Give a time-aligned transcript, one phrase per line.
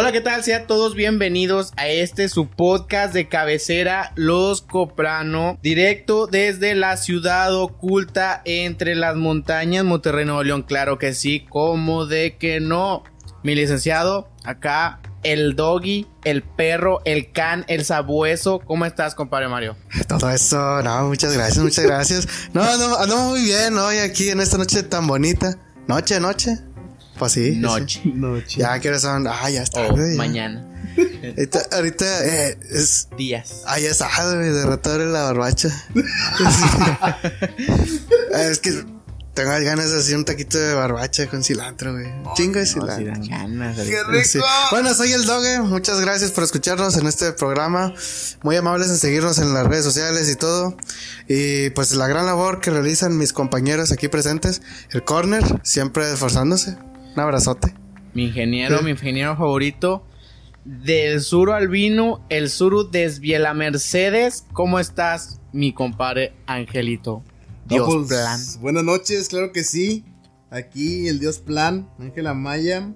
[0.00, 0.44] Hola, ¿qué tal?
[0.44, 7.52] Sean todos bienvenidos a este su podcast de cabecera Los Coprano, directo desde la ciudad
[7.52, 13.02] oculta entre las montañas Monterrey Nuevo León, claro que sí, como de que no.
[13.42, 18.60] Mi licenciado, acá el doggy, el perro, el can, el sabueso.
[18.60, 19.76] ¿Cómo estás, compadre Mario?
[20.06, 22.28] Todo eso, no, muchas gracias, muchas gracias.
[22.52, 25.58] No, no, andamos muy bien hoy aquí en esta noche tan bonita.
[25.88, 26.56] Noche, noche.
[27.18, 27.56] Pues sí.
[27.56, 28.02] Noche.
[28.46, 28.60] sí.
[28.60, 29.26] Ya, ¿qué hora son?
[29.26, 29.86] Ah, ya está.
[29.88, 30.64] O mañana.
[31.36, 33.08] Ahorita, ahorita eh, es.
[33.16, 33.62] Días.
[33.66, 35.68] Ah, ya está, güey, de rato abre la barbacha.
[38.32, 38.84] es que
[39.38, 42.06] tengo ganas de hacer un taquito de barbacha con cilantro, güey.
[42.34, 43.12] Chingo de cilantro.
[43.28, 43.76] Ganas.
[43.76, 44.28] ¡Qué rico!
[44.28, 44.40] Sí.
[44.72, 45.60] Bueno, soy el Doge.
[45.60, 47.94] Muchas gracias por escucharnos en este programa.
[48.42, 50.76] Muy amables en seguirnos en las redes sociales y todo.
[51.28, 54.60] Y pues la gran labor que realizan mis compañeros aquí presentes.
[54.90, 56.76] El Corner, siempre esforzándose.
[57.18, 57.74] Un abrazote.
[58.14, 60.06] Mi ingeniero, mi ingeniero favorito.
[60.64, 64.44] Del Suro Albino, el Suru desviela Mercedes.
[64.52, 67.24] ¿Cómo estás, mi compadre Angelito?
[67.66, 68.40] Dios No, pues, plan.
[68.60, 70.04] Buenas noches, claro que sí.
[70.50, 72.94] Aquí el Dios Plan, Ángela Maya.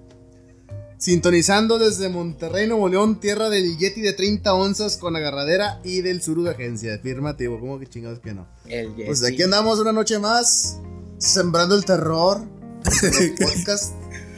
[0.97, 6.21] Sintonizando desde Monterrey, Nuevo León, tierra del Yeti de 30 onzas con agarradera y del
[6.21, 6.95] Suru de agencia.
[6.95, 8.47] Afirmativo, ¿cómo que chingados que no?
[8.69, 9.33] El Pues Yeti.
[9.33, 10.79] aquí andamos una noche más,
[11.17, 12.47] sembrando el terror.
[13.39, 13.93] Podcast.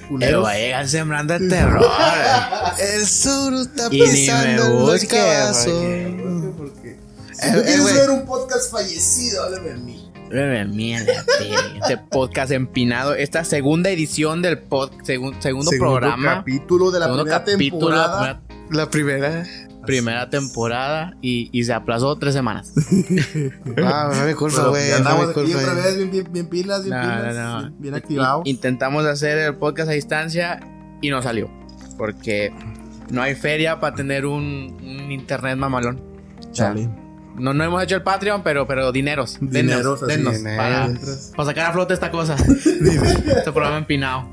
[0.08, 0.46] Pero culeros.
[0.46, 1.86] va a llegar sembrando el terror.
[2.80, 5.70] El Suru está pisando caso.
[5.72, 7.00] porque- Porque
[7.34, 10.02] si tú eh, quieres ver un podcast fallecido, háblame de mí.
[11.82, 13.14] Este podcast empinado.
[13.14, 16.36] Esta segunda edición del pod, segun- segundo, Segundo programa.
[16.36, 18.90] capítulo de la segundo primera capítulo, la temporada.
[18.90, 19.46] primera,
[19.86, 20.30] Primera.
[20.30, 21.16] temporada.
[21.22, 22.74] Y, y se aplazó tres semanas.
[23.84, 24.92] Ah, no me culpa, güey.
[24.92, 27.72] andamos aquí otra vez, bien, bien, bien pilas, bien No, pilas, no, no.
[27.78, 28.42] bien- activados.
[28.46, 30.60] Intentamos hacer el podcast a distancia
[31.02, 31.50] y no salió.
[31.98, 32.54] Porque
[33.10, 36.02] no hay feria para tener un, un internet mamalón.
[36.40, 36.90] O sea, Chale.
[37.38, 39.38] no, no hemos hecho el Patreon, pero, pero dineros.
[39.42, 40.58] Dineros, así, dennos, dineros.
[40.58, 42.36] para, Mientras- para sacar a flote esta cosa.
[42.36, 44.30] este programa empinado.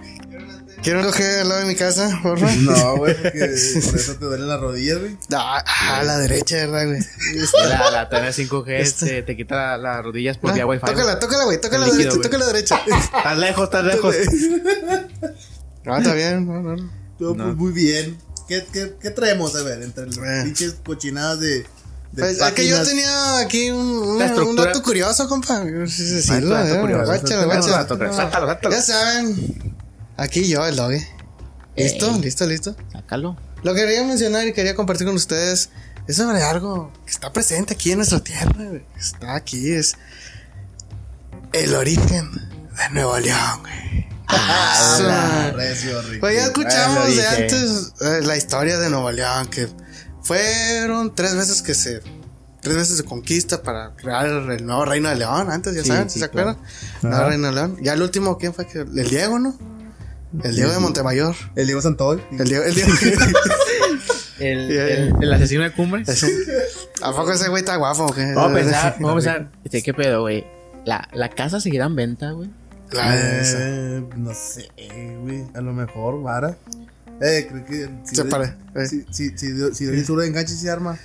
[0.82, 2.56] ¿Quieren coger al lado de mi casa, por favor?
[2.58, 3.38] No, güey, porque
[3.84, 5.16] por eso te duelen las rodillas, güey.
[5.32, 5.62] Ah,
[5.98, 7.00] a la derecha, ¿verdad, güey?
[7.68, 9.06] La, la TV 5G Este.
[9.06, 10.86] te, te quita las rodillas por vía Ah, Wi-Fi.
[10.86, 11.60] Tócala, tócala, güey.
[11.60, 12.80] Toca El la líquido, derecha, toca la derecha.
[13.16, 14.16] Estás lejos, estás lejos.
[15.86, 16.46] Ah, está bien.
[16.46, 16.90] No, no, no.
[17.18, 17.44] Todo No.
[17.44, 18.18] pues, muy bien.
[18.48, 20.40] ¿Qué, qué, qué traemos, a ver, entre las Eh.
[20.44, 21.48] pinches cochinadas de.
[21.58, 21.64] de
[22.16, 25.62] Pues, es que yo tenía aquí un, un, La un dato curioso, compa.
[25.86, 27.04] Sí, sí, sí, Ah, lo, dato eh, curioso.
[27.06, 28.70] guáchalo, guáchalo.
[28.70, 29.81] Ya saben.
[30.16, 31.06] Aquí yo, el doge.
[31.76, 32.14] ¿Listo?
[32.14, 32.20] Ey.
[32.20, 32.46] ¿Listo?
[32.46, 32.76] ¿Listo?
[32.92, 33.36] Sácalo.
[33.62, 35.70] Lo que quería mencionar y quería compartir con ustedes
[36.08, 38.52] es sobre algo que está presente aquí en nuestra tierra.
[38.56, 38.84] güey.
[38.98, 39.94] Está aquí, es
[41.52, 44.06] el origen de Nuevo León, güey.
[44.28, 45.52] Ah.
[46.20, 49.68] Pues ya escuchamos de antes eh, la historia de Nuevo León, que
[50.22, 52.00] fueron tres veces que se.
[52.62, 55.50] Tres veces de conquista para crear el nuevo Reino de León.
[55.50, 56.50] Antes, ya Sí, saben, sí, ¿se claro.
[56.50, 56.70] acuerdan?
[57.02, 57.76] Nuevo Reino de León.
[57.82, 58.66] Ya el último, ¿quién fue?
[58.68, 59.58] que El Diego, ¿no?
[60.42, 61.34] El Diego de Montemayor.
[61.56, 62.20] El Diego Santoy.
[62.38, 62.64] El Diego.
[62.64, 62.90] El Diego.
[64.38, 64.94] El, Ya, ya.
[64.94, 66.08] el, el asesino de cumbres.
[66.08, 66.30] Es un-
[67.02, 68.32] ¿A poco ese güey está guapo o qué?
[68.34, 69.52] Vamos a pensar, vamos a pensar.
[69.64, 70.44] Este, ¿Qué pedo, güey?
[70.84, 72.50] La, la casa seguirá en venta, güey.
[72.90, 73.14] La.
[73.14, 74.68] Eh, no sé,
[75.20, 75.44] güey.
[75.54, 76.56] A lo mejor, vara.
[77.20, 77.88] Eh, creo que.
[78.04, 78.86] Si Se pare, eh.
[78.86, 80.98] Si, si, si, si, si el sur de enganche se arma.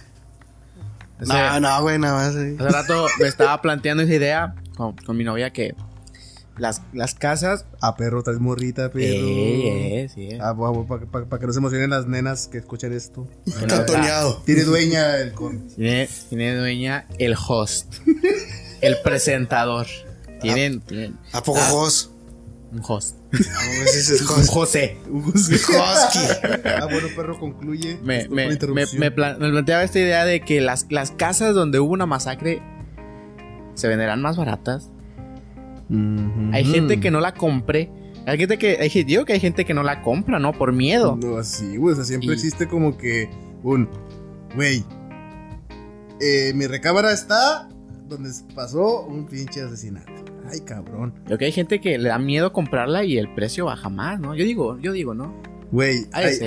[1.19, 2.33] Ese- No, no, güey, nada más.
[2.33, 2.55] sí.
[2.59, 5.75] Hace rato me estaba planteando esa idea con, con mi novia que
[6.57, 7.65] las, las casas.
[7.81, 9.03] A perro, traes morrita, perro.
[9.05, 10.29] Eh, eh, sí.
[10.41, 10.55] Ah,
[11.11, 13.27] para que no se emocionen las nenas que escuchen esto.
[13.45, 14.41] Bueno, Cantoneado.
[14.45, 15.67] Tiene dueña el con.
[15.69, 17.93] Tiene, tiene dueña el host,
[18.81, 19.87] el presentador.
[20.41, 21.71] Tienen, tienen ¿A poco Ah.
[21.71, 22.11] vos?
[22.69, 23.15] un host.
[23.31, 24.45] Ese es Un.
[24.45, 24.97] José.
[26.65, 27.97] Ah, bueno, perro, concluye.
[28.03, 32.05] Me, me, me, me planteaba esta idea de que las, las casas donde hubo una
[32.05, 32.61] masacre
[33.73, 34.89] se venderán más baratas.
[36.53, 37.89] Hay gente que no la compre.
[38.25, 38.77] Hay gente que.
[38.79, 40.51] Hay, digo que hay gente que no la compra, ¿no?
[40.53, 41.17] Por miedo.
[41.21, 41.93] No, así, güey.
[41.93, 43.29] O sea, siempre Y- existe como que
[43.63, 43.87] un.
[44.55, 44.83] Güey.
[46.19, 47.69] eh, mi recámara está
[48.09, 50.11] donde pasó un pinche asesinato.
[50.51, 51.13] Ay, cabrón.
[51.27, 54.33] Yo que hay gente que le da miedo comprarla y el precio baja más, ¿no?
[54.33, 55.33] Yo digo, yo digo, ¿no?
[55.71, 56.37] Güey, Hay,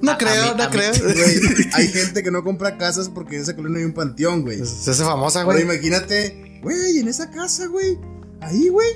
[0.00, 0.90] No A- a creo, mí- no creo.
[1.02, 1.14] güey,
[1.74, 4.64] hay gente que no compra casas porque en esa colonia hay un panteón, güey.
[4.64, 5.62] Se hace famosa, güey.
[5.62, 7.98] imagínate, güey, en esa casa, güey.
[8.42, 8.88] Ahí, güey.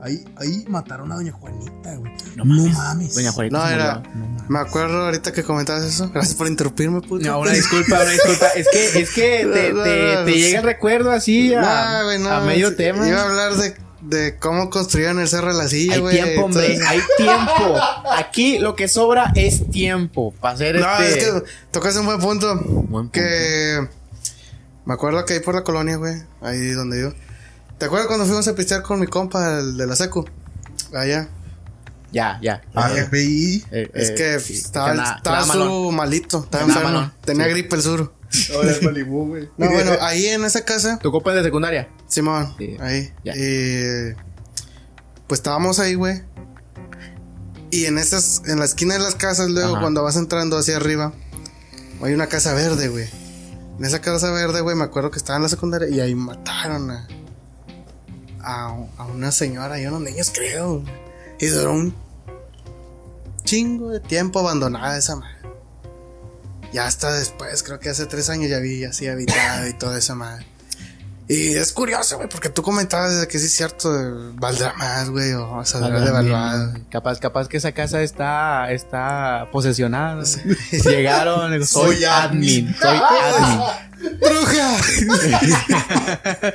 [0.00, 2.12] Ahí, ahí mataron a doña Juanita, güey.
[2.36, 2.72] No No mames.
[2.76, 3.14] mames.
[3.16, 3.58] Doña Juanita.
[3.58, 3.94] No, era.
[4.14, 4.50] No mames.
[4.50, 6.08] Me acuerdo ahorita que comentabas eso.
[6.14, 7.26] Gracias por interrumpirme, puto.
[7.26, 8.46] No, una disculpa, una disculpa.
[8.54, 11.52] Es que, es que te, No, no, te- no, te no, llega el recuerdo así
[11.52, 11.60] a,
[12.00, 12.30] No, güey, no.
[12.30, 13.08] a medio tema.
[13.08, 16.14] Iba a hablar de de cómo construyeron el Cerro de la Silla, Hay güey.
[16.22, 17.76] tiempo, hombre, Entonces- hay tiempo.
[18.16, 21.18] Aquí lo que sobra es tiempo para hacer No, este.
[21.18, 21.42] es que
[21.72, 22.54] tocas un buen punto.
[22.54, 23.10] Buen punto.
[23.10, 23.86] Que
[24.84, 27.12] me acuerdo que ahí por la colonia, güey, ahí donde yo.
[27.78, 30.24] ¿Te acuerdas cuando fuimos a pistear con mi compa, el de la secu?
[30.92, 31.28] Allá.
[32.10, 32.62] Ya, ya.
[32.74, 33.64] Ah, Eh, GPI.
[33.70, 35.94] eh, Es eh, que estaba, que na- estaba su malón.
[35.94, 36.98] malito, estaba Nada enfermo.
[36.98, 37.12] malón.
[37.24, 37.50] Tenía Sí.
[37.50, 38.12] gripe el sur.
[38.54, 39.48] Ahora es Malibu, güey.
[39.58, 41.88] No, bueno, ahí en esa casa, ¿Tu copa es de secundaria?
[42.08, 42.76] Simón, Sí.
[42.80, 43.12] ahí.
[43.24, 43.34] Ya.
[43.36, 44.14] Y
[45.26, 46.22] pues estábamos ahí, güey.
[47.70, 49.80] Y en esas, en la esquina de las casas, luego Ajá.
[49.82, 51.12] cuando vas entrando hacia arriba,
[52.02, 53.06] hay una casa verde, güey.
[53.78, 56.90] En esa casa verde, güey, me acuerdo que estaba en la secundaria y ahí mataron
[56.90, 57.06] a,
[58.40, 60.82] a, a una señora y a unos niños, creo.
[61.38, 61.94] Y duró un
[63.44, 65.38] chingo de tiempo abandonada esa madre.
[66.72, 70.14] Ya hasta después, creo que hace tres años ya vi así habitada y toda esa
[70.14, 70.46] madre.
[71.28, 73.90] Y es curioso, güey, porque tú comentabas que sí es cierto,
[74.36, 76.80] valdrá más, güey, o, o sea, debe de valuar.
[76.90, 80.24] Capaz, capaz que esa casa está, está posesionada.
[80.84, 82.74] Llegaron, soy, Soy admin, admin.
[82.80, 83.60] soy admin.
[84.20, 84.76] ¡Bruja!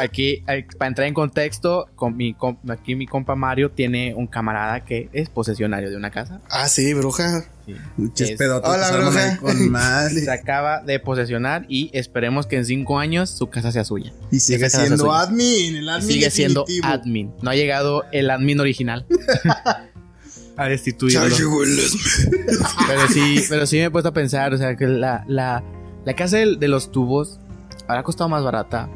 [0.00, 2.36] Aquí, eh, para entrar en contexto, con mi,
[2.68, 6.40] aquí mi compa Mario tiene un camarada que es posesionario de una casa.
[6.48, 7.44] ah, sí, bruja.
[8.64, 9.36] Hola, bruja.
[9.38, 9.56] con.
[10.10, 14.12] Se acaba de posesionar y esperemos que en cinco años su casa sea suya.
[14.30, 15.20] Y sigue siendo suya.
[15.20, 17.32] admin, el admin Sigue siendo admin.
[17.42, 19.06] No ha llegado el admin original.
[20.56, 21.20] a destituirlo.
[22.88, 25.62] Pero sí, pero sí me he puesto a pensar, o sea, que la, la,
[26.04, 27.38] la casa de, de los tubos
[27.86, 28.88] habrá costado más barata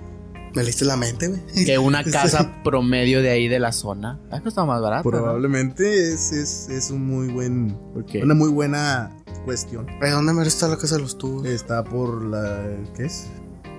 [0.54, 1.40] Me leíste la mente, güey.
[1.64, 4.20] que una casa promedio de ahí de la zona.
[4.30, 5.02] Ha costado más barata.
[5.04, 5.10] ¿no?
[5.10, 8.22] Probablemente es, es, es un muy buen, ¿Por qué?
[8.22, 9.10] una muy buena
[9.44, 9.86] cuestión.
[10.00, 11.46] ¿De dónde me está la casa de los tubos?
[11.46, 12.62] Está por la.
[12.96, 13.26] ¿Qué es?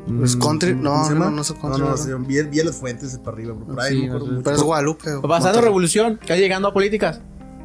[0.05, 3.55] Pues country- ¿cómo no, no, no sé country, No, no, vi, las fuentes para arriba,
[3.55, 4.05] por ahí.
[4.07, 4.31] No no sé.
[4.31, 4.43] mucho.
[4.43, 5.09] Pero es Guadalupe.
[5.25, 7.21] Pasando revolución, ya llegando a políticas.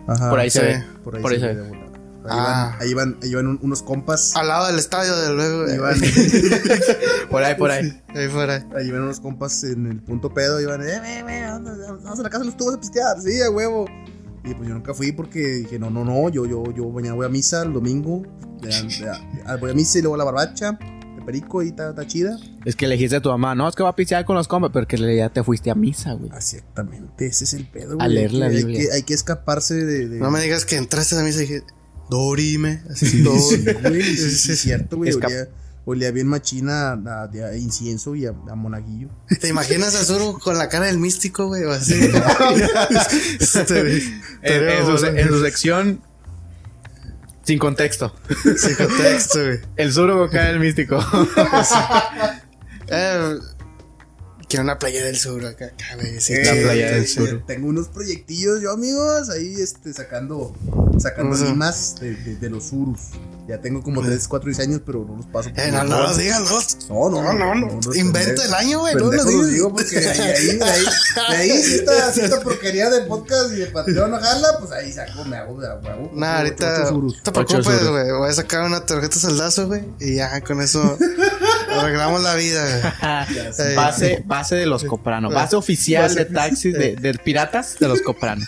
[0.06, 0.84] Ajá, por ahí se ve.
[1.02, 1.87] Por ahí, por ahí se se ve.
[2.24, 2.74] Ahí, Ah.
[2.78, 4.34] van, ahí, van, ahí van un- unos compas.
[4.36, 5.70] Al lado del estadio, de luego.
[5.70, 6.00] Ahí van,
[7.30, 8.02] Por ahí, por ahí.
[8.14, 8.66] Ahí fuera.
[8.76, 10.60] ahí van unos compas en el punto pedo.
[10.60, 11.46] Y van, eh, eh, eh,
[12.02, 13.20] vamos a la casa de los tubos a pistear.
[13.20, 13.86] Sí, a huevo.
[14.44, 16.28] Y pues yo nunca fui porque dije, no, no, no.
[16.30, 18.22] Yo, yo, yo mañana voy a misa el domingo.
[19.60, 20.72] Voy a misa y luego a la barbacha.
[21.16, 22.36] De perico y está chida.
[22.64, 24.48] Es que le dijiste a tu mamá, no, es que va a pistear con los
[24.48, 26.30] compas, pero que ya te fuiste a misa, güey.
[26.34, 27.92] Exactamente, ese es el pedo.
[28.00, 28.08] A güey.
[28.14, 28.80] leer Hay la que- hay Biblia.
[28.88, 30.08] que- Hay que escaparse de.
[30.08, 31.62] de- No me digas que entraste a misa y dije,
[32.10, 32.82] Dorime.
[32.90, 35.10] Así, Sí, Dor- sí, güey, sí, sí, Sí, es cierto, güey.
[35.10, 35.48] Escap- Olía,
[35.84, 39.08] olía bien machina a, a- a incienso y a, a monaguillo.
[39.40, 41.64] ¿Te imaginas a Zuru con la cara del místico, güey?
[41.64, 41.94] O así.
[44.42, 45.18] En, en su, bueno.
[45.18, 46.00] en su sección,
[47.44, 48.14] sin contexto.
[48.56, 49.58] Sin contexto, güey.
[49.76, 50.98] El suro acá el místico.
[52.90, 53.34] Eh,
[54.48, 56.20] quiero una playa del sur acá, acá, güey.
[56.20, 57.42] Sí, Eh, la playa del sur.
[57.46, 60.54] Tengo unos proyectillos yo, amigos, ahí este, sacando,
[60.98, 61.44] sacando Ujú.
[61.44, 63.00] limas de, de- de los urus.
[63.46, 65.48] Ya tengo como 3, 4 diseños, pero no los paso.
[65.50, 66.10] por Eh, no, los no dos.
[66.10, 66.40] lo digas,
[66.90, 67.08] no.
[67.08, 67.80] No, no, No, no, no.
[67.82, 68.94] los Invento el año, güey.
[68.94, 69.48] No los digas.
[69.48, 70.84] digo porque de ahí, de ahí, de ahí,
[71.30, 74.70] de ahí si esta, si esta porquería de podcast y de Patreon no jala, pues
[74.72, 76.10] ahí saco, me hago, me hago.
[76.14, 76.90] Nah, ahorita.
[76.90, 78.10] No te preocupes, güey.
[78.12, 79.82] Voy a sacar una tarjeta saldazo, güey.
[79.98, 80.98] Y ya con eso
[81.70, 82.62] arreglamos la vida,
[83.28, 83.38] güey.
[83.70, 85.30] Eh, Base, base de los Coprano.
[85.30, 88.44] Base oficial Base de taxis de, de piratas de los Coprano.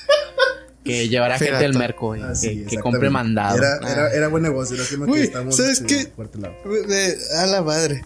[0.84, 3.58] Que llevará gente del merco, güey, Así, que, que compre mandado.
[3.58, 6.12] Era, era, era buen negocio, lástima que Güey, estamos ¿sabes este, qué?
[6.86, 8.02] de- A la madre.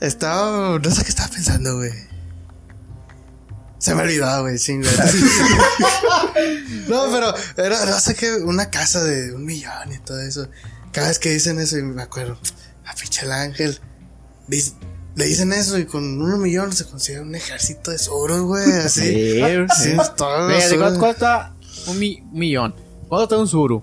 [0.00, 0.78] Estaba.
[0.78, 1.90] No sé qué estaba pensando, güey.
[3.78, 4.90] Se me olvidó, güey, sí, güey.
[6.88, 10.48] no, pero era, no sé qué, una casa de un millón y todo eso.
[10.92, 12.38] Cada vez que dicen eso, y me acuerdo,
[12.86, 13.78] a pinche el ángel.
[14.48, 14.72] Dice-
[15.16, 19.00] le dicen eso y con un millón se consigue un ejército de oros, güey, así.
[19.02, 19.40] Sí,
[19.82, 19.96] Sí, sí.
[20.16, 21.54] todo Mira, ¿de eso, cuánto cuesta
[21.88, 22.74] un mi- millón?
[23.08, 23.82] ¿Cuánto está un suru?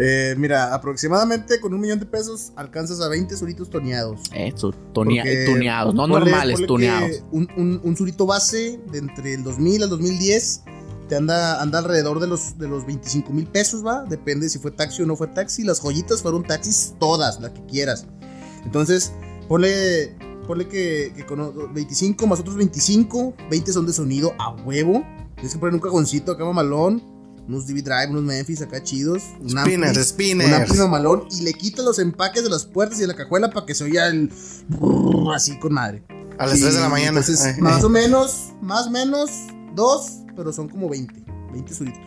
[0.00, 4.20] Eh, mira, aproximadamente con un millón de pesos alcanzas a 20 suritos toneados.
[4.32, 7.10] Eso, tonea- tuneados, no ponle- normales, ponle tuneados.
[7.32, 10.62] Un, un, un surito base de entre el 2000 al 2010
[11.08, 14.04] te anda, anda alrededor de los, de los 25 mil pesos, ¿va?
[14.04, 15.64] Depende si fue taxi o no fue taxi.
[15.64, 18.06] Las joyitas fueron taxis todas, las que quieras.
[18.64, 19.10] Entonces,
[19.48, 20.14] ponle,
[20.46, 25.04] ponle que, que con o- 25 más otros 25, 20 son de sonido a huevo.
[25.36, 27.02] Tienes que poner un cajoncito acá mamalón,
[27.46, 29.22] unos DV Drive, unos Memphis acá chidos.
[29.40, 30.52] Un ampli, Spinners, un spinners.
[30.52, 33.64] ampli mamalón y le quitas los empaques de las puertas y de la cajuela para
[33.64, 34.30] que se oiga el
[34.68, 36.02] brrr, así con madre.
[36.38, 37.18] A las Y 3 de la mañana.
[37.20, 37.84] Entonces, Ay, más ay.
[37.84, 39.30] o menos, más o menos,
[39.74, 41.14] dos, pero son como 20.
[41.52, 42.00] 20 suritos.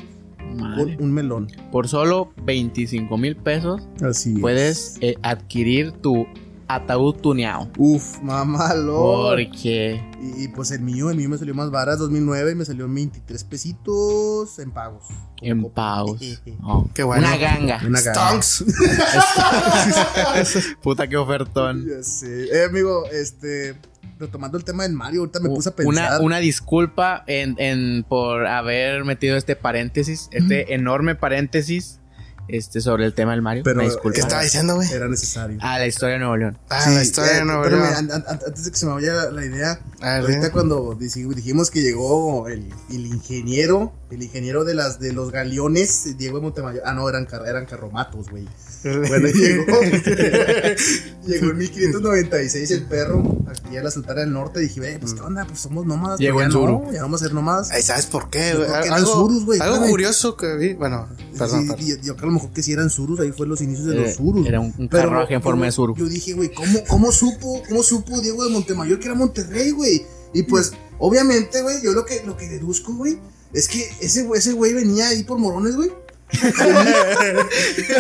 [0.56, 0.96] Madre.
[0.98, 1.48] Con un melón.
[1.72, 6.26] Por solo 25 mil pesos Así puedes eh, adquirir tu
[6.76, 7.70] ataúd tuneado.
[7.78, 9.28] Uf, mamalo.
[9.30, 12.86] Porque Y, y, pues el mío, el mío me salió más barato, 2009, me salió
[12.86, 15.06] en 23 pesitos en pagos.
[15.42, 16.20] en pagos.
[16.64, 17.26] Oh, Qué bueno.
[17.28, 17.82] Una ganga.
[17.86, 18.00] Una.
[18.00, 18.66] Stonks.
[20.82, 21.86] Puta que ofertón.
[21.88, 22.46] Ya sé.
[22.46, 23.76] Eh, amigo, este.
[24.20, 25.92] Retomando el tema del Mario, ahorita me puse a pensar.
[25.92, 32.00] Una, una disculpa en, en- por haber metido este paréntesis, este enorme paréntesis
[32.48, 33.64] este, sobre el tema del Mario.
[33.64, 34.14] Pero disculpa.
[34.16, 34.92] ¿Qué estaba diciendo, güey?
[34.92, 35.58] Era necesario.
[35.62, 36.58] Ah, la historia de Nuevo León.
[36.70, 37.84] Ah, Sí, la historia eh, de Nuevo León.
[37.84, 40.52] an- an- antes de que se me vaya la, la idea, A ver, ahorita dime.
[40.52, 46.18] cuando dij- dijimos que llegó el, el ingeniero, el ingeniero de las de los galeones,
[46.18, 46.84] Diego de Montemayor.
[46.86, 48.48] Ah, no, eran, eran carromatos, güey.
[49.08, 49.66] Bueno, llegó.
[51.28, 54.60] llegó en 1596 el perro aquí a la Sultana del Norte.
[54.60, 56.20] Dije, "Ve, pues qué onda, pues somos nómadas.
[56.20, 56.82] Llegó pero en Zuru.
[56.86, 57.70] no, ya vamos a ser nómadas.
[57.72, 60.74] Ay, ¿Sabes por qué, Yo eran Algo, surus, güey, algo curioso que vi.
[60.74, 61.08] Bueno,
[61.38, 63.62] perdón, Sí, yo creo que a lo mejor que si eran surus, ahí fue los
[63.62, 64.48] inicios de Eh, los surus.
[64.48, 65.96] era un- un carruaje en forma de suru.
[65.96, 70.06] Yo dije, güey, ¿cómo, ¿cómo supo, cómo supo Diego de Montemayor que era Monterrey, güey?
[70.34, 73.20] Y pues, obviamente, güey, yo lo que, lo que deduzco, güey,
[73.54, 75.92] es que ese ese güey venía ahí por morones, güey.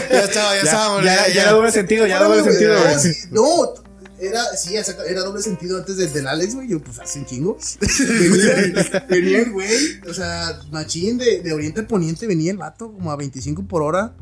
[0.09, 1.03] Ya estaba, ya, estábamos.
[1.03, 3.15] ya, ya era doble sentido, ya era doble sentido, No, güey.
[3.31, 3.73] no,
[4.19, 6.67] era, sí, era doble sentido antes del, del Alex, güey.
[6.67, 7.57] Yo, pues, hace un chingo.
[9.09, 13.11] Venía, el güey, o sea, machín de, de Oriente a Poniente, venía el vato como
[13.11, 14.13] a 25 por hora.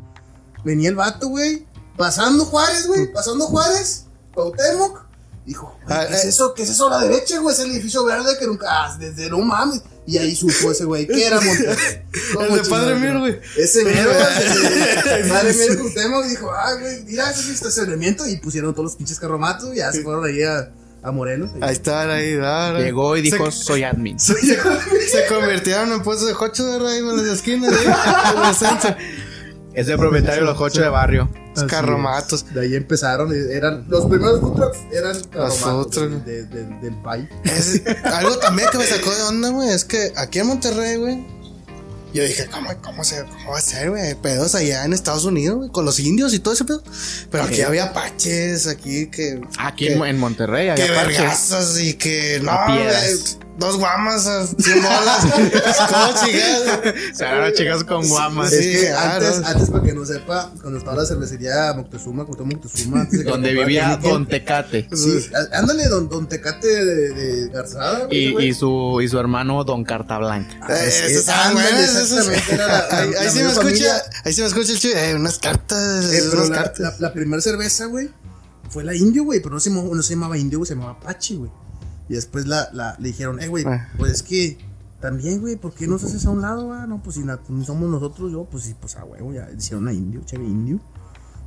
[0.63, 1.65] Venía el vato, güey,
[1.97, 5.05] pasando Juárez, güey, pasando Juárez, Cuauhtémoc.
[5.45, 6.29] Dijo, Ah, ¿qué es eh.
[6.29, 6.53] eso?
[6.53, 7.53] ¿Qué es eso a la derecha, güey?
[7.55, 9.81] Es el edificio verde que nunca, ah, desde no mames.
[10.09, 12.01] Y ahí supo ese güey que era Monterrey.
[12.33, 13.39] ¿Cómo El de Padre Mir, güey.
[13.57, 18.27] Ese mero, ese- Padre Mir Cuauhtémoc dijo, ah, güey, mira, ese es estacionamiento.
[18.27, 20.71] Y pusieron todos los pinches carromatos y ya se fueron ahí a,
[21.03, 21.51] a Morelos.
[21.61, 22.35] Ahí estaban, ahí.
[22.35, 22.85] dale.
[22.85, 24.19] Llegó y dijo, Se, soy admin.
[24.19, 24.57] se
[25.29, 27.71] convirtieron en puestos de cocho de ahí en las esquinas.
[27.71, 28.95] ¿eh?
[29.73, 31.29] Es el propietario de los ocho de barrio.
[31.55, 32.53] Los carromatos.
[32.53, 36.25] De ahí empezaron, eran, los primeros food trucks eran carromatos otros.
[36.25, 37.27] de- de- de- del país.
[37.43, 41.25] Es- algo también que me sacó de onda, güey, es que aquí en Monterrey, güey,
[42.13, 44.15] yo dije, ¿cómo, cómo, se, cómo va a ser, güey?
[44.15, 46.81] Pedos allá en Estados Unidos, güey, con los indios y todo ese pedo.
[47.29, 47.61] Pero aquí Sí.
[47.61, 49.41] había apaches, aquí que.
[49.59, 51.17] Aquí que, en, Monterrey que había parches.
[51.19, 52.51] vergazos y que no,
[53.59, 55.25] dos guamas a 100 bolas.
[55.89, 56.17] ¿Cómo?
[57.13, 58.49] Se agarraron chicas con guamas.
[58.49, 59.47] Sí, es que ah, antes, no.
[59.47, 63.53] antes, para que no sepa, cuando estaba la cervecería Moctezuma, Moctezuma, antes de que Donde
[63.53, 64.87] vivía Don Tecate.
[64.93, 68.07] Sí, ándale, don, don Tecate de, de Garzada.
[68.09, 70.55] Y, y su, y su hermano Don Carta Blanca.
[70.69, 74.47] Eh, es- ándale, exactamente, la- la- Ahí, la ahí sí me escucha, ahí sí me
[74.47, 74.97] escucha el chido.
[74.97, 76.79] Eh, unas cartas, Eh, pero unas la, cartas.
[76.79, 78.09] la, la primera cerveza, güey,
[78.69, 80.93] fue la indio, güey, pero no se, llamaba- no se llamaba indio, güey, se llamaba
[80.93, 81.51] Apache, güey.
[82.09, 83.87] Y después la, la, le dijeron, eh, güey, Ah.
[83.97, 84.57] pues es que
[84.99, 86.85] también, güey, ¿por qué nos haces a un lado, ah?
[86.87, 89.93] No, pues si na- somos nosotros, yo, pues sí, pues a huevo, ya hicieron a
[89.93, 90.79] indio, chévere indio.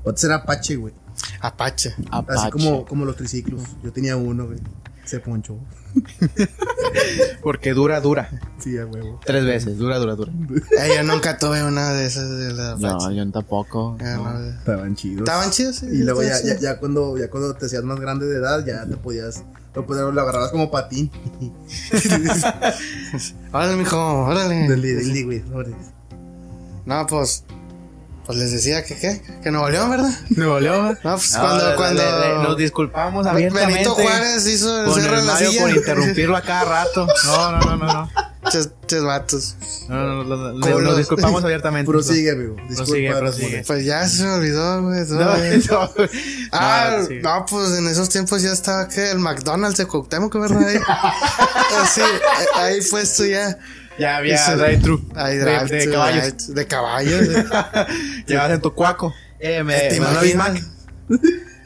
[0.04, 0.94] Otro era Apache, güey.
[1.40, 1.94] Apache.
[2.10, 2.40] Apache.
[2.40, 3.60] Así como, como los triciclos.
[3.84, 4.58] Yo tenía uno, güey.
[5.04, 5.58] Se ponchó.
[7.42, 8.28] Porque dura, dura.
[8.58, 9.20] Sí, a huevo.
[9.24, 9.76] Tres veces.
[9.78, 10.32] Dura, dura, dura.
[10.32, 13.96] Eh, yo nunca tuve una de esas de la No, yo tampoco.
[14.00, 14.40] Ah, no.
[14.58, 15.20] Estaban chidos.
[15.20, 15.86] Estaban chidos, sí.
[15.86, 18.86] Y luego ya, ya, ya cuando, ya cuando te hacías más grande de edad, ya
[18.86, 19.42] te podías,
[19.74, 21.10] lo, lo agarrabas como patín.
[23.52, 24.68] Órale, mijo, órale.
[24.68, 25.76] Dale, dale, güey, órale.
[26.84, 27.44] No, pues.
[28.24, 29.20] Pues les decía que qué.
[29.42, 30.10] Que Nuevo León, ¿verdad?
[30.30, 30.98] Nuevo León.
[31.02, 31.70] No, pues No, cuando.
[31.70, 33.72] le- cuando le- le- nos disculpamos abiertamente.
[33.74, 35.62] Benito Juárez hizo el con cerro de la Mario silla.
[35.62, 37.06] por interrumpirlo a cada rato.
[37.26, 37.86] No, no, no, no.
[37.92, 38.10] no.
[38.52, 39.56] Ches, ches vatos.
[39.88, 40.80] No, no, no, no.
[40.80, 41.90] Nos disculpamos abiertamente.
[41.90, 42.56] Prosigue, amigo.
[42.56, 43.18] Prosigue, Disculpa.
[43.18, 43.64] prosigue.
[43.66, 45.04] Pues ya se me olvidó, güey.
[45.08, 45.90] No.
[46.52, 47.14] Ah, No, sí.
[47.22, 50.68] no, pues en esos tiempos ya estaba que el McDonald's de Cuauhtémoc, ¿verdad?
[50.68, 53.58] Ahí, Ah, sí, eh, ahí puesto ya.
[53.98, 55.02] Ya había drive-thru.
[55.14, 56.24] Ahí, De- drive- de de caballos.
[56.24, 57.28] drive- De caballos.
[57.28, 57.44] de-
[58.26, 59.14] Llevas en tu cuaco.
[59.40, 60.36] Eh, me, ¿Te me Big imaginas?
[60.36, 61.20] Mac.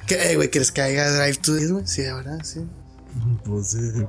[0.07, 0.49] ¿Qué, eh, güey?
[0.51, 1.69] ¿Quieres que haya drive-thru?
[1.73, 1.87] güey?
[1.87, 2.39] Sí, ¿verdad?
[2.45, 2.61] Sí.
[3.45, 4.07] Pues, eh,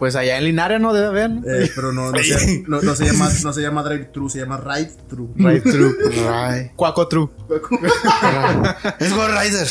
[0.00, 1.42] Pues allá en Linares no debe haber, ¿no?
[1.46, 4.56] eh, pero no, no, se, no, no se llama, no se llama drive-thru, se llama
[4.56, 5.34] ride-thru.
[5.34, 5.94] Drive-thru.
[6.00, 6.72] Right.
[6.74, 7.28] Cuaco True.
[8.98, 9.68] Es Go Rider.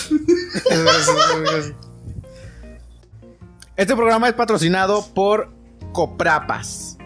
[3.76, 5.50] Este programa es patrocinado por
[5.94, 7.00] Coprapas.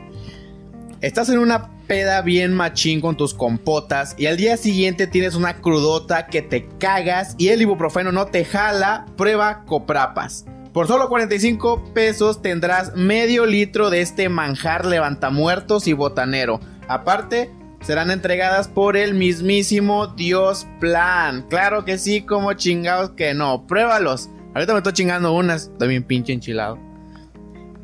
[1.00, 5.62] Estás en una peda bien machín con tus compotas y al día siguiente tienes una
[5.62, 10.44] crudota que te cagas y el ibuprofeno no te jala, prueba Coprapas.
[10.74, 16.60] Por solo 45 pesos tendrás medio litro de este manjar levantamuertos y botanero.
[16.88, 17.52] Aparte,
[17.84, 21.46] serán entregadas por el mismísimo Dios Plan.
[21.48, 23.68] Claro que sí, como chingados que no.
[23.68, 24.30] Pruébalos.
[24.56, 25.70] Ahorita me estoy chingando unas.
[25.80, 26.80] Bien pinche enchilado.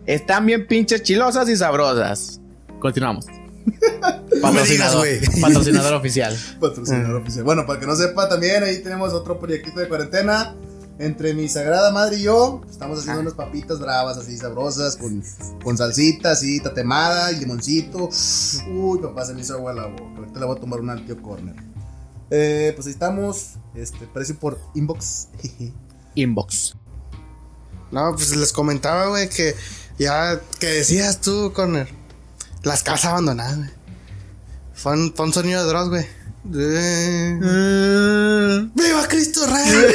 [0.08, 2.42] Están bien pinches chilosas y sabrosas.
[2.80, 3.28] Continuamos.
[4.42, 5.08] Patrocinador,
[5.40, 6.36] patrocinador oficial.
[6.60, 7.44] Patrocinador oficial.
[7.44, 10.56] Bueno, para que no sepa, también ahí tenemos otro proyectito de cuarentena.
[11.00, 15.24] Entre mi sagrada madre y yo, estamos haciendo unas papitas bravas así sabrosas, con,
[15.64, 18.10] con salsita así, tatemada y limoncito.
[18.70, 20.18] Uy, papá, se me hizo agua la boca.
[20.18, 21.56] Ahorita le voy a tomar un tío corner.
[22.30, 23.56] Eh, pues ahí estamos.
[23.74, 25.30] Este, precio por inbox.
[26.16, 26.76] Inbox.
[27.92, 29.56] No, pues les comentaba, güey, que
[29.98, 31.88] ya, que decías tú, Corner.
[32.64, 33.70] Las casas abandonadas, güey.
[34.74, 36.06] Fue un, fue un sonido de Dross, güey.
[36.44, 37.38] De-
[38.74, 39.74] ¡Viva Cristo Rey!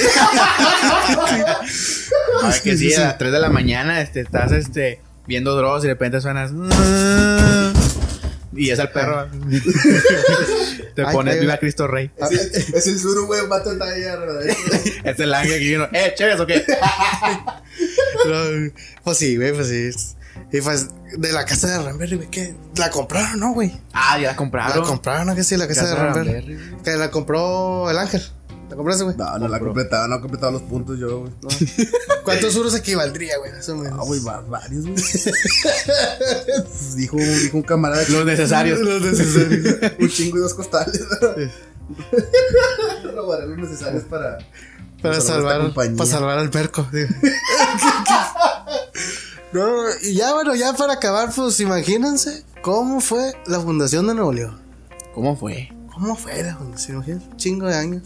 [2.42, 5.86] Ay, que sí, a las 3 de la mañana este, estás este, viendo Dross y
[5.88, 6.50] de repente suenas.
[6.70, 7.72] "Ah",
[8.54, 9.26] Y es el perro.
[10.94, 11.56] Te pones Viva.
[11.56, 12.10] Cristo Rey.
[12.30, 14.54] es, es el suru, güey, un vato ahí arriba de
[15.04, 15.88] Es el ángel que vino.
[15.92, 16.64] ¿Eh, chéves o qué?
[19.02, 19.90] Pues sí, güey, pues sí.
[20.56, 20.86] Y pues,
[21.18, 23.76] de la casa de Ramberry, güey, que la compraron, ¿no, güey?
[23.92, 24.84] Ah, ya la La compraron.
[24.84, 25.34] compraron, ¿no?
[25.34, 26.58] Que sí, la casa, Casa de Ramberry.
[26.84, 28.22] Que la compró el ángel.
[28.70, 29.16] ¿La compraste, güey?
[29.16, 31.32] No, no la he completado, no he completado los puntos yo, güey.
[32.24, 33.50] ¿Cuántos euros equivaldría, güey?
[33.50, 33.68] Menos.
[33.98, 34.94] Ah, güey, va- varios, güey.
[36.96, 38.02] Dijo, dijo un camarada.
[38.08, 38.78] Los necesarios.
[38.84, 39.92] Los necesarios.
[39.98, 41.00] un chingo y dos costales.
[43.14, 44.38] Robaré los necesarios para.
[45.02, 46.86] Para esta salvar, para salvar al perco.
[46.92, 47.08] digo.
[49.54, 54.32] No, y ya, bueno, ya para acabar, pues imagínense cómo fue la fundación de Nuevo
[54.32, 54.60] León.
[55.14, 55.70] ¿Cómo fue?
[55.92, 56.96] ¿Cómo fue la fundación?
[56.96, 58.02] Imagínense, Un chingo de años.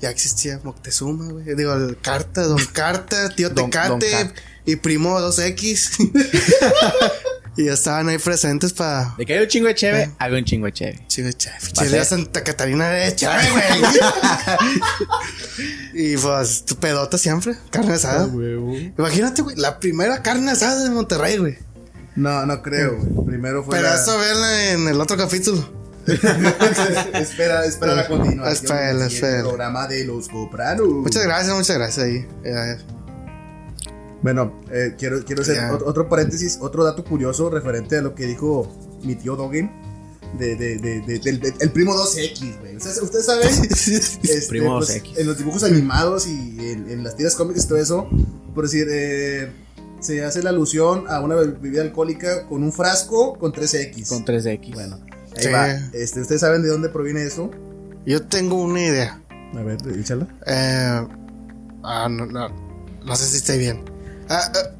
[0.00, 1.54] Ya existía Moctezuma, güey.
[1.54, 4.32] Digo, el Carta, Don Carta, Tío Tecate
[4.66, 6.10] y Primo 2X.
[7.56, 9.14] y ya estaban ahí presentes para.
[9.16, 10.98] De que hay un chingo de cheve, había un chingo de cheve.
[10.98, 11.28] Pa' Chile
[12.00, 12.04] a ser.
[12.04, 13.64] Santa Catarina de Chávez, güey.
[15.94, 17.54] y pues, tu pedota siempre.
[17.70, 18.28] Carne asada.
[18.98, 21.58] Imagínate, güey, la primera carne asada de Monterrey, güey.
[22.16, 23.26] No, no creo, güey.
[23.26, 23.76] Primero fue.
[23.76, 25.82] Pero la- eso verla en el otro capítulo.
[27.14, 28.52] espera, espera la continuación.
[28.52, 29.42] Espera, espera.
[29.42, 30.86] programa de los Copranos.
[30.86, 32.26] Muchas gracias, muchas gracias ahí.
[34.24, 35.70] Bueno, eh, quiero, quiero hacer Ya.
[35.70, 39.70] ot- otro paréntesis, otro dato curioso referente a lo que dijo mi tío Dogen.
[40.38, 42.76] De, de, de, de- del, el primo 2X, güey.
[42.76, 43.46] Ustedes, ustedes saben.
[43.70, 45.18] este, Primo pues, 2X.
[45.18, 48.08] En los dibujos animados y en, en las tiras cómicas y todo eso,
[48.54, 49.52] por decir, eh,
[50.00, 54.08] se hace la alusión a una bebida alcohólica con un frasco con 3X.
[54.08, 54.72] Con 3X.
[54.74, 54.98] Bueno,
[55.36, 55.48] ahí Sí.
[55.52, 55.68] va.
[55.92, 57.50] Este, ¿Ustedes saben de dónde proviene eso?
[58.06, 59.22] Yo tengo una idea.
[59.54, 60.26] A ver, échala.
[60.46, 61.06] Eh,
[61.84, 62.48] ah, no, no,
[63.04, 63.84] no sé si estoy bien.
[64.34, 64.70] Ah, ah,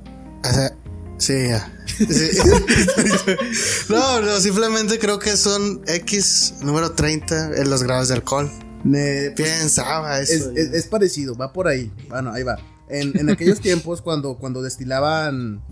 [0.49, 0.77] o sea,
[1.19, 1.71] sí, ya.
[1.87, 2.39] Sí.
[3.89, 8.51] no, no, simplemente creo que son X número 30 en los grados de alcohol.
[8.85, 10.51] Ne- Pensaba es, eso.
[10.57, 11.91] es- es parecido, va por ahí.
[12.09, 12.59] Bueno, ahí va.
[12.89, 15.63] En, en aquellos tiempos, cuando, cuando destilaban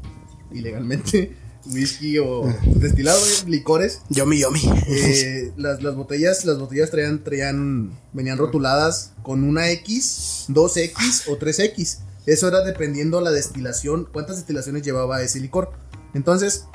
[0.52, 4.60] ilegalmente whisky o destilado, licores, Yomi, yomi.
[4.88, 11.38] eh, las, las botellas, las botellas traían, traían, venían rotuladas con una X, 2X o
[11.38, 11.98] 3X.
[12.26, 15.72] Eso era dependiendo la destilación, cuántas destilaciones llevaba ese licor.
[16.14, 16.66] Entonces,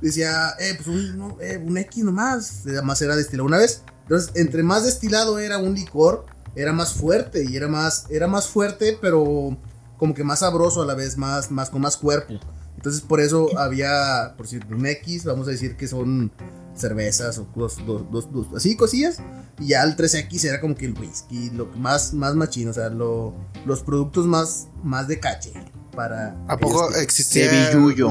[0.00, 3.82] decía, eh, pues un, no, eh, un X nomás, además era destilado una vez.
[4.02, 8.48] Entonces, entre más destilado era un licor, era más fuerte y era más, era más
[8.48, 9.56] fuerte, pero
[9.96, 12.40] como que más sabroso a la vez, más, más con más cuerpo.
[12.76, 16.32] Entonces, por eso había, por decir, un X, vamos a decir que son
[16.80, 19.18] cervezas o dos, dos, dos, dos- así cosillas.
[19.58, 22.88] Y ya el 3X era como que el whisky, lo más, más machino, o sea,
[22.88, 23.34] lo-
[23.66, 25.52] los productos más, más de caché.
[25.94, 27.50] Para ¿A poco existía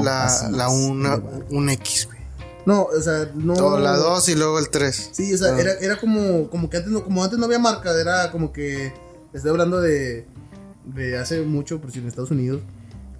[0.02, 1.16] la, Así la una,
[1.50, 2.20] un X, güey?
[2.66, 3.54] No, o sea, no.
[3.54, 5.08] O la 2 y luego el 3.
[5.12, 5.60] Sí, o sea, Ah.
[5.60, 8.92] era, era como, como que antes no, como antes no había marca, era como que.
[9.32, 10.26] Estoy hablando de.
[10.84, 12.60] de hace mucho, por si en Estados Unidos.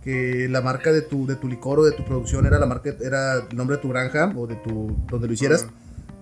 [0.03, 2.95] Que la marca de tu, de tu licor o de tu producción era la marca,
[3.03, 4.97] era el nombre de tu granja o de tu.
[5.11, 5.67] donde lo hicieras.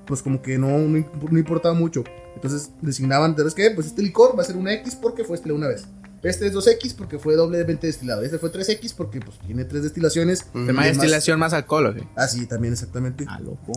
[0.07, 2.03] Pues como que no, no, imp- no importaba mucho.
[2.35, 3.71] Entonces designaban, ¿sabes qué?
[3.71, 5.87] Pues este licor va a ser una X porque fue destilado una vez.
[6.23, 8.23] Este es 2X porque fue doblemente destilado.
[8.23, 10.45] Este fue 3X porque pues tiene tres destilaciones.
[10.53, 12.09] De más Y es más- destilación, más alcohol, ¿o qué?
[12.17, 13.25] Ah, sí, también exactamente.
[13.29, 13.73] Ah, loco.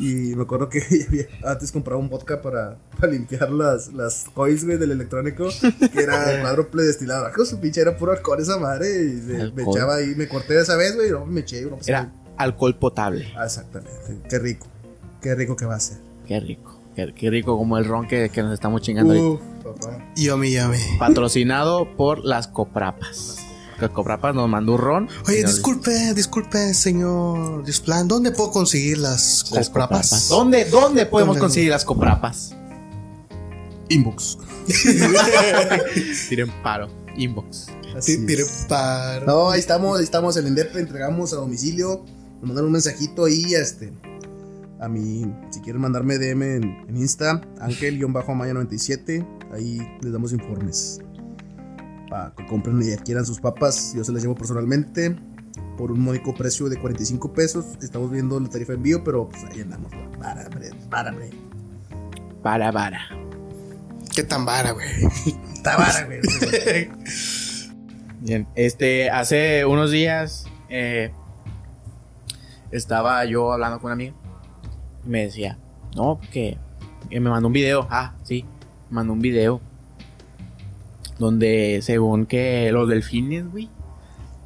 [0.00, 4.64] Y me acuerdo que había- antes compraba un vodka para, para limpiar las, las coils,
[4.64, 5.48] güey, del electrónico,
[5.92, 7.30] que era cuádruple destilado.
[7.34, 8.90] Con su pinche era puro alcohol esa madre.
[9.04, 11.60] Y me, echaba ahí, me corté esa vez, güey, y luego me eché.
[11.60, 13.32] y no pasaba Era alcohol potable.
[13.36, 14.20] Ah, exactamente.
[14.28, 14.66] Qué rico.
[15.22, 15.98] Qué rico que va a ser.
[16.26, 16.73] Qué rico.
[16.96, 19.28] Qué, qué rico como el ron que, que nos estamos chingando ahorita.
[19.66, 20.12] Uf, papá.
[20.16, 20.78] Yomi, yomi.
[20.98, 23.38] Patrocinado por las Coprapas.
[23.80, 25.08] Las Coprapas nos mandó un ron.
[25.26, 28.06] Oye, nos- disculpe, disculpe, señor Displan.
[28.06, 30.08] ¿Dónde puedo conseguir las Las coprapas?
[30.10, 30.28] Coprapas.
[30.28, 31.40] ¿Dónde, ¿Dónde podemos ¿Dónde?
[31.40, 32.54] conseguir las Coprapas?
[33.88, 34.38] Inbox.
[36.28, 36.88] Tiren paro.
[37.16, 37.66] Inbox.
[37.96, 38.06] Es.
[38.26, 39.26] piripar.
[39.26, 42.04] No, ahí estamos, ahí estamos en el INDEP, entregamos a domicilio.
[42.40, 43.92] Me mandaron un mensajito ahí, este.
[44.84, 51.00] A mí, si quieren mandarme DM en, en Insta, Ángel-Maya97, ahí les damos informes.
[52.10, 53.94] para que compren y adquieran sus papas.
[53.96, 55.16] Yo se las llevo personalmente
[55.78, 57.64] por un módico precio de 45 pesos.
[57.80, 59.90] Estamos viendo la tarifa de envío, pero pues ahí andamos.
[60.20, 61.14] Para, hombre, para.
[62.42, 63.00] Para, para.
[64.14, 64.86] Qué tan vara, güey.
[65.54, 66.20] Está vara, güey.
[68.20, 71.10] Bien, este, hace unos días eh,
[72.70, 74.23] estaba yo hablando con una amiga
[75.06, 75.58] me decía,
[75.96, 76.58] no, porque
[77.10, 78.44] que me mandó un video, ah, sí,
[78.90, 79.60] me mandó un video
[81.18, 83.68] donde según que los delfines, güey,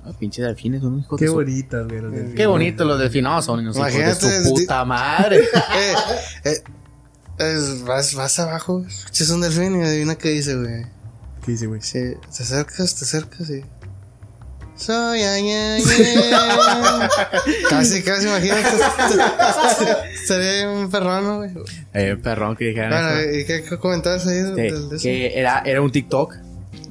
[0.05, 2.01] los pinches delfines son unos hijos Qué bonitas, güey.
[2.01, 2.35] los delfines.
[2.37, 5.41] Qué bonitos los delfines, no, son unos hijos de su puta madre.
[6.45, 6.63] Eh, eh,
[7.39, 10.85] es- vas, vas abajo, escuchas un delfín y adivina qué dice, güey.
[11.45, 11.81] ¿Qué dice, güey?
[11.81, 11.99] Sí,
[12.37, 13.63] te acercas, te acercas y.
[14.79, 17.09] Soy ay, ay, ay.
[17.69, 18.63] Casi, casi, imagínate.
[20.27, 21.51] Sería un perrón, güey.
[21.95, 23.39] Eh, perrón que dijeran Bueno, eso.
[23.39, 24.55] ¿y qué, comentabas ahí del-
[24.89, 26.35] del- que era, era un TikTok.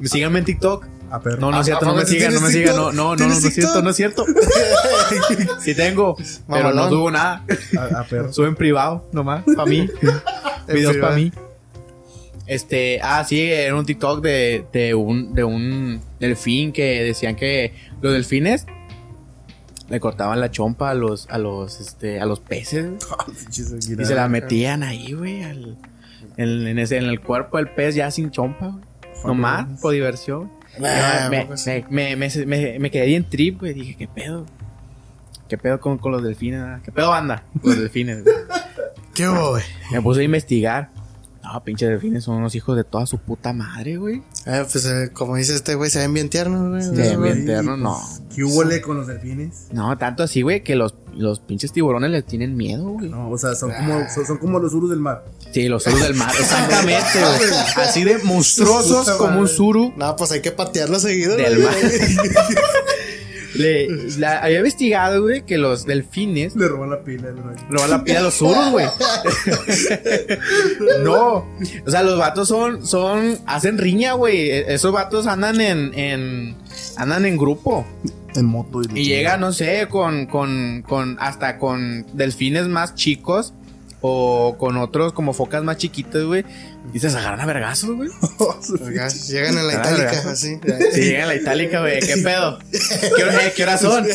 [0.03, 0.85] Síganme en TikTok.
[1.09, 1.37] A perro.
[1.37, 3.09] No, no Ah, es cierto, no ¿a me sigan, no me sigan, no, no, no,
[3.11, 4.25] no, ¿Tienes no es cierto, no es cierto.
[5.61, 6.17] Sí tengo,
[6.49, 7.45] pero no subo nada.
[7.79, 8.33] A, a perro.
[8.33, 9.89] Subo en privado, nomás, para mí.
[10.67, 11.31] Videos para mí.
[12.47, 17.73] Este, ah, sí, era un TikTok de, de un, de un delfín que decían que
[18.01, 18.65] los delfines
[19.89, 24.15] le cortaban la chompa a los, a los, este, a los peces güey, y se
[24.15, 25.77] la metían ahí, güey, al-
[26.37, 28.83] en, en ese, en el cuerpo del pez ya sin chompa, güey.
[29.25, 30.51] Nomás, por diversión.
[30.83, 31.27] Ah,
[31.89, 33.73] me, me, me, quedé bien trip, güey.
[33.73, 34.45] Dije, ¿qué pedo?
[35.49, 36.61] ¿Qué pedo con, con los delfines?
[36.61, 36.79] ah?
[36.85, 37.43] ¿Qué pedo banda?
[37.61, 38.23] con Los delfines.
[39.15, 39.63] ¿Qué hubo, güey?
[39.91, 40.91] Me puse a investigar.
[41.53, 44.21] No, pinches delfines son unos hijos de toda su puta madre, güey.
[44.45, 46.81] Eh, pues eh, como dice este güey, se ven bien tiernos, güey.
[46.83, 47.97] Se ven bien tiernos, no.
[48.35, 49.67] ¿Qué hubo le con los delfines?
[49.71, 53.09] No, tanto así, güey, que los, los pinches tiburones les tienen miedo, güey.
[53.09, 55.25] No, o sea, son como, son, son como los urus del mar.
[55.51, 56.31] Sí, los surus del mar.
[56.39, 57.51] Exactamente, güey.
[57.77, 61.35] Así de monstruosos como un suru No, pues hay que patearlo seguido.
[61.37, 61.65] del güey.
[61.65, 61.75] mar.
[63.57, 63.87] Le,
[64.19, 67.31] la- había investigado, güey, que los delfines Le roban la pila.
[67.31, 68.85] le roban- la pila a los surus, güey.
[71.03, 71.45] no.
[71.85, 74.49] O sea, los vatos son, son, hacen riña, güey.
[74.49, 76.55] E- Esos vatos andan en, en,
[76.97, 77.85] andan en grupo.
[78.35, 78.81] En moto.
[78.93, 83.53] Y llega, no sé, con, con, con, hasta con delfines más chicos.
[83.99, 86.45] O con otros como focas más chiquitas, güey.
[86.93, 88.09] Y se agarran a vergazos, güey.
[89.27, 90.59] Llegan en la itálica, así.
[90.93, 92.59] Si llegan a la itálica, güey, ¿qué pedo?
[93.17, 94.05] ¿Qué, hora- eh, ¿qué horas son?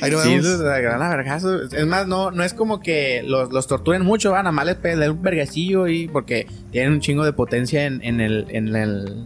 [0.00, 1.72] Ahí Sí, se agarran a vergazos.
[1.72, 4.76] Es más, no, no es como que los, los torturen mucho, van a mal les
[4.76, 8.46] pe- le dan un vergacillo y porque tienen un chingo de potencia en, en el,
[8.50, 9.24] en el,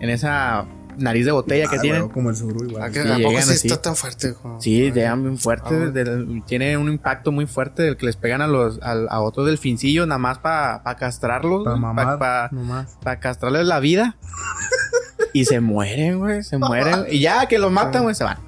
[0.00, 0.66] en esa
[0.98, 2.02] nariz de botella que Ah, tienen.
[2.02, 2.82] güey, como el suru igual.
[2.82, 3.68] ¿A, qué- Sí, a así.
[3.68, 4.34] está tan fuerte?
[4.34, 8.16] como- Sí, llegan bien Ah, fuertes, del- tiene un impacto muy fuerte del que les
[8.16, 12.50] pegan a los al- a, otros delfincillos nada más para castrarlos, Para pa-
[13.02, 14.16] pa- castrarles la vida.
[15.32, 17.04] y se mueren, güey, se mueren.
[17.10, 18.38] Y ya que los matan, güey, se van.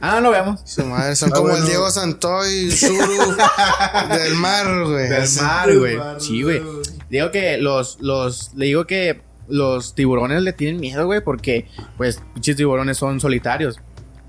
[0.00, 0.60] Ah, no vemos.
[0.66, 1.64] Su madre, son Ah, como bueno.
[1.64, 2.96] el Diego Santoy, Zuru
[4.10, 5.08] del mar, güey.
[5.08, 5.98] Del mar, güey.
[6.18, 6.62] Sí, güey.
[7.08, 12.22] Digo que los, los, le digo que los tiburones le tienen miedo, güey, porque, pues,
[12.34, 13.80] pinches tiburones son solitarios.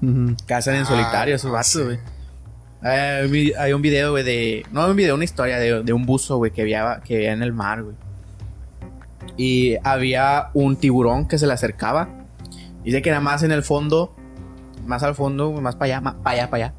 [0.02, 0.36] Ujú.
[0.46, 2.00] Cazan en Ah, solitario esos vatos, güey.
[2.84, 4.66] Eh, hay un video, güey, de...
[4.72, 7.42] No un video, una historia de, de un buzo, güey, que había, que había en
[7.42, 7.96] el mar, güey.
[9.38, 12.10] Y había un tiburón que se le acercaba.
[12.84, 14.16] Dice que era más en el fondo,
[14.86, 16.74] más al fondo, más para allá, más para allá, para allá.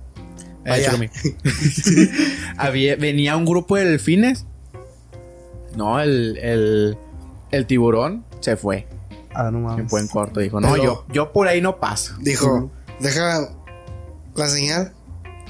[0.64, 0.92] Pa' allá.
[1.04, 1.10] Eh.
[2.56, 4.46] Había, venía un grupo de delfines.
[5.76, 6.96] No, el, el,
[7.50, 8.86] el tiburón se fue.
[9.34, 9.90] Ah, no Se mames.
[9.90, 10.40] fue en corto.
[10.40, 12.14] Dijo, no, Pero- yo, yo por ahí no paso.
[12.20, 13.48] Dijo, deja
[14.34, 14.92] la señal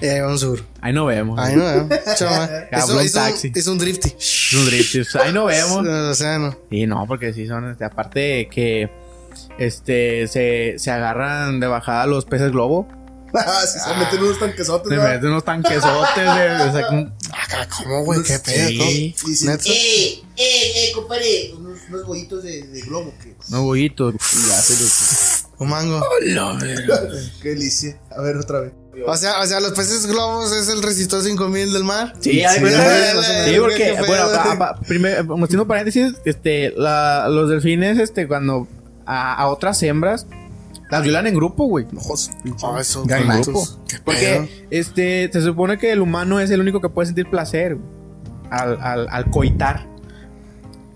[0.00, 0.62] y ahí va un sur.
[0.80, 1.38] Ahí no vemos.
[1.38, 1.88] Ahí no veo.
[2.16, 2.48] Chama.
[2.94, 3.52] Un hizo, taxi.
[3.54, 4.09] hizo un drifty.
[4.18, 5.87] Es un drift, sí, Ahí no vemos.
[5.87, 6.56] En el océano.
[6.70, 8.90] Sí, no, porque sí son, este, aparte de que
[9.59, 12.87] este se, se agarran de bajada los peces globo,
[13.35, 15.14] Ah, sí, se meten unos tanquesotes, se ¿verdad?
[15.14, 18.22] meten unos tanquesotes, de, o sea, un- Ah, ¿cómo, güey?
[18.22, 18.68] ¿Qué pedo?
[18.68, 19.14] Sí.
[19.26, 19.46] Y.
[19.48, 20.42] ¡Eh, eh,
[20.88, 21.52] eh, compadre!
[21.88, 23.35] Unos, bollitos de, de globo que.
[23.49, 24.14] unos bollitos.
[24.14, 25.44] Y ya se los.
[25.59, 26.01] Un mango.
[27.42, 27.99] Qué delicia.
[28.16, 28.72] A ver, otra vez.
[29.07, 32.14] O sea, o sea, los peces globos es el resistor 5000 del mar.
[32.20, 32.66] Sí, hay Sí,
[33.53, 38.66] sí, porque, bueno, pa- pa- primero, haciendo paréntesis, este, la- los delfines, este, cuando
[39.05, 40.27] a, a otras hembras,
[40.90, 41.87] las violan en grupo, güey.
[41.94, 42.31] Ojos.
[42.62, 43.66] Oh, esos En grupo.
[44.05, 47.77] Porque, este, se supone que el humano es el único que puede sentir placer
[48.51, 49.87] al, al, al coitar.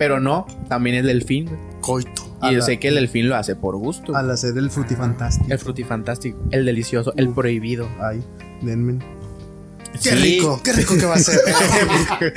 [0.01, 1.59] Pero no, también el delfín, güey.
[1.83, 2.23] Coito.
[2.43, 4.17] Y A yo la- sé que el delfín lo hace por gusto.
[4.17, 5.53] Al hacer el frutifantástico.
[5.53, 7.87] El frutifantástico, el delicioso, el prohibido.
[8.01, 8.25] Ay,
[8.63, 8.99] denme.
[9.93, 11.39] Qué Sí, rico, qué rico que va a ser.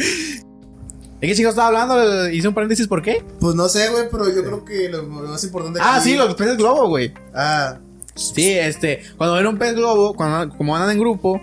[1.21, 2.29] ¿De qué chicos estaba hablando?
[2.29, 3.23] Hice un paréntesis, ¿por qué?
[3.39, 6.15] Pues no sé, güey, pero yo creo que lo, lo más importante Ah, aquí- sí,
[6.17, 7.13] los peces globo, güey.
[7.33, 7.77] Ah,
[8.15, 11.41] Sí, este, cuando ven un pez globo, cuando, como andan en grupo,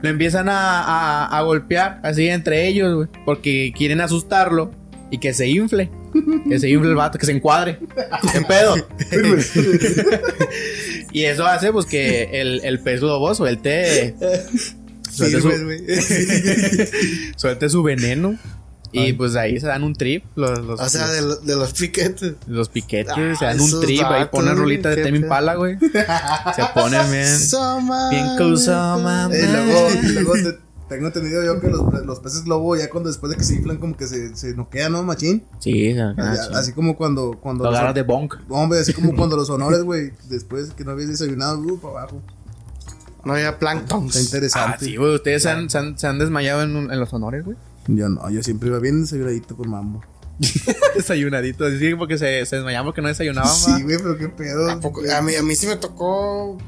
[0.00, 3.08] lo empiezan a, a- a golpear así entre ellos, güey.
[3.26, 4.70] Porque quieren asustarlo
[5.10, 5.90] y que se infle.
[6.48, 7.78] Que se infle el vato, que se encuadre.
[8.32, 8.74] ¿Qué pedo?
[11.12, 14.14] y eso hace, pues, que el, el pez globo suelte,
[15.10, 15.50] suelte, su,
[17.36, 18.36] suelte su veneno.
[18.92, 20.24] Y pues ahí se dan un trip.
[20.36, 22.34] Los, los, O sea, de, lo- de los piquetes.
[22.46, 23.98] los piquetes Ah, se dan un esos trip.
[24.04, 25.26] Ahí vatos, ponen rolita de qué Temi pedo.
[25.26, 25.76] Impala, güey.
[25.78, 27.26] Se ponen bien.
[27.38, 32.88] Soma, Bien luego, y luego te- tengo entendido yo que los, los peces globo ya
[32.90, 35.44] cuando después de que se inflan como que se, se noquean, ¿no, machín?
[35.58, 36.14] Sí, Ya,
[36.54, 37.38] así como cuando...
[37.40, 38.34] cuando Lo los- agarras de bonk.
[38.48, 42.22] Hombre, así como cuando los honores, güey, después que no habías desayunado, uh, para abajo.
[43.24, 44.06] No había plancton.
[44.06, 44.84] Está Ah, interesante.
[44.84, 45.14] sí, güey.
[45.16, 47.56] Ustedes se han, se han- se han desmayado en, un- en los honores, güey.
[47.88, 50.02] Yo no, yo siempre iba bien desayunadito con mambo.
[50.94, 51.64] Desayunadito.
[51.64, 54.70] Así porque se, se desmayaban porque no desayunaban, Sí, güey, pero qué pedo.
[54.70, 55.00] ¿A, poco?
[55.16, 56.58] a, mí, a mí sí me tocó.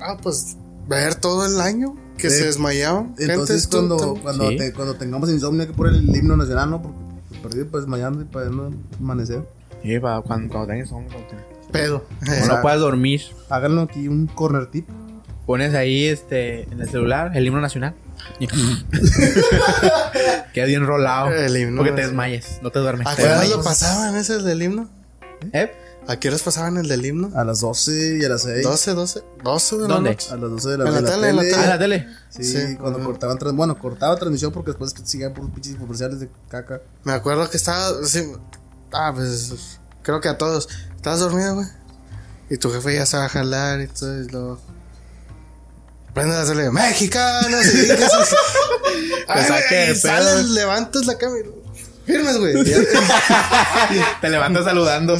[0.00, 0.56] Ah, pues.
[0.88, 3.14] Ver todo el año que se desmayaban.
[3.18, 4.56] Entonces cuando, tú- cuando, Sí.
[4.56, 6.82] te- cuando tengamos insomnio hay que poner el himno nacional, ¿no?
[6.82, 6.96] Porque
[7.28, 9.42] pues, perdido pues desmayando y para no amanecer.
[9.82, 12.04] Sí, para cuando, cuando tengas te- Pedo.
[12.24, 13.22] cuando no puedas dormir.
[13.50, 14.88] Háganlo aquí un corner tip.
[15.46, 17.94] Pones ahí este en el celular el himno nacional.
[20.52, 21.30] Queda bien rolado.
[21.32, 23.06] El himno porque te desmayes, no te duermes.
[23.06, 24.88] ¿A te qué lo pasaban ese del himno?
[25.52, 25.70] ¿Eh?
[26.08, 27.32] ¿A qué horas pasaban el del himno?
[27.34, 28.62] A las 12 y a las 6.
[28.62, 29.24] 12, 12.
[29.42, 30.10] 12 de la ¿Dónde?
[30.10, 30.28] noche.
[30.32, 32.08] A las 12 de la, En la de tele, en la Ah, en la tele.
[32.30, 33.06] Sí, Sí, cuando ajá.
[33.06, 36.80] cortaban, trans- bueno, cortaba transmisión porque después siguen por pinches comerciales de caca.
[37.04, 38.04] Me acuerdo que estaba.
[38.06, 38.32] sí,
[38.92, 39.78] ah, pues.
[40.02, 40.68] Creo que a todos.
[40.94, 41.66] Estabas dormido, güey.
[42.50, 44.22] Y tu jefe ya se va a jalar y todo.
[44.22, 44.60] Y luego.
[46.14, 46.70] Prende la tele.
[46.70, 47.66] ¡Mexicanos!
[47.74, 47.88] Y
[49.68, 49.94] pedo.
[49.96, 51.42] sales, levantas la cámara.
[52.06, 52.54] Firmes, güey.
[54.20, 55.18] Te levantas saludando.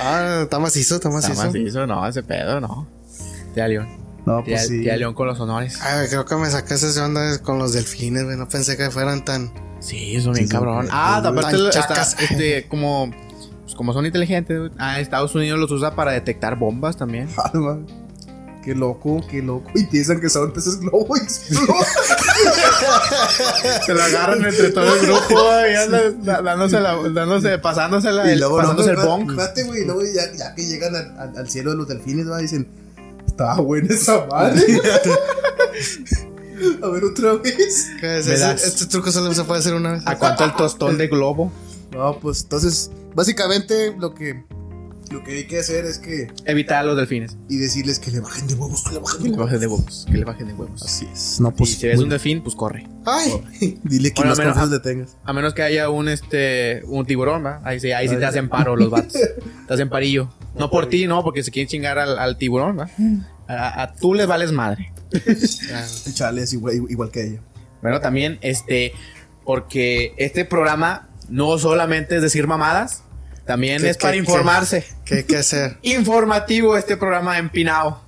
[0.00, 1.86] ah, está macizo, está Está macizo.
[1.86, 2.86] no, ese pedo, no.
[3.54, 3.88] Tía León.
[4.26, 4.82] No, Tía, pues sí.
[4.82, 5.78] tía León con los honores.
[5.82, 8.36] Ay, güey, creo que me sacaste de onda con los delfines, güey.
[8.36, 9.52] No pensé que fueran tan.
[9.80, 10.86] Sí, son bien Sí, cabrón.
[10.86, 11.56] son- Ah, aparte
[12.24, 13.10] este, como,
[13.62, 14.70] pues, como son inteligentes, güey.
[14.78, 17.28] ah, Estados Unidos los usa para detectar bombas también.
[18.66, 19.70] Qué loco, qué loco.
[19.76, 21.20] Y piensan que son peces globo y.
[23.86, 28.40] Se lo agarran entre todo el grupo y andan da- dándose, la, dándose, pasándosela, el,
[28.40, 28.98] pasándose el.
[28.98, 29.82] Espérate, güey.
[29.82, 32.66] y Luego ya, ya que llegan al, al- al cielo de los delfines, va, dicen,
[33.24, 34.60] estaba buena esa madre.
[36.82, 37.86] A ver, otra vez.
[38.00, 38.26] ¿Qué es?
[38.26, 40.02] Este truco solo se puede hacer una vez.
[40.06, 41.52] ¿A cuánto el tostón de globo?
[41.92, 44.42] No, pues entonces, básicamente lo que,
[45.10, 46.28] lo que hay que hacer es que.
[46.44, 47.36] Evitar a los delfines.
[47.48, 49.46] Y decirles que le bajen de huevos, que le bajen Que de le huevos.
[49.46, 50.06] bajen de huevos.
[50.10, 50.82] Que le bajen de huevos.
[50.82, 51.40] Así es.
[51.40, 51.70] No, Y pues.
[51.78, 52.86] si ves muy- un delfín, pues corre.
[53.04, 53.32] ¡Ay!
[53.84, 55.16] Dile que Bueno, más menos- confianza le tengas.
[55.24, 57.60] A menos que haya un este un tiburón, ¿va?
[57.64, 59.12] Ahí sí, ahí sí te hacen paro los vatos.
[59.68, 60.28] Te hacen parillo.
[60.58, 62.88] No por ti, no, porque se quieren chingar al, al tiburón, ¿va?
[63.48, 64.92] A, a tú les vales madre.
[65.72, 67.40] Ah, Chale, es igual, igual que ella.
[67.82, 68.92] Bueno, también, este,
[69.44, 73.02] porque este programa no solamente es decir mamadas,
[73.46, 74.84] también ¿Qué- es para informarse.
[75.04, 75.78] ¿Qué hay que hacer?
[75.82, 78.02] Informativo este programa empinado.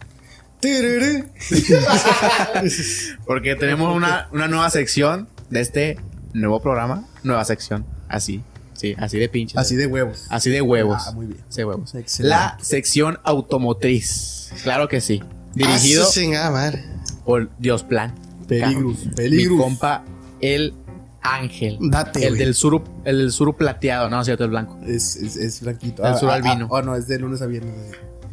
[0.61, 1.25] Tiriri.
[3.27, 5.99] Porque tenemos una, una nueva sección de este
[6.33, 7.07] nuevo programa.
[7.23, 7.85] Nueva sección.
[8.09, 8.43] Así.
[8.75, 9.57] Sí, así de pinches.
[9.59, 10.27] Así de huevos.
[10.31, 11.03] Así de huevos.
[11.07, 11.41] Ah, muy bien.
[11.49, 11.95] Así de huevos.
[11.95, 12.29] Excelente.
[12.37, 14.51] La sección automotriz.
[14.63, 15.23] Claro que sí.
[15.55, 16.07] Dirigido
[16.39, 16.85] Ah, madre.
[17.25, 18.15] por Dios Plan.
[18.47, 19.61] Peligros, Mi peligros.
[19.61, 20.05] compa,
[20.41, 20.75] el
[21.23, 21.79] Ángel.
[21.81, 24.09] Date, el del suru, el del suru plateado.
[24.09, 24.79] No, cierto, el blanco.
[24.87, 26.05] Es, es, es blanquito.
[26.07, 26.69] El sur albino.
[26.73, 27.75] Ah, no, es de lunes a viernes.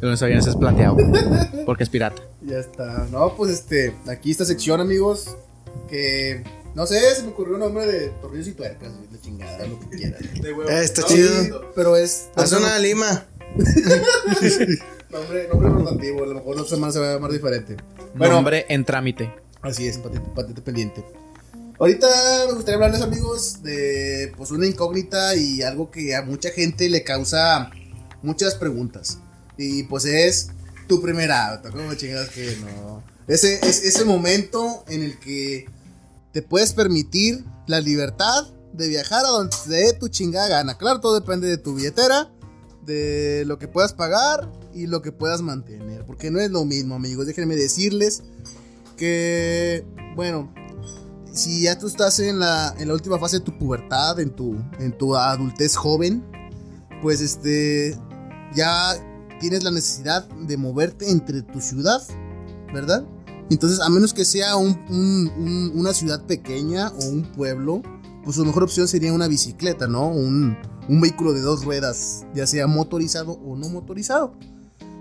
[0.08, 0.96] lunes a viernes es plateado.
[1.66, 2.22] Porque es pirata.
[2.42, 3.06] Ya está.
[3.10, 5.36] No, pues este, aquí esta sección, amigos,
[5.88, 6.44] que
[6.74, 9.96] no sé, se me ocurrió un nombre de tornillos y tuercas, de chingada, lo que
[9.96, 10.20] quieras.
[10.68, 11.42] Eh, está No, chido.
[11.42, 13.24] sí, pero es Haz una lima.
[15.10, 17.76] nombre, nombre rotativo, a lo mejor otra semana se va a llamar diferente.
[18.14, 19.32] Bueno, Nombre en trámite.
[19.62, 21.04] así es, patente, patente pendiente.
[21.78, 22.06] Ahorita
[22.48, 27.04] me gustaría hablarles, amigos, de pues una incógnita y algo que a mucha gente le
[27.04, 27.70] causa
[28.22, 29.18] muchas preguntas.
[29.58, 30.48] Y pues es
[30.88, 31.70] tu primer auto.
[31.70, 33.02] ¿Cómo chingadas que no?
[33.28, 35.66] Ese, es, ese momento en el que
[36.32, 40.78] te puedes permitir la libertad de viajar a donde te dé tu chingada gana.
[40.78, 42.30] Claro, todo depende de tu billetera,
[42.86, 46.06] de lo que puedas pagar y lo que puedas mantener.
[46.06, 47.26] Porque no es lo mismo, amigos.
[47.26, 48.22] Déjenme decirles
[48.96, 49.84] que,
[50.14, 50.54] bueno,
[51.36, 54.56] si ya tú estás en la, en la última fase de tu pubertad, en tu,
[54.78, 56.24] en tu adultez joven,
[57.02, 57.96] pues este,
[58.54, 58.94] ya
[59.40, 62.02] tienes la necesidad de moverte entre tu ciudad,
[62.72, 63.04] ¿verdad?
[63.50, 67.82] Entonces, a menos que sea un- un- un- una ciudad pequeña o un pueblo,
[68.24, 70.08] pues su mejor opción sería una bicicleta, ¿no?
[70.08, 70.56] Un,
[70.88, 74.32] un vehículo de dos ruedas, ya sea motorizado o no motorizado.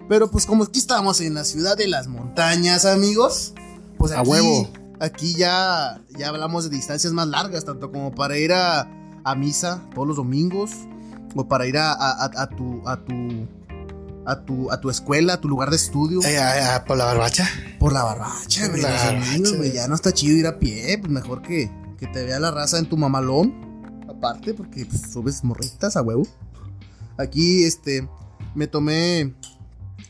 [0.10, 3.54] Pero pues como aquí estamos en la ciudad de las montañas, amigos,
[3.98, 4.68] pues A aquí, huevo.
[5.00, 8.88] Aquí ya, ya hablamos de distancias más largas, tanto como para ir a,
[9.24, 10.72] a misa todos los domingos,
[11.36, 13.48] o para ir a, a- a- tu, a tu
[14.28, 16.40] a tu a tu escuela, a tu lugar de estudio, Eh,
[16.88, 17.48] por la barbacha.
[17.80, 18.82] por la güey.
[18.82, 19.58] Barbacha.
[19.58, 22.50] güey, Ya no está chido ir a pie, pues mejor que, que te vea la
[22.52, 23.54] raza en tu mamalón.
[24.10, 26.26] Aparte, porque pues, subes morritas a huevo.
[27.18, 28.08] Aquí, este,
[28.56, 29.34] me tomé.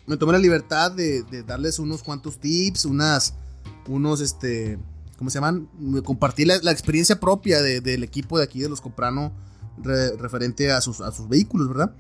[0.08, 3.34] Me tomé la libertad de, de darles unos cuantos tips, unas.
[3.88, 4.78] Unos, este.
[5.18, 5.70] ¿Cómo se llaman?
[6.04, 9.32] Compartir la, la experiencia propia de- del equipo de aquí de los Coprano
[9.82, 11.92] re- referente a sus, a sus vehículos, ¿verdad?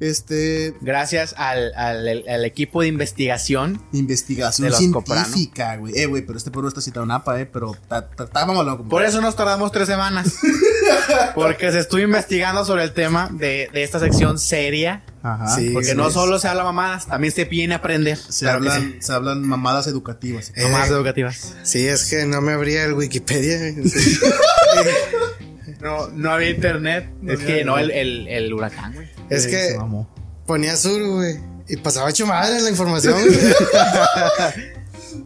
[0.00, 0.74] Este.
[0.80, 3.80] Gracias al, al- al equipo de investigación.
[3.92, 5.96] Investigación De científica, güey.
[5.96, 8.78] Eh, güey, pero este pueblo está citado en APA, eh, pero está está- está mamalón,
[8.78, 8.90] compadre.
[8.90, 10.34] Por eso nos tardamos tres semanas.
[11.34, 15.04] Porque se estuvo investigando sobre el tema de, de esta sección seria.
[15.22, 15.54] Ajá.
[15.54, 18.18] Sí, Porque sí, no solo se habla mamadas, también se viene a aprender.
[18.18, 20.52] Se, Claro hablan, se hablan mamadas educativas.
[20.56, 21.54] Eh, Mamadas educativas.
[21.62, 23.58] Sí, es que no me abría el Wikipedia.
[25.80, 27.10] No, no había internet.
[27.26, 29.08] es que no, el, el, el huracán, güey.
[29.30, 29.78] es Eh, que
[30.46, 31.40] ponía sur, güey.
[31.68, 33.14] Y pasaba hecho madre la información.
[33.18, 34.52] Ah,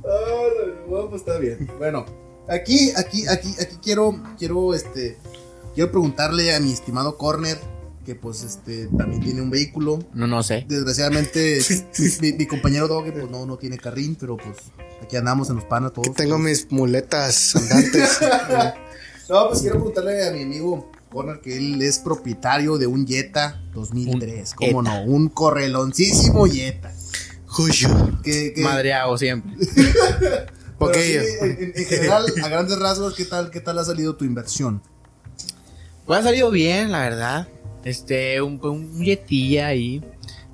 [0.88, 1.70] bueno, pues está bien.
[1.78, 2.06] Bueno,
[2.48, 5.18] aquí, aquí, aquí, aquí quiero, quiero, este,
[5.74, 7.58] quiero preguntarle a mi estimado Corner,
[8.06, 9.98] que pues, este, también tiene un vehículo.
[10.14, 10.64] No, no sé.
[10.66, 11.60] Desgraciadamente,
[12.22, 14.56] mi, mi- compañero Doge, pues no, no tiene carrín, pero pues
[15.02, 16.14] aquí andamos en los panas todos.
[16.14, 18.18] Tengo mis muletas andantes.
[19.28, 23.60] No, pues quiero preguntarle a mi amigo Corner que él es propietario de un Jetta
[23.74, 24.50] 2003.
[24.52, 25.02] Un ¿Cómo no?
[25.02, 26.92] Un correloncísimo Jetta.
[27.46, 27.88] Juyo.
[28.22, 29.52] Que, que, Madreado siempre.
[30.78, 31.22] Poquillo.
[31.22, 34.24] sí, en, en- en general, a grandes rasgos, ¿qué tal, ¿qué tal ha salido tu
[34.24, 34.80] inversión?
[36.06, 37.48] Pues ha salido bien, la verdad.
[37.86, 40.02] Este, un, un yetilla ahí.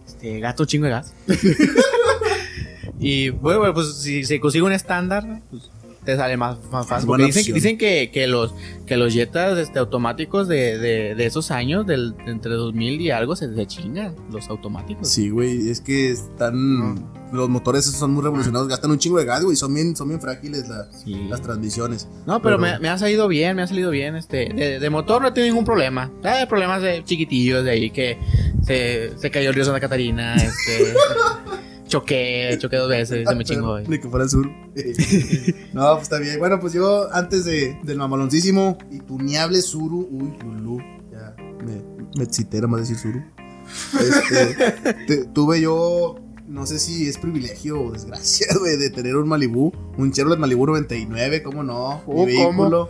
[0.06, 1.14] Este, gasto un chingo de gas.
[3.00, 5.70] y bueno, bueno, pues si se consigue un estándar, pues
[6.04, 7.06] te sale más, más fácil.
[7.06, 8.54] Porque dicen, dicen que, que los
[8.86, 13.10] que los Jetas este, automáticos de, de, de esos años, del, de entre 2000 y
[13.10, 15.08] algo, se, se chingan los automáticos.
[15.08, 17.10] Sí, güey, es que están.
[17.32, 20.08] Los motores esos son muy revolucionados, gastan un chingo de gas, güey, son bien, son
[20.08, 21.14] bien frágiles la- Sí.
[21.30, 22.06] las transmisiones.
[22.26, 24.16] No, pero, Pero- Me, me ha salido bien, me ha salido bien.
[24.16, 26.10] Este, de, de motor no he tenido ningún problema.
[26.24, 28.18] Hay problemas de chiquitillos de ahí que
[28.66, 30.92] se, se cayó el río Santa Catarina, este,
[31.92, 33.80] choqué, choqué dos veces, se me chingó.
[33.80, 34.46] Ni que fuera sur.
[35.72, 36.38] no, pues está bien.
[36.38, 40.78] Bueno, pues yo antes de, del mamaloncísimo y tuneable Suru, uy, Lulu,
[41.10, 41.82] ya me,
[42.16, 43.22] me excité nada más decir Suru.
[44.00, 46.16] Este, te- tuve yo,
[46.48, 50.66] no sé si es privilegio o desgracia, güey, de tener un Malibu, un Chevrolet Malibu
[50.66, 51.96] 99, ¿cómo no?
[51.96, 52.24] Mi Oh, ¿cómo?
[52.26, 52.88] vehículo.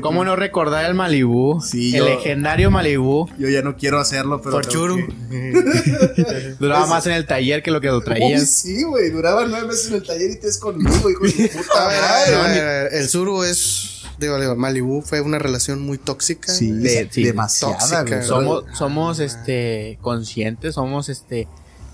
[0.00, 1.60] ¿Cómo pues, no recordar el Malibú?
[1.60, 3.28] Sí, el yo- legendario Malibú.
[3.38, 4.52] Yo ya no quiero hacerlo, pero.
[4.56, 4.96] Por tengo churu.
[5.30, 8.48] que- Duraba más en el taller que lo que lo Uy, traías.
[8.48, 11.84] sí, güey, duraba nueve meses en el taller y te es conmigo, hijo de puta
[11.84, 13.90] A ver, a ver, a ver, a ver, el Suru es.
[14.18, 16.52] Digo, digo, Malibu fue una relación muy tóxica.
[16.52, 18.14] Sí, De- sí, demasiada, tóxica, güey.
[18.14, 18.26] güey.
[18.26, 21.48] Somos, somos este conscientes, somos este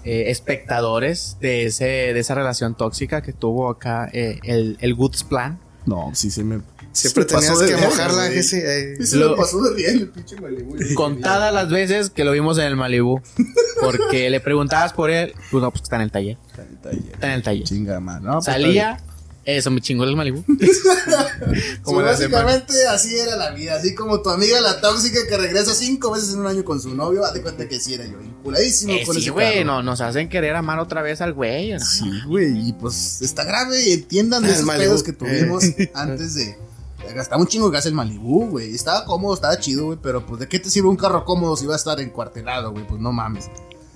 [0.05, 5.25] eh, espectadores de ese, de esa relación tóxica que tuvo acá eh, el, el Goods
[5.25, 5.59] Plan.
[5.87, 6.61] No, sí se me.
[6.93, 8.31] Siempre se tenías pasó de que mojarla.
[8.31, 8.97] que sí, eh.
[9.07, 10.77] Se Lo- pasó de bien el pinche Malibu.
[10.95, 13.21] Contadas las veces que lo vimos en el Malibú.
[13.81, 15.33] Porque le preguntabas por él.
[15.51, 16.37] Pues no, pues que está en el taller.
[16.51, 17.65] Está en el taller.
[17.65, 18.23] Chinga, man.
[18.23, 19.01] No, pues, Salía.
[19.43, 20.45] Eso me chingó el está
[21.83, 23.77] Como Sí, básicamente así era la vida.
[23.77, 26.95] Así como tu amiga la tóxica que regresa cinco veces en un año con su
[26.95, 27.23] novio.
[27.23, 28.19] Date cuenta que sí era yo.
[28.19, 29.67] Vinculadísimo Eh, con sí, ese güey, carro.
[29.67, 31.73] no, nos hacen querer amar otra vez al güey.
[31.73, 31.81] ¿no?
[31.81, 32.69] Sí, güey.
[32.69, 33.81] Y pues está grave.
[33.89, 34.85] Y entiendan de El esos Malibu.
[34.91, 36.57] pedos que tuvimos antes de.
[37.15, 38.75] Gastaba un chingo de gas el Malibu, güey.
[38.75, 39.99] Estaba cómodo, estaba chido, güey.
[40.03, 42.87] Pero pues, ¿de qué te sirve un carro cómodo si va a estar encuartelado, güey?
[42.87, 43.51] Pues no mames.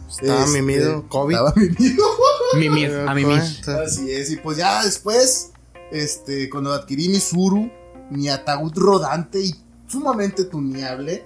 [0.09, 1.35] Estaba Este, mimido, COVID.
[1.35, 2.05] Estaba mimido.
[2.59, 3.40] Mimir, a mimir.
[3.85, 5.50] Así es, y pues ya después,
[5.90, 7.68] este, cuando adquirí mi Suru,
[8.11, 9.55] mi ataúd rodante y
[9.88, 11.24] sumamente tuneable,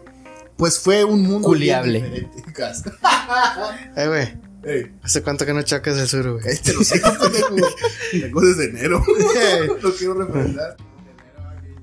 [0.57, 2.01] pues fue un mundo bien Culiable.
[2.01, 2.43] diferente.
[3.97, 4.49] Eh, güey.
[4.65, 6.47] Ey, ¿Hace cuánto que no chocas el Suru, güey?
[6.49, 7.01] este lo sé.
[8.11, 9.03] Tengo desde enero.
[9.83, 10.77] no quiero referendar.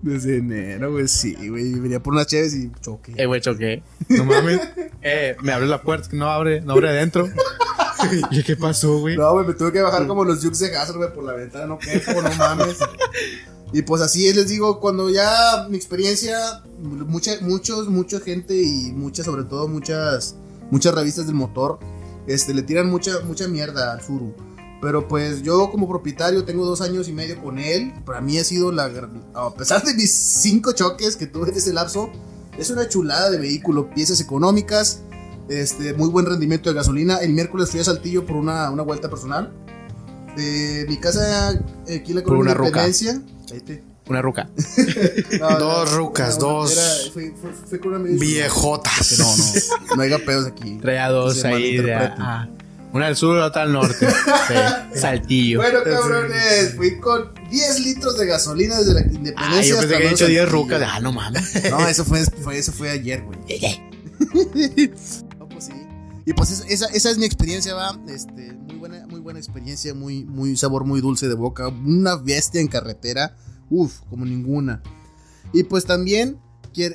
[0.05, 1.79] Desde enero, güey, sí, güey.
[1.79, 3.15] Venía por unas chaves y choqué.
[3.17, 3.81] Eh, güey, choqué.
[4.09, 4.61] No mames.
[5.01, 7.27] Eh, me abre la puerta, que no abre, no abre adentro.
[8.29, 9.17] ¿Y qué pasó, güey?
[9.17, 11.65] No, güey, me tuve que bajar como los Jukes de Hazard, güey, por la ventana,
[11.65, 12.77] no quepo, no mames.
[13.73, 16.37] Y pues así es, les digo, cuando ya mi experiencia,
[16.79, 20.35] mucha, muchos, mucha gente y muchas, sobre todo muchas,
[20.69, 21.79] muchas revistas del motor,
[22.27, 24.35] este, le tiran mucha, mucha mierda al Suru.
[24.85, 27.91] Pero pues yo como propietario tengo dos años y medio con él.
[28.05, 28.91] Para mí ha sido la...
[29.33, 32.11] A pesar de mis cinco choques que tuve en ese lapso,
[32.55, 33.89] es una chulada de vehículo.
[33.89, 35.01] Piezas económicas,
[35.49, 37.17] este, muy buen rendimiento de gasolina.
[37.17, 39.51] El miércoles fui a Saltillo por una, una vuelta personal.
[40.37, 41.49] De mi casa
[41.91, 42.67] aquí la Por colonia una.
[42.67, 43.21] Independencia.
[44.07, 44.47] Una ruca.
[45.39, 49.17] No, Dos rucas, una- dos era- fui, fui- fui con una Viejotas.
[49.17, 49.95] No, no.
[49.95, 50.77] No haya pedos aquí.
[50.79, 51.77] Traía dos ahí.
[51.77, 52.47] De, ah,
[52.95, 54.07] una al sur otra al norte.
[54.47, 55.59] Sí, Saltillo.
[55.59, 59.35] Bueno, cabrones, fui con 10 litros de gasolina desde la independencia.
[59.37, 60.63] Ah, yo pensé hasta que había dicho 10 Saltillo.
[60.63, 60.81] rucas.
[60.85, 61.63] Ah, no mames.
[61.69, 63.39] No, eso fue, fue- eso fue ayer, güey.
[65.39, 65.73] No, pues sí.
[66.25, 67.97] Y pues es- esa, esa es mi experiencia, va.
[68.07, 71.67] Este, muy buena, muy buena experiencia, muy, muy sabor muy dulce de boca.
[71.67, 73.35] Una bestia en carretera.
[73.69, 74.81] Uf, como ninguna.
[75.53, 76.37] Y pues también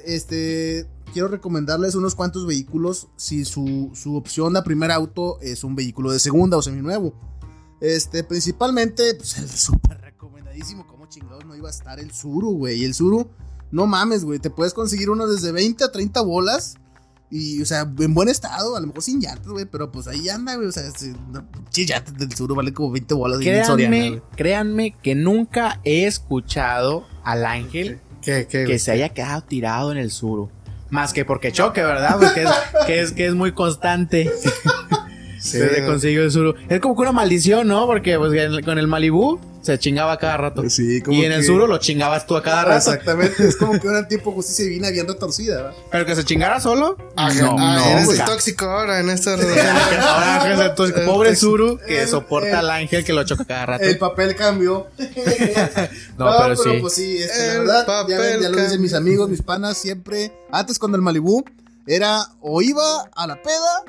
[0.04, 3.08] este, quiero recomendarles unos cuantos vehículos.
[3.16, 7.14] Si su, su opción a primer auto es un vehículo de segunda o seminuevo.
[7.80, 10.86] Este, principalmente, pues el súper recomendadísimo.
[10.86, 12.80] Como chingados no iba a estar el Suru, güey.
[12.80, 13.28] Y el Suru,
[13.70, 14.38] no mames, güey.
[14.38, 16.74] Te puedes conseguir uno desde 20 a 30 bolas.
[17.32, 20.28] Y, o sea, en buen estado, a lo mejor sin llantas, güey, pero pues ahí
[20.28, 20.66] anda, güey.
[20.66, 23.40] O sea, sí, no, llantas del sur vale como 20 bolas.
[23.40, 29.10] en Soriana, Créanme, créanme que nunca he escuchado al ángel ¿Qué, qué, que se haya
[29.10, 30.50] quedado tirado en el suru.
[30.90, 32.16] Más que porque choque, ¿verdad?
[32.20, 32.50] Porque es,
[32.86, 34.30] que es, que es muy constante.
[35.38, 35.86] Sí, no.
[35.86, 36.54] consiguió el suru.
[36.68, 37.86] Es como que una maldición, ¿no?
[37.86, 38.32] Porque pues,
[38.64, 40.68] con el Malibú se chingaba cada rato.
[40.70, 42.76] Sí, como y en el que- suru lo chingabas tú a cada rato.
[42.78, 45.72] Exactamente, es como que una tipo justicia divina bien retorcida, ¿verdad?
[45.90, 46.96] Pero que se chingara solo.
[47.16, 49.76] Ah, no, ah, no, eres el tóxico ahora en esta relación.
[50.00, 51.50] Ahora, entonces, El pobre tóxico.
[51.50, 53.84] Suru que El- soporta el- al ángel que lo choca cada rato.
[53.84, 54.86] El papel cambió.
[56.18, 56.78] No, pero sí.
[56.80, 60.32] pues sí, este, la verdad, ya, ven, ya lo dicen mis amigos, mis panas, siempre,
[60.52, 61.44] antes cuando el Malibú
[61.86, 62.82] era o iba
[63.14, 63.84] a la peda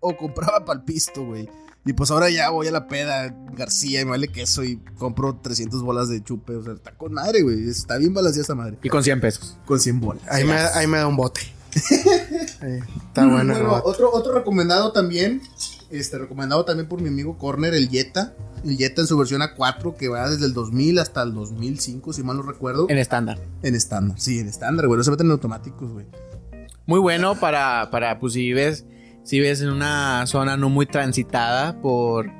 [0.00, 1.48] o compraba palpisto, güey.
[1.86, 5.36] Y pues ahora ya voy a la peda García y me vale queso y compro
[5.36, 6.54] 300 bolas de chupe.
[6.56, 7.68] O sea, está con madre, güey.
[7.68, 8.78] Está bien balanceada esta madre.
[8.82, 9.58] Y con 100 pesos.
[9.66, 10.22] Con 100 bolas.
[10.30, 11.40] Ahí, me, ahí me da un bote.
[11.74, 13.40] Está bueno.
[13.54, 13.82] el Bueno, bote.
[13.84, 15.42] otro, otro recomendado también,
[15.90, 18.34] este, recomendado también por mi amigo Corner, el Jetta.
[18.64, 22.22] El Jetta en su versión A4 que va desde el 2000 hasta el 2005, si
[22.22, 22.86] mal no recuerdo.
[22.88, 23.38] En estándar.
[23.62, 24.96] En estándar, sí, en estándar, güey.
[24.96, 26.06] No se meten en automáticos, güey.
[26.86, 28.84] Muy bueno para, para pues si vives,
[29.24, 32.30] si vives en una zona no muy transitada por,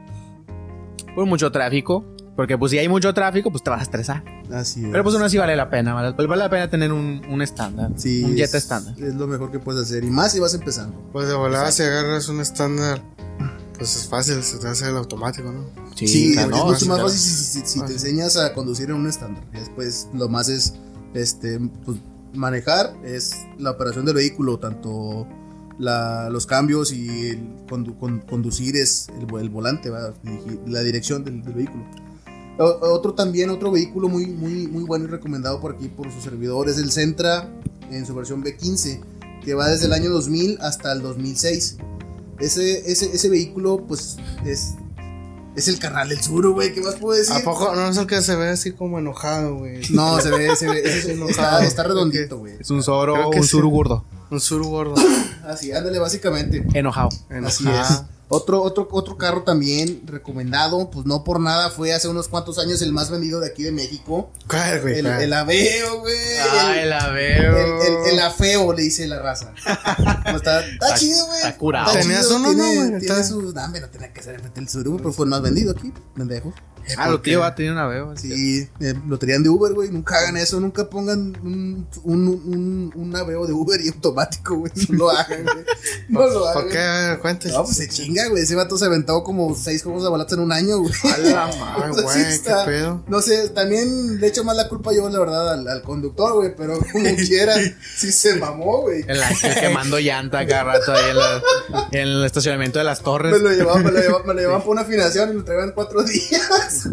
[1.15, 2.05] por mucho tráfico.
[2.37, 4.25] Porque pues si hay mucho tráfico, pues te vas a estresar.
[4.53, 4.89] Así es.
[4.91, 5.95] Pero pues aún así vale la pena.
[5.95, 7.93] Vale, vale la pena tener un, un estándar.
[7.95, 8.95] Sí, un Jetta estándar.
[8.99, 10.03] Es lo mejor que puedes hacer.
[10.03, 10.99] Y más si vas empezando.
[11.13, 13.01] Pues de volada, si agarras un estándar,
[13.79, 15.65] pues es fácil, se te hace el automático, ¿no?
[15.95, 17.93] Sí, claro, es no, mucho sí, más fácil si, si- si te sí.
[17.93, 19.45] enseñas a conducir en un estándar.
[19.55, 20.75] Y después lo más es
[21.15, 21.99] este pues,
[22.35, 25.29] manejar, es la operación del vehículo, tanto
[25.79, 29.91] la- los cambios y el condu- con- conducir es el, el volante,
[30.67, 31.85] la dirección del, del vehículo.
[32.59, 36.23] O- otro también, otro vehículo muy, muy, muy bueno y recomendado por aquí por sus
[36.23, 37.49] servidores, el Sentra
[37.91, 39.01] en su versión B15,
[39.45, 41.77] que va desde el año 2000 hasta el 2006.
[42.41, 44.75] Ese, ese, ese vehículo, pues, es,
[45.57, 46.73] es el carnal del sur, güey.
[46.75, 47.35] ¿Qué más puedo decir?
[47.35, 49.81] ¿A poco no es el que se ve así como enojado, güey?
[49.91, 50.83] No, se ve, se ve.
[50.85, 51.31] ese- enojado.
[51.31, 52.55] está, está redondito, güey.
[52.61, 52.83] Es un
[53.41, 53.45] un.
[53.45, 54.05] Suru gordo.
[54.31, 54.95] Un sur gordo.
[55.47, 56.65] Así, ándale, básicamente.
[56.75, 57.11] Enojado.
[57.45, 57.95] Así Enojado.
[58.09, 58.14] es.
[58.29, 62.81] Otro, otro, otro carro también recomendado, pues no por nada, fue hace unos cuantos años
[62.83, 64.31] el más vendido de aquí de México.
[64.49, 64.99] ¿Cuál, güey?
[65.01, 65.23] El, ¿Cuál?
[65.23, 66.15] el Aveo, güey.
[66.51, 67.83] Ay, el, la el, veo.
[67.83, 69.53] el- el afeo, le dice la raza.
[70.25, 71.39] Pues está, está Está- chido, güey.
[71.39, 71.93] está curado.
[71.93, 72.77] ¿Tenías uno, tiene, no, güey?
[73.01, 73.53] Tiene Está- sus.
[73.55, 76.53] Dame, no tenía que ser enfrente del sur, pero fue el más vendido aquí, pendejo.
[76.99, 78.15] Ah, lo tío va a tener una veo.
[78.17, 79.91] Sí, eh, lo tenían de Uber, güey.
[79.91, 84.73] Nunca hagan eso, nunca pongan un, un, un, un aveo de Uber y automático, güey.
[84.89, 85.65] No lo hagan, güey.
[86.09, 86.63] No lo hagan.
[86.63, 87.19] ¿Por qué?
[87.23, 87.55] Cuéntese.
[87.55, 88.43] No, pues se chinga, güey.
[88.43, 90.93] Ese vato se aventó como seis juegos de balatas en un año, güey.
[91.13, 93.05] A la madre, O sea, sí güey, qué pedo.
[93.09, 96.55] No sé, también le echo más la culpa yo, la verdad, al, al conductor, güey.
[96.57, 97.55] Pero como quiera,
[97.97, 99.05] sí se mamó, güey.
[99.07, 101.43] El ángel quemando llanta cada rato ahí en, la-
[101.93, 103.33] en el estacionamiento de las torres.
[103.33, 105.73] Me lo llevaban, me lo llevaban, me lo llevaban por una afinación y lo traían
[105.75, 106.74] cuatro días.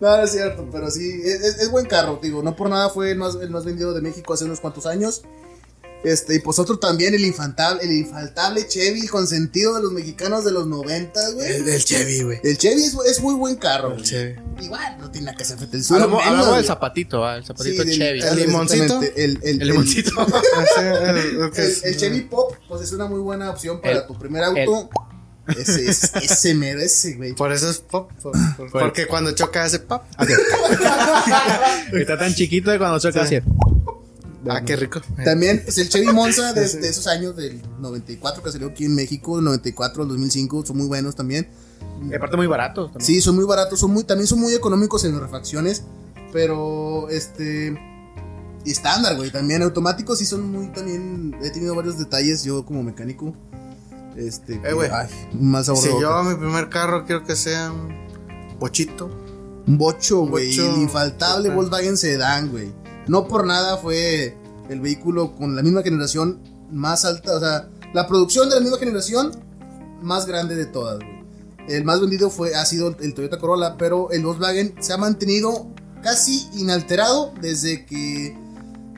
[0.00, 3.10] No, no es cierto, pero sí, es, es- buen carro, digo, no por nada fue
[3.12, 5.22] el más, el más vendido de México hace unos cuantos años.
[6.04, 10.44] Este, y pues otro también, el infantable, el infaltable Chevy, el consentido de los mexicanos
[10.44, 11.46] de los 90, güey.
[11.50, 12.40] El del Chevy, güey.
[12.44, 13.94] El Chevy es, es muy buen carro.
[13.94, 14.02] El.
[14.04, 14.36] Chevy.
[14.60, 15.96] Igual, no tiene nada que hacer frente al sur.
[16.00, 17.36] Hablamos, hablamos del zapatito, ¿va?
[17.36, 18.20] El zapatito Sí, Chevy.
[18.20, 19.00] ¿El limoncito?
[19.02, 20.10] El, el, El limoncito.
[20.78, 24.16] El- El, es- el Chevy Pop, pues es una muy buena opción para El- tu
[24.18, 24.90] primer auto.
[25.48, 27.34] Ese, es- ese merece, güey.
[27.34, 28.10] Por eso es pop.
[28.22, 30.02] por- por- porque cuando choca hace pop.
[31.92, 33.38] Está tan chiquito de cuando choca así.
[34.48, 35.00] Ah, qué rico.
[35.24, 38.94] También, pues el Chevy Monza de, de esos años del 94 que salió aquí en
[38.94, 41.48] México, del 94 al 2005, son muy buenos también.
[42.08, 42.92] Y aparte muy baratos.
[42.92, 43.04] también.
[43.06, 45.82] Sí, son muy baratos, son muy, también son muy económicos en refacciones,
[46.32, 47.76] pero este
[48.64, 53.34] estándar, güey, también automáticos sí son muy también he tenido varios detalles yo como mecánico.
[54.16, 54.90] Este, Eh, güey.
[55.34, 56.06] más sabor Si de boca.
[56.06, 59.10] yo mi primer carro quiero que sea un bochito.
[59.66, 61.56] un bocho, güey, el infaltable Ajá.
[61.56, 62.72] Volkswagen Sedan, güey.
[63.08, 64.36] No por nada fue
[64.68, 66.40] el vehículo con la misma generación
[66.70, 69.32] más alta, o sea, la producción de la misma generación
[70.02, 71.16] más grande de todas, güey.
[71.68, 75.68] El más vendido fue, ha sido el Toyota Corolla, pero el Volkswagen se ha mantenido
[76.02, 78.38] casi inalterado desde que,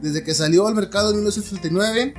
[0.02, 2.14] desde que salió al mercado en 1939.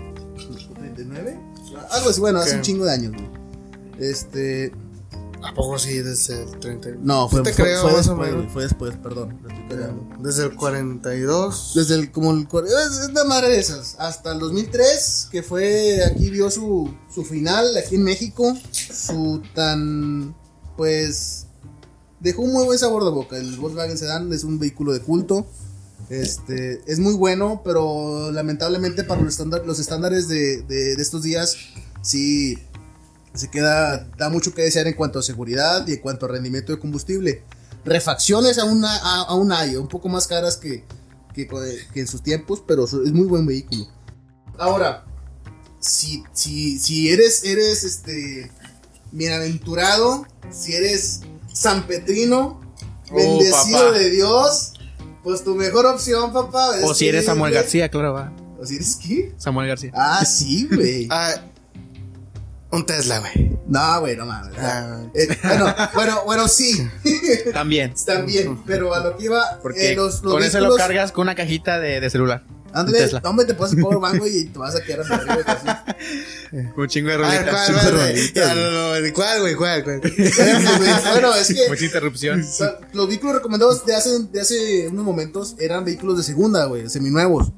[1.90, 1.98] ¿39?
[1.98, 3.30] Algo así, bueno, hace un chingo de años, güey.
[4.00, 4.72] Este.
[5.42, 6.00] ¿A poco sí?
[6.00, 6.90] Desde el 30.
[7.02, 8.52] No, fue, te fue- creo, fue más o después, menos.
[8.54, 9.40] fue después, perdón.
[10.22, 11.72] Desde el 42.
[11.76, 13.96] Desde el, como el, es la madre de esas.
[14.00, 18.54] Hasta el 2003, que fue, aquí vio su, su final, aquí en México.
[18.74, 20.36] Su tan,
[20.76, 21.46] pues,
[22.20, 23.38] dejó un muy buen sabor de boca.
[23.38, 25.48] El Volkswagen Sedan es un vehículo de culto.
[26.10, 31.22] Este, es muy bueno, pero lamentablemente para los, estándar- los estándares de, de- de estos
[31.24, 31.56] días,
[32.02, 32.58] sí,
[33.34, 36.72] se queda, da mucho que desear en cuanto a seguridad y en cuanto a rendimiento
[36.72, 37.44] de combustible.
[37.86, 40.84] Refacciones aún, a- aún hay, un poco más caras que,
[41.34, 41.48] que,
[41.94, 43.88] que en sus tiempos, pero es muy buen vehículo.
[44.58, 45.06] Ahora,
[45.80, 48.52] si, si, si eres, eres este,
[49.12, 51.22] bienaventurado, si eres
[51.54, 52.60] sanpetrino,
[53.12, 53.98] Oh, bendecido papá.
[53.98, 54.74] de Dios,
[55.30, 56.76] pues tu mejor opción, papá.
[56.76, 58.32] es O si eres Samuel García, claro, va.
[58.60, 59.32] ¿O si eres qué?
[59.38, 59.92] Samuel García.
[59.94, 61.08] Ah, sí, güey.
[61.12, 61.36] Ah,
[62.72, 63.52] un Tesla, güey.
[63.68, 64.58] No, güey, no mames.
[64.58, 65.04] Ah.
[65.14, 66.88] Eh, bueno, bueno, bueno, sí.
[67.54, 67.94] También.
[68.08, 69.60] También, pero a lo que iba.
[69.62, 72.44] Porque eh, los, los con eso lo cargas con una cajita de, de celular.
[72.74, 75.86] Ándale, hombre, te pones el powerbank, güey, y te vas a quedar arriba de casa.
[76.74, 77.72] Con un chingo de A rolitas.
[77.72, 78.32] ¿cuál, güey?
[79.02, 79.14] güey.
[79.14, 79.56] ¿Cuál, güey?
[79.56, 80.02] ¿Cuál, cuál?
[81.12, 82.42] bueno, es que Mucha interrupción.
[82.42, 86.66] o sea, los vehículos recomendados de hace, de hace unos momentos eran vehículos de segunda,
[86.66, 87.52] güey, seminuevos.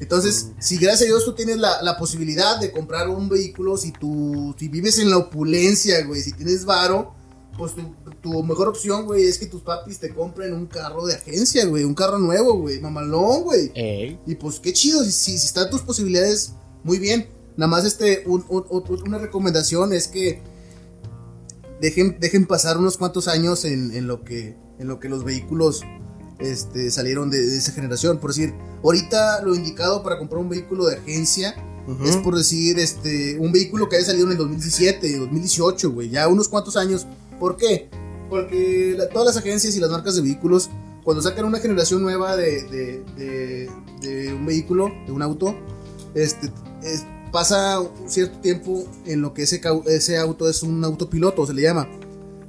[0.00, 3.90] Entonces, si gracias a Dios tú tienes la, la posibilidad de comprar un vehículo, si
[3.92, 7.14] tú si vives en la opulencia, güey, si tienes varo,
[7.58, 7.82] pues tu,
[8.22, 11.84] tu mejor opción, güey, es que tus papis te compren un carro de agencia, güey,
[11.84, 13.70] un carro nuevo, güey, mamalón, güey.
[13.74, 14.18] Ey.
[14.26, 16.52] Y pues qué chido, si, si, si están tus posibilidades,
[16.84, 17.28] muy bien.
[17.56, 20.40] Nada más este, un- un- un- una recomendación es que
[21.80, 25.82] dejen, dejen pasar unos cuantos años en, en lo, que, en lo que los vehículos
[26.38, 28.18] este, salieron de, de esa generación.
[28.18, 28.54] Por decir,
[28.84, 31.54] ahorita lo indicado para comprar un vehículo de agencia
[32.04, 36.28] es por decir, este, un vehículo que haya salido en el 2017, 2018, güey, ya
[36.28, 37.06] unos cuantos años.
[37.38, 37.88] ¿Por qué?
[38.30, 40.68] Porque la- todas las agencias y las marcas de vehículos,
[41.04, 43.70] cuando sacan una generación nueva de, de, de-
[44.02, 45.54] de un vehículo, de un auto,
[46.14, 46.50] este,
[46.82, 51.52] es- pasa un cierto tiempo en lo que ese, ese auto es un autopiloto, se
[51.54, 51.88] le llama.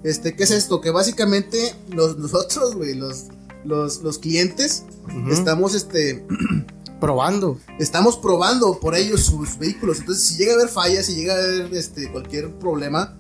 [0.04, 0.80] Este, ¿Qué es esto?
[0.80, 3.26] Que básicamente los, nosotros, güey, los,
[3.66, 5.32] los, los clientes, Ujú.
[5.32, 6.26] estamos, este,
[7.02, 7.58] Probando.
[7.80, 10.00] estamos probando por ellos sus vehículos.
[10.00, 13.18] Entonces, si llega a haber fallas, si llega a haber este, cualquier problema,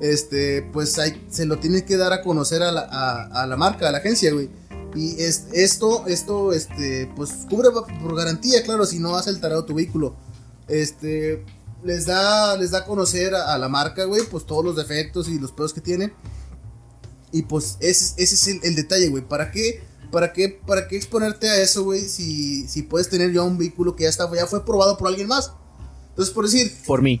[0.00, 0.96] este, pues
[1.30, 4.32] se lo tiene que dar a conocer a la, a, la marca, a la agencia,
[4.32, 4.48] güey.
[4.94, 9.74] Y es, esto, esto, este, pues cubre por garantía, claro, si no has alterado tu
[9.74, 10.16] vehículo.
[10.66, 11.44] Este,
[11.84, 15.28] les da, les da a conocer a, a la marca, güey, pues todos los defectos
[15.28, 16.12] y los pedos que tiene.
[17.32, 19.26] Y pues ese, ese es el, el detalle, güey.
[19.26, 19.82] ¿Para qué?
[20.10, 22.00] ¿Para qué, ¿Para qué exponerte a eso, güey?
[22.00, 25.28] Si, si puedes tener ya un vehículo que ya, está, ya fue probado por alguien
[25.28, 25.52] más.
[26.08, 27.20] Entonces, por decir, Por mí.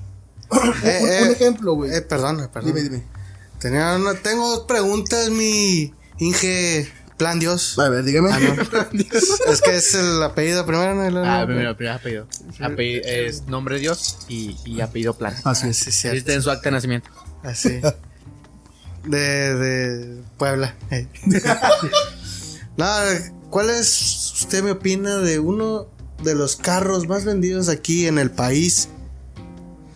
[0.82, 1.94] Eh, un, eh, un ejemplo, güey.
[1.94, 2.72] Eh, perdón, perdón.
[2.74, 3.02] dime, dime.
[3.58, 7.78] Tenía una- tengo dos preguntas, mi Inge Plan Dios.
[7.78, 8.30] A ver, dígame.
[8.32, 8.62] Ah, no.
[9.52, 11.04] es que es el apellido primero, ¿no?
[11.04, 12.26] El- Ah, primero, primero apellido.
[12.60, 15.34] Apellido- Es nombre de Dios y, y apellido plan.
[15.44, 15.76] Así Ah, es.
[15.76, 16.18] sí, cierto.
[16.18, 17.10] Está en su acta de nacimiento.
[17.42, 17.80] Así.
[19.06, 20.74] De, de Puebla.
[20.90, 21.06] Eh.
[22.76, 22.86] no,
[23.50, 25.86] ¿cuál es, usted me opina de uno
[26.22, 28.88] de los carros más vendidos aquí en el país,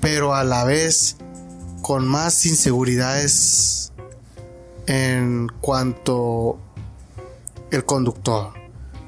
[0.04, 1.16] pero a la vez
[1.80, 3.90] con más inseguridades
[4.86, 6.58] en cuanto
[7.70, 8.52] el conductor?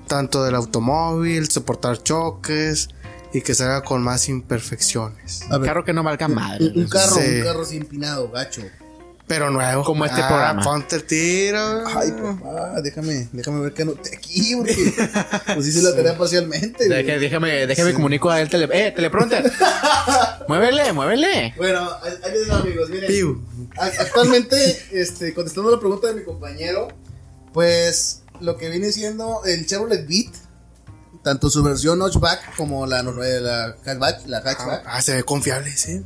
[0.07, 2.89] Tanto del automóvil, soportar choques
[3.35, 5.43] y que salga con más imperfecciones.
[5.51, 6.69] A ver, Carro que no valga madre.
[6.75, 7.39] un, un carro, Sí.
[7.41, 8.63] un carro así empinado, gacho.
[9.29, 9.83] Pero nuevo.
[9.83, 10.63] Como este Ah, programa.
[10.63, 11.85] Ponte el tiro.
[11.89, 14.75] Ay, papá, déjame, déjame ver que anoté aquí, porque
[15.55, 16.89] pues hice la tarea parcialmente.
[16.89, 18.49] Deje- déjame, déjame comunico a él.
[18.49, 19.51] Tele, eh, teleprompter.
[20.49, 21.55] muévele, muévele.
[21.57, 23.09] Bueno, ahí les amigos, miren.
[23.09, 23.43] Piu.
[23.79, 26.89] Actualmente, este, contestando la pregunta de mi compañero,
[27.53, 30.33] pues lo que viene siendo el Chevrolet Beat,
[31.25, 34.83] tanto su versión notchback como la, la hatchback, la hatchback.
[34.87, 36.01] Ah, se ve confiable, sí.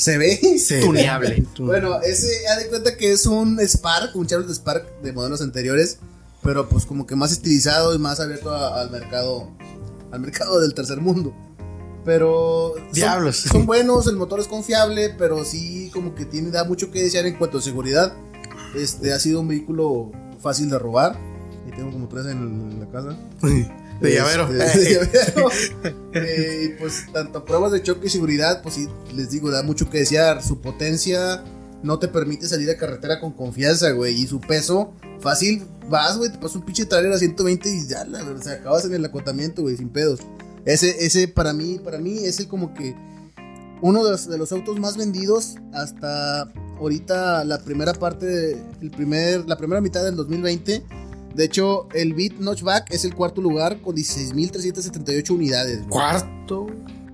[0.00, 0.38] Se ve.
[0.58, 0.80] Sí.
[0.80, 1.44] Tuneable.
[1.58, 5.98] Bueno, ese, haz de cuenta que es un Spark, un Chevrolet Spark de modelos anteriores,
[6.42, 9.50] pero pues como que más estilizado y más abierto a- al mercado,
[10.10, 11.34] al mercado del tercer mundo.
[12.04, 13.36] Pero son- Diablos.
[13.50, 17.26] Son, buenos, el motor es confiable, pero sí como que tiene da mucho que desear
[17.26, 18.14] en cuanto a seguridad.
[18.74, 21.18] Este ha sido un vehículo fácil de robar.
[21.68, 23.16] Y tengo como tres en la casa.
[24.00, 24.48] De llavero.
[24.52, 25.48] Este, de llavero.
[26.12, 29.88] Eh, y pues tanto pruebas de choque y seguridad, pues sí, les digo, da mucho
[29.88, 30.42] que desear.
[30.42, 31.44] Su potencia
[31.84, 34.20] no te permite salir a carretera con confianza, güey.
[34.20, 38.04] Y su peso, fácil, vas, güey, te pasas un pinche trailer a 120 y ya,
[38.04, 40.18] la, o sea, acabas en el acotamiento, güey, sin pedos.
[40.64, 42.94] Ese, ese para mí, para mí es el como que
[43.82, 46.42] uno de los, de los autos más vendidos hasta
[46.78, 50.82] ahorita la primera parte, de- el primer, la primera mitad del 2020.
[51.34, 55.80] De hecho, el Beat Notchback es el cuarto lugar con 16.378 unidades.
[55.88, 56.66] Cuarto.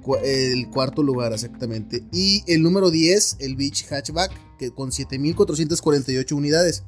[0.02, 2.04] Cu- El cuarto lugar, exactamente.
[2.12, 6.82] Y el número 10, el Beach Hatchback, que con 7.448 unidades.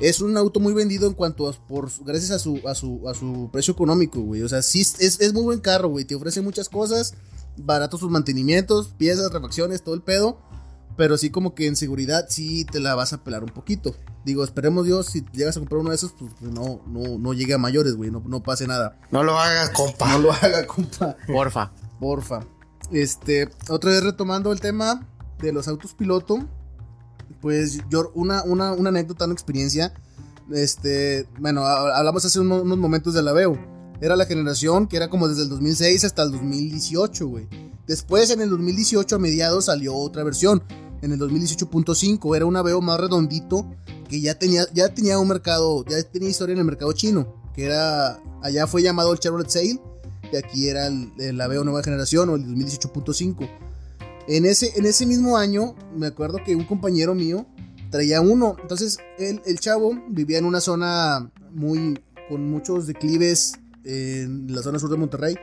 [0.00, 3.14] Es un auto muy vendido en cuanto a, por, gracias a su, a su, a
[3.14, 4.42] su precio económico, güey.
[4.42, 6.04] O sea, sí, es, es muy buen carro, güey.
[6.04, 7.14] Te ofrece muchas cosas,
[7.56, 10.40] baratos sus mantenimientos, piezas, refacciones, todo el pedo.
[10.96, 13.96] Pero sí como que en seguridad sí te la vas a pelar un poquito.
[14.24, 17.32] Digo, esperemos Dios, si llegas a comprar uno de esos, pues que no, no, no
[17.32, 18.10] llegue a mayores, güey.
[18.12, 18.98] No, no pase nada.
[19.10, 20.08] No lo hagas, compa.
[20.12, 21.16] No lo haga, compa.
[21.26, 21.72] Porfa.
[21.98, 22.46] Porfa.
[22.92, 25.06] Este, otra vez retomando el tema
[25.40, 26.38] de los autos piloto.
[27.40, 29.92] Pues yo, una, una, una anécdota, una experiencia.
[30.52, 33.58] Este, bueno, ha- hablamos hace unos, unos momentos de la Veo.
[34.00, 37.48] Era la generación que era como desde el 2006 hasta el 2018, güey.
[37.86, 40.62] Después, en el 2018, a mediados, salió otra versión.
[41.04, 43.70] En el 2018.5 era una Veo más redondito
[44.08, 47.42] que ya tenía, ya tenía un mercado, ya tenía historia en el mercado chino.
[47.54, 49.78] Que era, allá fue llamado el Chevrolet Sail
[50.30, 53.50] que aquí era el, el Aveo nueva generación o el 2018.5.
[54.28, 57.44] En ese, en ese mismo año, me acuerdo que un compañero mío
[57.90, 58.56] traía uno.
[58.62, 62.00] Entonces, él, el chavo vivía en una zona muy
[62.30, 63.52] con muchos declives
[63.84, 65.36] en la zona sur de Monterrey.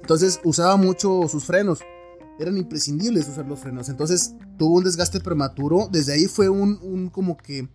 [0.00, 1.78] Entonces, usaba mucho sus frenos.
[2.38, 3.88] Eran imprescindibles usar los frenos.
[3.88, 5.88] Entonces, tuvo un desgaste prematuro.
[5.90, 7.68] Desde ahí fue un, un como que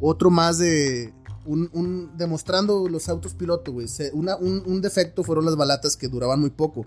[0.00, 1.12] otro más de
[1.46, 3.86] un, un- demostrando los autos piloto, güey.
[4.12, 4.28] Un,
[4.66, 6.86] un defecto fueron las balatas que duraban muy poco,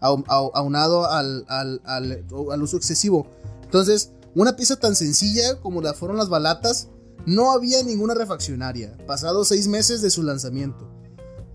[0.00, 3.26] au- au- aunado al, al, al- al uso excesivo.
[3.62, 6.88] Entonces, una pieza tan sencilla como la fueron las balatas,
[7.26, 10.88] no había ninguna refaccionaria, pasados seis meses de su lanzamiento.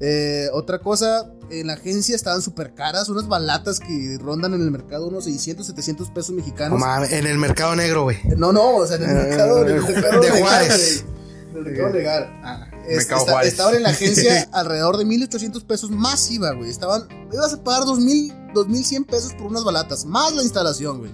[0.03, 4.71] Eh, otra cosa, en la agencia estaban súper caras, unas balatas que rondan en el
[4.71, 6.79] mercado unos 600, 700 pesos No mexicanos.
[6.79, 8.17] mames, en el mercado negro, güey.
[8.35, 11.05] No, no, o sea, en el mercado, en el mercado De legal, Juárez.
[11.51, 12.67] En el mercado legal.
[12.87, 13.51] Es- Mercado Juárez.
[13.51, 16.69] estaban en la agencia alrededor de 1800 pesos más IVA, güey.
[16.71, 21.11] Estaban, ibas a pagar 2000, 2100 pesos por unas balatas, más la instalación, güey.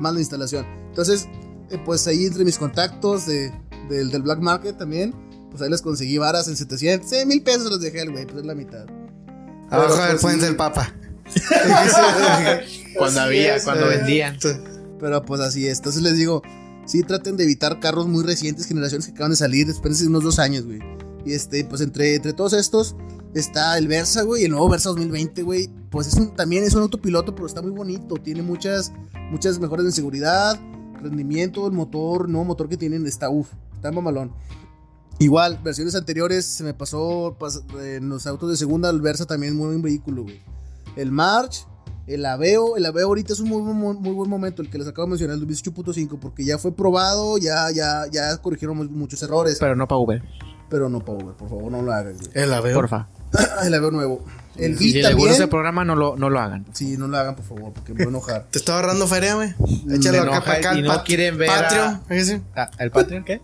[0.00, 0.66] Más la instalación.
[0.90, 1.26] Entonces,
[1.70, 3.52] eh, pues ahí entre mis contactos de,
[3.88, 5.14] del, del Black Market también,
[5.50, 8.46] pues ahí les conseguí varas en 700, eh, mil pesos los dejé, güey, pues es
[8.46, 8.86] la mitad.
[9.70, 10.94] Abajo Pero, del pues, puente del Papa.
[12.96, 13.98] Cuando había, es, cuando güey.
[13.98, 14.38] vendían.
[14.98, 15.78] Pero pues así es.
[15.78, 16.42] Entonces les digo,
[16.86, 20.24] sí traten de evitar carros muy recientes, generaciones que acaban de salir, después de unos
[20.24, 20.80] dos años, güey.
[21.24, 22.96] Y este, pues entre, entre todos estos
[23.34, 25.70] está el Versa, güey, el nuevo Versa 2020, güey.
[25.90, 28.16] Pues es un, también es un autopiloto, pero está muy bonito.
[28.16, 28.92] Tiene muchas,
[29.30, 30.58] muchas mejoras en seguridad,
[31.00, 34.32] rendimiento, el motor, nuevo motor que tienen está uff, está mamalón.
[35.20, 39.56] Igual, versiones anteriores se me pasó pas- en los autos de segunda, el Versa también
[39.56, 40.40] muy buen vehículo, güey.
[40.96, 41.66] El March,
[42.06, 44.78] el Aveo, el Aveo ahorita es un muy, buen mo- muy buen momento, el que
[44.78, 48.84] les acabo de mencionar, el 18.5, porque ya fue probado, ya, ya, ya corrigieron mu-
[48.84, 50.22] muchos errores, Pero no para Uber.
[50.70, 52.30] pero no para Uber, por favor, no lo hagan, güey.
[52.34, 52.74] El aveo.
[52.76, 53.08] Porfa.
[53.64, 54.24] el Aveo nuevo.
[54.56, 55.32] El Si les gusta también.
[55.34, 56.64] ese programa, no lo, no lo hagan.
[56.72, 58.46] Sí, no lo hagan, por favor, porque me voy a enojar.
[58.50, 59.52] Te está ahorrando feria, güey.
[59.90, 60.78] Échalo acá para acá.
[60.78, 62.42] y no quieren ver a- Patreon.
[62.56, 63.40] Ah, ¿El Patreon qué?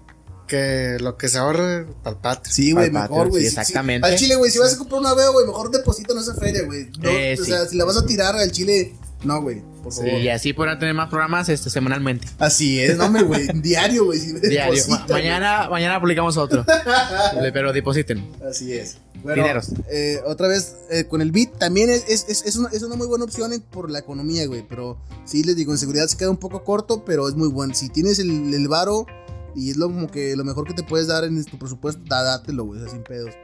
[0.46, 2.52] Que lo que se ahorre el Patreon.
[2.54, 3.44] Sí, güey, Al mejor, güey.
[3.44, 3.60] sí, Sí, sí.
[3.60, 4.06] exactamente.
[4.06, 6.62] Al chile, güey, si vas a comprar un Aveo, güey, mejor deposita en esa feria,
[6.64, 6.88] güey.
[7.00, 7.50] No, Eh, o sí.
[7.50, 8.92] sea, si la vas a tirar al chile,
[9.24, 10.08] no, güey, por favor.
[10.10, 12.28] Y así podrán tener más programas este, semanalmente.
[12.38, 14.18] Así es, no, hombre, güey, diario, güey.
[14.18, 14.74] si Diario.
[14.74, 15.22] deposita, Ma- güey.
[15.22, 16.64] mañana, mañana publicamos otro.
[17.52, 18.28] Pero depositen.
[18.48, 18.98] Así es.
[19.22, 19.68] Bueno, Dineros.
[19.90, 22.96] eh, otra vez, eh, con el Beat también es, es, es, es una, es una
[22.96, 24.62] muy buena opción en- por la economía, güey.
[24.68, 27.72] Pero sí, les digo, en seguridad se queda un poco corto, pero es muy bueno.
[27.74, 29.06] Si tienes el, el varo
[29.54, 32.64] y es lo, como que lo mejor que te puedes dar en tu presupuesto, dátelo,
[32.64, 33.34] güey, o sea, sin pedos.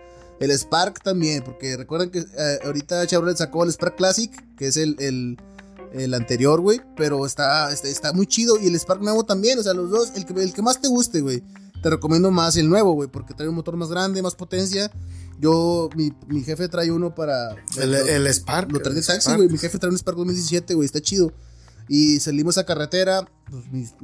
[0.40, 4.78] El Spark también, porque recuerden que eh, ahorita Chevrolet sacó el Spark Classic, que es
[4.78, 5.36] el, el,
[5.92, 8.58] el anterior, güey, pero está, está, está muy chido.
[8.58, 10.88] Y el Spark nuevo también, o sea, los dos, el que, el que más te
[10.88, 11.42] guste, güey.
[11.82, 14.90] Te recomiendo más el nuevo, güey, porque trae un motor más grande, más potencia.
[15.38, 17.54] Yo, mi, mi jefe trae uno para.
[17.78, 18.72] El, el Spark.
[18.72, 19.48] Lo trae de el taxi, güey.
[19.48, 20.86] Mi jefe trae un Spark 2017, güey.
[20.86, 21.32] Está chido.
[21.93, 23.28] Y salimos a carretera.
[23.51, 23.95] Pues mis,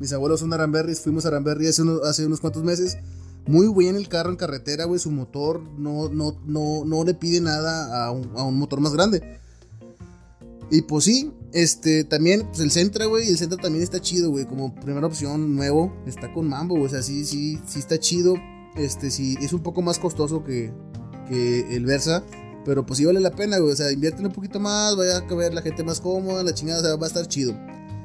[0.00, 1.00] mis, abuelos son aramberris.
[1.00, 2.96] Fuimos a Aramberri hace, unos- hace unos cuantos meses.
[3.46, 4.98] Muy bien el carro en carretera, güey.
[4.98, 8.94] Su motor no, no, no, no le pide nada a un, a un motor más
[8.94, 9.38] grande.
[10.70, 13.28] Y pues sí, este, también, pues el Centra, güey.
[13.28, 14.46] El Centra también está chido, güey.
[14.46, 15.94] Como primera opción, nuevo.
[16.06, 16.86] Está con mambo, güey.
[16.86, 18.36] O sea, sí, sí, sí está chido.
[18.74, 20.72] Este, sí, es un poco más costoso que,
[21.28, 22.24] que el Versa.
[22.64, 23.72] Pero pues sí vale la pena, güey.
[23.72, 26.80] O sea, invierten un poquito más, vaya a caber la gente más cómoda, la chingada,
[26.80, 27.54] o sea, va a estar chido.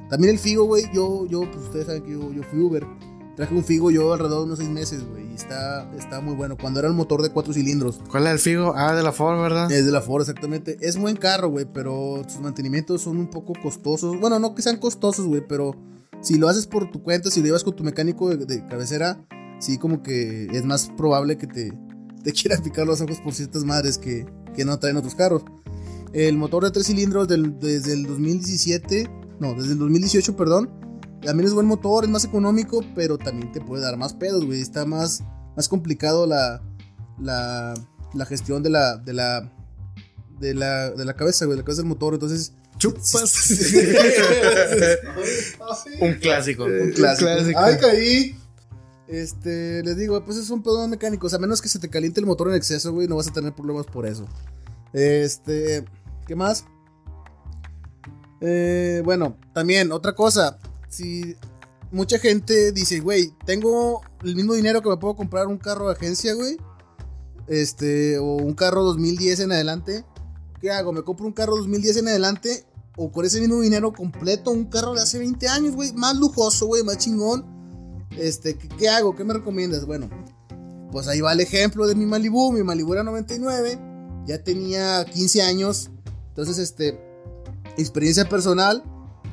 [0.09, 2.85] También el Figo, güey, yo, yo, pues ustedes saben que yo, yo fui Uber.
[3.35, 5.31] Traje un Figo yo alrededor de unos seis meses, güey.
[5.31, 6.57] Y está, está muy bueno.
[6.59, 7.99] Cuando era el motor de cuatro cilindros.
[8.09, 8.73] ¿Cuál es el Figo?
[8.75, 9.71] Ah, de la Ford, ¿verdad?
[9.71, 10.77] Es de la Ford, exactamente.
[10.81, 14.19] Es buen carro, güey, pero sus mantenimientos son un poco costosos.
[14.19, 15.75] Bueno, no que sean costosos, güey, pero
[16.21, 19.23] si lo haces por tu cuenta, si lo llevas con tu mecánico de, de cabecera,
[19.59, 21.77] sí como que es más probable que te,
[22.23, 24.25] te quiera picar los ojos por ciertas madres que,
[24.57, 25.43] que no traen otros carros.
[26.11, 30.69] El motor de tres cilindros del- desde el 2017, no, desde el 2018, perdón.
[31.21, 34.59] También es buen motor, es más económico, pero también te puede dar más pedos, güey.
[34.61, 35.23] Está más,
[35.55, 36.61] más complicado la,
[37.19, 37.73] la,
[38.13, 39.51] la gestión de la, de la,
[40.39, 42.13] de la, de la cabeza, güey, la cabeza del motor.
[42.15, 43.11] Entonces, Chupas.
[45.99, 46.65] Un clásico.
[46.65, 47.29] un clásico.
[47.29, 47.59] clásico.
[47.59, 48.35] Ay, caí.
[49.07, 51.27] Este, les digo, pues es un pedo mecánico.
[51.33, 53.53] A menos que se te caliente el motor en exceso, güey, no vas a tener
[53.53, 54.25] problemas por eso.
[54.93, 55.85] Este,
[56.25, 56.65] ¿qué más?
[58.41, 60.59] Eh, bueno, también, otra cosa.
[60.89, 61.35] Si
[61.91, 65.93] mucha gente dice, güey, tengo el mismo dinero que me puedo comprar un carro de
[65.93, 66.57] agencia, güey.
[67.47, 70.05] Este, o un carro 2010 en adelante.
[70.59, 70.91] ¿Qué hago?
[70.91, 72.65] ¿Me compro un carro 2010 en adelante?
[72.97, 75.93] O con ese mismo dinero completo un carro de hace 20 años, güey.
[75.93, 77.56] Más lujoso, güey, más chingón.
[78.11, 79.15] Este, ¿qué, hago?
[79.15, 79.85] ¿Qué me recomiendas?
[79.85, 80.09] Bueno,
[80.91, 82.51] pues ahí va el ejemplo de mi Malibu.
[82.51, 83.79] Mi Malibu era 99.
[84.25, 85.89] Ya tenía 15 años.
[86.29, 86.99] Entonces, este,
[87.77, 88.83] experiencia personal,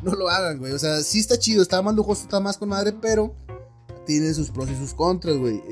[0.03, 0.73] no lo hagan, güey.
[0.73, 3.35] O sea, sí está chido, está más lujoso, está más con madre, pero
[4.07, 5.63] tiene sus pros y sus contras, güey.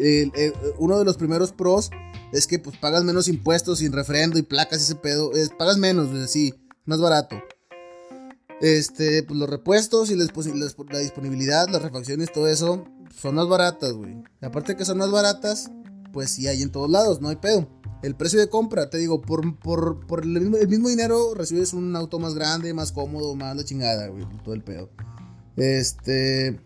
[0.78, 1.90] Uno de los primeros pros
[2.32, 5.32] es que pues pagas menos impuestos sin refrendo y placas y ese pedo.
[5.32, 7.36] Es, pagas menos, sí, más barato.
[8.60, 10.24] Este, pues los repuestos y la
[10.98, 14.22] disponibilidad, las refacciones, todo eso, son más baratas, güey.
[14.40, 15.70] Aparte de que son más baratas,
[16.12, 17.68] pues sí hay en todos lados, no hay pedo.
[18.02, 22.18] El precio de compra, te digo, por, por, por el, mismo, dinero recibes un auto
[22.18, 24.90] más grande, más cómodo, más la chingada, güey, todo el pedo.
[25.56, 26.58] Este,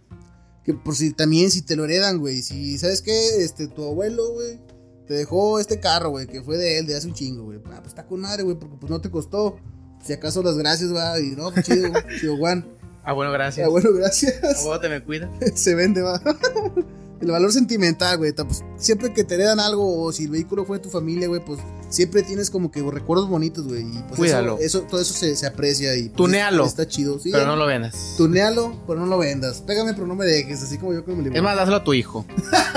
[0.64, 4.32] que por si también si te lo heredan, güey, si sabes que este tu abuelo,
[4.32, 4.58] güey,
[5.06, 7.58] te dejó este carro, güey, que fue de él de hace un chingo, güey.
[7.66, 9.58] Ah, pues está con madre, güey, porque pues no te costó.
[10.02, 12.66] Si acaso las gracias, va, y no, chido, chido, Juan.
[13.06, 13.66] Ah, bueno, gracias.
[13.66, 14.34] Ah, bueno, gracias.
[14.62, 15.30] ¿Cómo te me cuida?
[15.54, 16.20] Se vende, va.
[17.20, 18.34] El valor sentimental, güey.
[18.34, 21.42] pues, siempre que te heredan algo, o si el vehículo fue de tu familia, güey,
[21.42, 23.84] pues siempre tienes como que recuerdos bonitos, güey.
[23.84, 24.56] Y pues Cuídalo.
[24.58, 26.10] Eso, eso- todo eso se, se aprecia y.
[26.10, 26.66] pues, Tunealo.
[26.66, 27.30] Está chido, sí.
[27.32, 28.14] Pero no lo vendas.
[28.18, 29.62] Tunealo, pero no lo vendas.
[29.62, 31.94] Pégame, pero no me dejes, así como yo con mi Es más, dáselo a tu
[31.94, 32.26] hijo.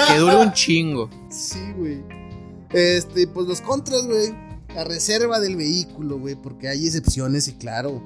[0.07, 1.09] Que dure un chingo.
[1.30, 2.01] Sí, güey.
[2.71, 4.34] Este, pues los contras, güey.
[4.73, 8.01] La reserva del vehículo, güey, porque hay excepciones y claro,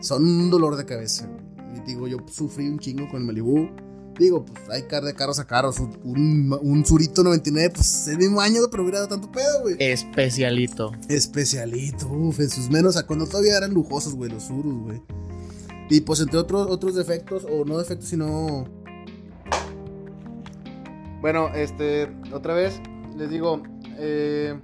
[0.00, 1.26] son un dolor de cabeza.
[1.26, 1.41] güey.
[1.74, 3.70] Y digo, yo sufrí un chingo con el Malibu.
[4.18, 5.78] Digo, pues hay car de carros a carros.
[5.80, 9.76] Un, un, Surito 99, pues es el mismo año, pero hubiera dado tanto pedo, güey.
[9.78, 10.92] Especialito.
[11.08, 15.02] Especialito, uff, en sus menos, a cuando todavía eran lujosos, güey, los Surus, güey.
[15.88, 18.66] Y pues entre otros, otros defectos, o no defectos, sino...
[21.20, 22.80] Bueno, este, otra vez,
[23.16, 23.62] les digo,
[23.98, 24.58] eh,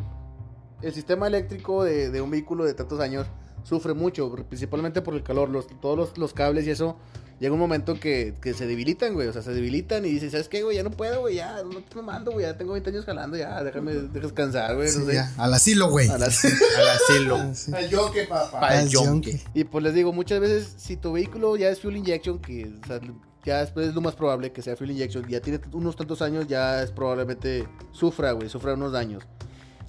[0.82, 3.26] el sistema eléctrico de, de un vehículo de tantos años
[3.68, 6.96] sufre mucho, principalmente por el calor, los, todos los, los cables y eso,
[7.38, 10.48] llega un momento que, que se debilitan, güey, o sea, se debilitan y dices, ¿sabes
[10.48, 10.76] qué, güey?
[10.76, 13.62] Ya no puedo, güey, ya, no te mando, güey, ya tengo 20 años jalando, ya,
[13.62, 15.14] déjame, déjame descansar, güey, Sí, no sé.
[15.14, 16.08] ya, al asilo, güey.
[16.08, 17.38] A las- Al asilo.
[17.54, 17.72] Sí.
[17.74, 18.58] Al yoke, papá.
[18.66, 19.32] Al yonke.
[19.32, 19.44] yonke.
[19.54, 22.86] Y pues les digo, muchas veces si tu vehículo ya es fuel injection, que o
[22.86, 23.00] sea,
[23.44, 26.46] ya después es lo más probable que sea fuel injection, ya tiene unos tantos años,
[26.48, 29.22] ya es probablemente sufra, güey, sufra unos daños.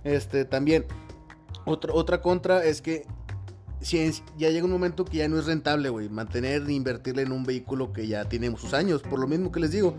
[0.03, 0.86] Este, también,
[1.65, 3.05] otra, otra contra es que
[3.82, 7.32] si ya llega un momento que ya no es rentable, güey, mantener ni invertirle en
[7.32, 9.95] un vehículo que ya tiene sus años, por lo mismo que les digo.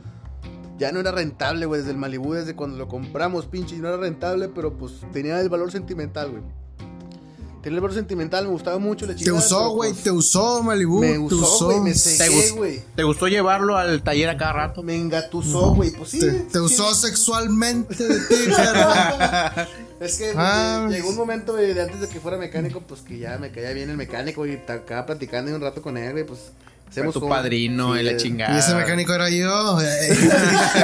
[0.79, 3.89] Ya no era rentable, güey, desde el Malibu, desde cuando lo compramos, pinche, y no
[3.89, 6.43] era rentable, pero pues tenía el valor sentimental, güey.
[7.63, 10.63] Tenía el valor sentimental, me gustaba mucho la Te chingada, usó, güey, pues, te usó,
[10.63, 11.01] Malibu.
[11.01, 12.55] me te usó, güey, me Te cegué, gustó.
[12.57, 12.83] güey.
[12.97, 14.83] ¿Te gustó llevarlo al taller a cada rato?
[14.83, 15.91] Me engatusó, güey.
[15.91, 16.21] Pues sí.
[16.21, 16.59] Te, te sí.
[16.59, 18.35] usó sexualmente de ti.
[20.01, 23.19] Es que Ah, llegó un momento güey, de antes de que fuera mecánico, pues que
[23.19, 26.25] ya me caía bien el mecánico y te acaba platicando un rato con él, güey,
[26.25, 26.41] pues
[26.91, 28.57] Hacemos tu un- padrino sí, y la chingada.
[28.57, 29.79] Y ese mecánico era yo.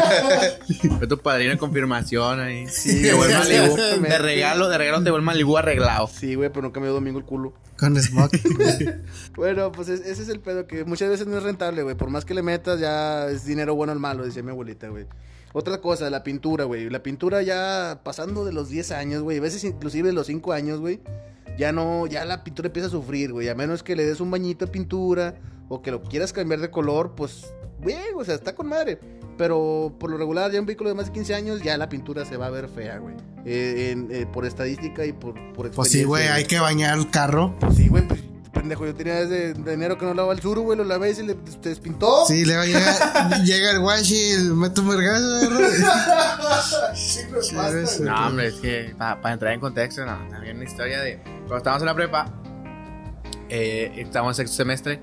[0.99, 2.67] Fue tu padrino de confirmación ahí.
[2.69, 3.77] Sí, Te vuelve Malibu.
[3.77, 6.09] De regalo, de regalo te vuelve Malibu arreglado.
[6.09, 7.55] Sí, güey, pero nunca me dio domingo el culo.
[7.79, 8.41] Con Smoke.
[9.37, 11.95] Bueno, pues es- ese es el pedo que muchas veces no es rentable, güey.
[11.95, 15.07] Por más que le metas, ya es dinero bueno o malo, decía mi abuelita, güey.
[15.53, 16.91] Otra cosa, la pintura, güey.
[16.91, 19.39] La pintura ya pasando de los 10 años, güey.
[19.39, 21.01] A veces inclusive de los 5 años, güey.
[21.59, 23.49] Ya no, ya la pintura empieza a sufrir, güey.
[23.49, 25.35] A menos que le des un bañito de pintura
[25.69, 27.47] o que lo quieras cambiar de color, pues,
[27.81, 28.99] güey, o sea, está con madre.
[29.39, 32.25] Pero por lo regular, ya un vehículo de más de 15 años, ya la pintura
[32.25, 33.15] se va a ver fea, güey.
[33.45, 37.11] Eh, en- eh, por estadística y por, por Pues sí, güey, hay que bañar el
[37.11, 37.55] carro.
[37.75, 38.21] Sí, güey, pues
[38.55, 41.15] pendejo, yo tenía desde de enero que no lavaba el sur, güey, lo lavé y
[41.15, 42.25] se le te despintó.
[42.27, 45.41] Sí, luego llega, llega el guachi y le mete un vergazo.
[48.01, 51.19] No, hombre, es que para entrar en contexto, no, también una historia de.
[51.23, 52.33] Cuando estábamos en la prepa,
[53.49, 55.01] eh, estábamos en sexto semestre,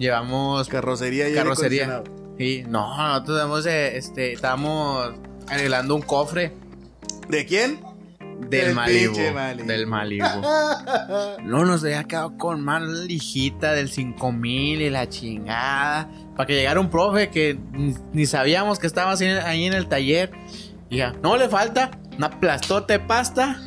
[0.00, 2.02] llevamos Carrocería y carrocería.
[2.38, 5.12] Y no, nosotros damos, eh, este, estábamos
[5.46, 6.52] arreglando un cofre
[7.28, 7.80] ¿De quién?
[8.40, 9.14] del Del Malibu.
[9.66, 10.24] Del Malibu.
[11.44, 16.08] No, nos había quedado con mal lijita del 5000 y la chingada.
[16.36, 17.58] Para que llegara un profe que
[18.12, 20.32] ni, sabíamos que estaba ahí en el taller.
[20.88, 23.60] Y ya, no le falta una plastote de pasta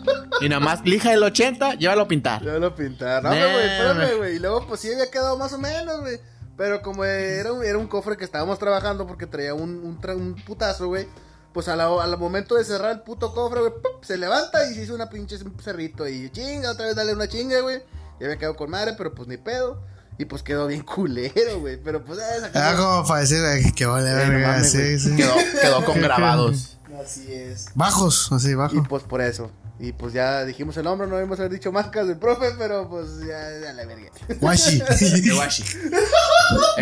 [0.45, 2.43] y nada más lija del 80, llévalo a pintar.
[2.43, 3.23] Ya lo pintaron.
[3.23, 4.35] No, güey, espérame, güey.
[4.35, 6.19] Y luego, pues sí había quedado más o menos, güey.
[6.57, 10.15] Pero como era un, era un cofre que estábamos trabajando porque traía un, un, tra-
[10.15, 11.07] un putazo, güey.
[11.53, 14.83] Pues a la- al momento de cerrar el puto cofre, güey, se levanta y se
[14.83, 16.07] hizo una pinche cerrito.
[16.07, 17.79] Y chinga, otra vez dale una chinga, güey.
[18.19, 19.81] Ya había quedado con madre, pero pues ni pedo.
[20.19, 21.77] Y pues quedó bien culero, güey.
[21.83, 24.47] Pero pues, eh, esa Era cosa- como para decir ay, que vale Eh, no verga.
[24.49, 24.99] mames, Sí, güey.
[24.99, 25.15] sí.
[25.15, 26.77] Quedó, quedó con grabados.
[27.03, 27.69] Así es.
[27.73, 28.75] Bajos, así, bajo.
[28.75, 29.49] Y pues por eso.
[29.83, 33.19] Y pues ya dijimos el nombre, no debemos haber dicho marcas del profe, pero pues
[33.19, 34.09] ya, ya la verga.
[34.39, 34.79] Washi.
[34.89, 35.31] Washi.
[35.31, 35.63] Washi.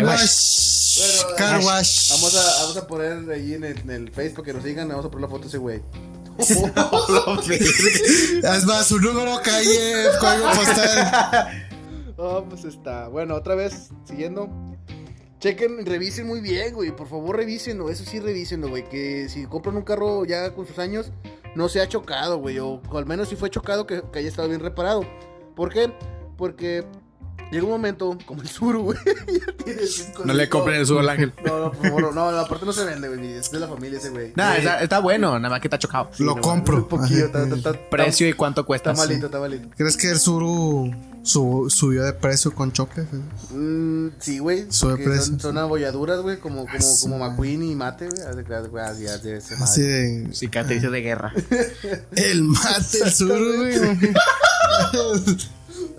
[0.04, 1.34] Wash.
[1.36, 1.60] Car.
[1.60, 5.04] Vamos a, vamos a poner ahí en el, en el Facebook que nos sigan, vamos
[5.04, 5.82] a poner la foto de ese güey.
[8.42, 11.68] Es más, su número, calle, código postal.
[12.18, 13.08] Oh, pues está.
[13.08, 14.48] Bueno, otra vez, siguiendo.
[15.40, 16.94] Chequen, revisen muy bien, güey.
[16.94, 17.90] Por favor, revísenlo.
[17.90, 18.88] Eso sí, revísenlo, güey.
[18.88, 21.10] Que si compran un carro ya con sus años,
[21.54, 22.58] no se ha chocado, güey.
[22.58, 25.02] O, al menos si fue chocado, que, que haya estado bien reparado.
[25.54, 25.92] ¿Por qué?
[26.36, 26.84] Porque
[27.52, 28.98] llega un momento, como el sur, güey.
[29.06, 31.32] ya tiene cinco, No le compren el suelo al ángel.
[31.44, 33.32] No, no, por favor, no, no, aparte no se vende, güey.
[33.34, 34.32] Es de la familia ese, güey.
[34.34, 36.10] Nada, Eh, está, está bueno, nada más que está chocado.
[36.18, 36.78] Lo no, compro.
[36.78, 38.90] Un poquillo, está, está- está- Precio y cuánto cuesta.
[38.92, 39.68] Está malito, está malito.
[39.76, 40.90] ¿Crees que el Suru
[41.22, 43.02] su- subió de precio con choque?
[43.50, 44.66] Mm, sí, güey.
[44.72, 45.24] Sube precio.
[45.24, 47.18] Son, son abolladuras, güey, como, como, Ah, como.
[47.18, 48.22] McQueen y Mate, güey.
[48.82, 49.30] Así, así,
[49.60, 50.28] así, de.
[50.32, 51.32] Cicatrices de guerra.
[52.16, 53.74] El mate, el Suru, güey.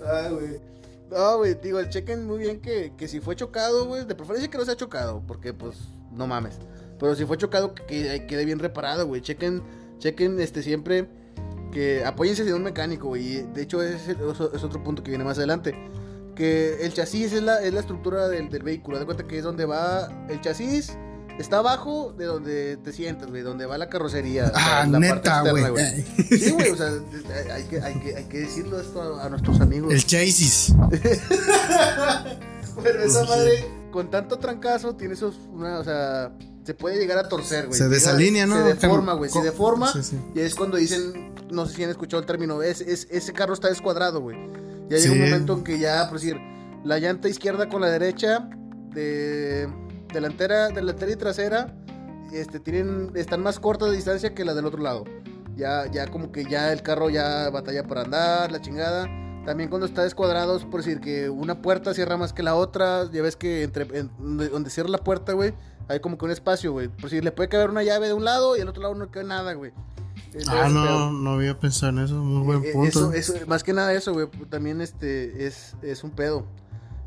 [0.06, 0.73] Ah, güey.
[1.14, 4.58] No, güey, digo, chequen muy bien que, que si fue chocado, güey, de preferencia que
[4.58, 5.76] no sea chocado, porque pues
[6.12, 6.58] no mames.
[6.98, 9.20] Pero si fue chocado, que, que quede bien reparado, güey.
[9.20, 9.62] Chequen,
[9.98, 11.08] chequen este siempre
[11.72, 13.42] que apóyense de un mecánico, güey.
[13.52, 15.74] De hecho, es, es otro punto que viene más adelante.
[16.34, 18.98] Que el chasis es la, es la estructura del, del vehículo.
[18.98, 20.96] De cuenta que es donde va el chasis.
[21.38, 24.52] Está abajo de donde te sientas, güey, donde va la carrocería.
[24.54, 25.64] Ah, la- neta, güey.
[26.38, 26.90] Sí, güey, o sea,
[27.52, 29.92] hay que, hay que, hay que decirlo esto a, a nuestros amigos.
[29.92, 30.72] El chasis.
[33.04, 36.32] Esa madre, con tanto trancazo, tiene esos, una, o sea,
[36.64, 37.78] se puede llegar a torcer, güey.
[37.78, 38.56] Se Llega- desalinea, ¿no?
[38.56, 39.92] Se deforma, güey, se deforma.
[39.92, 40.18] Sí, sí.
[40.34, 43.54] Y es cuando dicen, no sé si han escuchado el término, es, es- ese carro
[43.54, 44.36] está descuadrado, güey.
[44.88, 46.36] Ya llega un momento en que ya, por decir,
[46.84, 48.48] la llanta izquierda con la derecha,
[48.90, 49.68] de
[50.14, 51.74] delantera, delantera y trasera,
[52.32, 55.04] este, tienen, están más cortas de distancia que la del otro lado.
[55.56, 59.08] Ya, ya como que ya el carro ya batalla para andar, la chingada.
[59.44, 63.10] También cuando está descuadrado, es por decir que una puerta cierra más que la otra.
[63.12, 65.54] Ya ves que entre en- donde, cierra la puerta, güey,
[65.88, 66.88] hay como que un espacio, güey.
[66.88, 69.10] Por si le puede caber una llave de un lado y al otro lado no
[69.10, 69.72] cabe nada, güey.
[70.48, 72.14] Ah, no, no había pensado en eso.
[72.16, 73.12] Muy buen eh, punto.
[73.12, 74.28] Eso, eso, más que nada eso, güey.
[74.48, 76.46] También este es, es un pedo.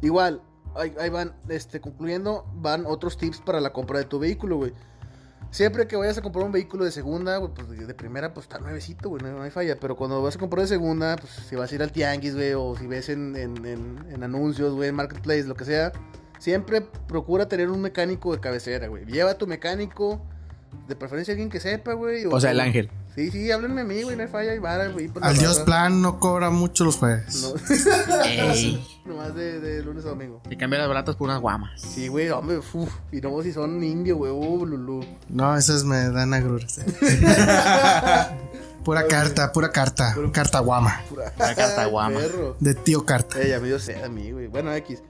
[0.02, 0.42] Igual,
[0.78, 4.74] ahí, van, este, concluyendo, van otros tips para la compra de tu vehículo, güey.
[5.50, 8.60] Siempre que vayas a comprar un vehículo de segunda, güey, pues de primera, pues está
[8.60, 9.80] nuevecito, güey, no, hay falla.
[9.80, 12.54] Pero cuando vas a comprar de segunda, pues si vas a ir al tianguis, güey,
[12.54, 15.94] o si ves en, en, en- anuncios, güey, en marketplace, lo que sea,
[16.38, 19.06] siempre procura tener un mecánico de cabecera, güey.
[19.06, 20.22] Lleva tu mecánico,
[20.88, 22.26] de preferencia alguien que sepa, güey.
[22.26, 22.90] O sea, el ángel.
[23.16, 25.08] Sí, sí, háblenme a mí, güey, no hay falla, y vara, güey.
[25.08, 25.60] la Al Dios.
[25.62, 27.42] Plan no cobra mucho los jueves.
[27.42, 28.24] No.
[28.26, 28.86] Ey.
[29.06, 30.42] Nomás de, de lunes a domingo.
[30.48, 31.82] Te cambian las baratas por unas guamas.
[31.82, 32.94] Sí, güey, hombre, uf.
[33.12, 35.04] Y no si son indio, güey, uh, lulú.
[35.30, 36.80] No, esas me dan agruras.
[38.84, 40.16] pura carta, pura carta.
[40.32, 41.02] Carta guama.
[41.10, 42.20] Pura La carta guama.
[42.20, 42.56] Perro.
[42.60, 43.44] De tío carta.
[43.44, 44.48] Ya me dio sed a mí, güey.
[44.48, 45.02] Bueno, X.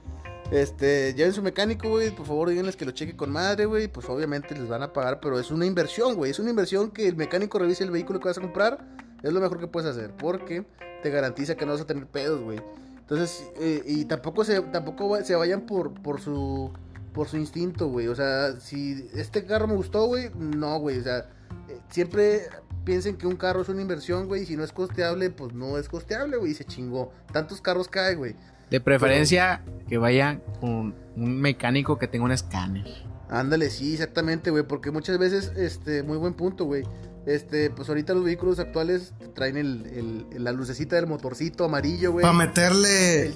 [0.50, 2.10] Este, lleven su mecánico, güey.
[2.14, 3.88] Por favor, díganles que lo cheque con madre, güey.
[3.88, 6.30] Pues obviamente les van a pagar, pero es una inversión, güey.
[6.30, 8.78] Es una inversión que el mecánico revise el vehículo que vas a comprar.
[9.22, 10.12] Es lo mejor que puedes hacer.
[10.16, 10.64] Porque
[11.02, 12.60] te garantiza que no vas a tener pedos, güey.
[12.98, 16.72] Entonces, eh, y tampoco se, tampoco se vayan por, por su
[17.12, 18.06] por su instinto, güey.
[18.06, 20.98] O sea, si este carro me gustó, güey, no, güey.
[20.98, 21.28] O sea,
[21.68, 22.48] eh, siempre
[22.84, 24.42] piensen que un carro es una inversión, güey.
[24.42, 26.52] Y si no es costeable, pues no es costeable, güey.
[26.52, 27.10] Y se chingó.
[27.32, 28.36] Tantos carros cae, güey.
[28.70, 32.84] De preferencia que vayan con un mecánico que tenga un escáner.
[33.30, 36.82] Ándale, sí, exactamente, güey, porque muchas veces, este, muy buen punto, güey.
[37.26, 42.22] Este, pues ahorita los vehículos actuales traen el, el- la lucecita del motorcito amarillo, güey.
[42.22, 43.34] Para meterle El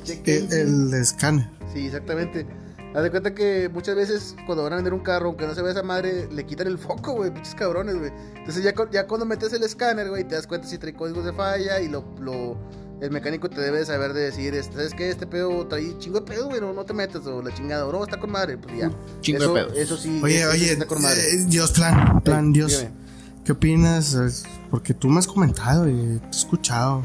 [0.52, 1.46] el, escáner.
[1.74, 2.46] Sí, exactamente.
[2.94, 5.60] Haz de cuenta que muchas veces cuando van a vender un carro, aunque no se
[5.62, 8.12] vea esa madre, le quitan el foco, güey, pinches cabrones, güey.
[8.36, 11.32] Entonces ya, ya cuando metes el escáner, güey, te das cuenta si trae códigos de
[11.34, 12.56] falla y lo, lo-
[13.02, 15.10] el mecánico te debe saber de decir, este, ¿sabes qué?
[15.10, 17.92] Este pedo trae chingo de pedo, güey, no, no te metas, o la chingada, o
[17.92, 18.90] no, está con madre, pues ya.
[19.20, 19.76] Chingo eso, de pedos.
[19.78, 21.20] Eso sí, Oye, eso oye, está con madre.
[21.20, 22.70] eh, Dios, plan, plan, Sí, Dios.
[22.78, 23.02] dígame.
[23.44, 24.14] ¿Qué opinas?
[24.14, 27.02] Es- Porque tú me has comentado y te he escuchado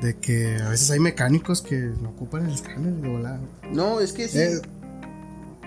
[0.00, 3.40] de que a veces hay mecánicos que no ocupan el escáner de volada.
[3.70, 4.38] No, es que sí.
[4.38, 4.60] Eh,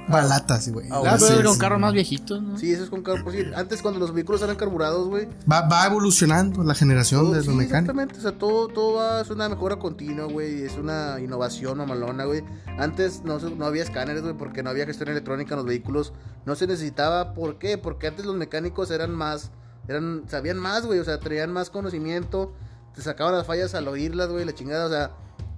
[0.10, 0.88] balatas, güey.
[0.92, 1.46] Ah, Ah, pero es.
[1.46, 2.58] con carros más viejitos, ¿no?
[2.58, 3.24] Sí, eso es con carro.
[3.24, 5.28] Pues sí, antes cuando los vehículos eran carburados, güey.
[5.52, 7.74] Va, va evolucionando la generación todo- de los sí, mecánicos.
[7.74, 8.18] exactamente.
[8.18, 10.64] O sea, todo, todo va, es una mejora continua, güey.
[10.64, 12.44] Es una innovación mamalona, güey.
[12.78, 16.14] Antes no, se- no había escáneres, güey, porque no había gestión electrónica en los vehículos.
[16.46, 17.34] No se necesitaba.
[17.34, 17.78] ¿Por qué?
[17.78, 19.52] Porque antes los mecánicos eran más.
[19.88, 21.00] eran Sabían más, güey.
[21.00, 22.54] O sea, traían más conocimiento.
[22.96, 24.46] Te sacaban las fallas al oírlas, güey.
[24.46, 25.12] La chingada, o sea.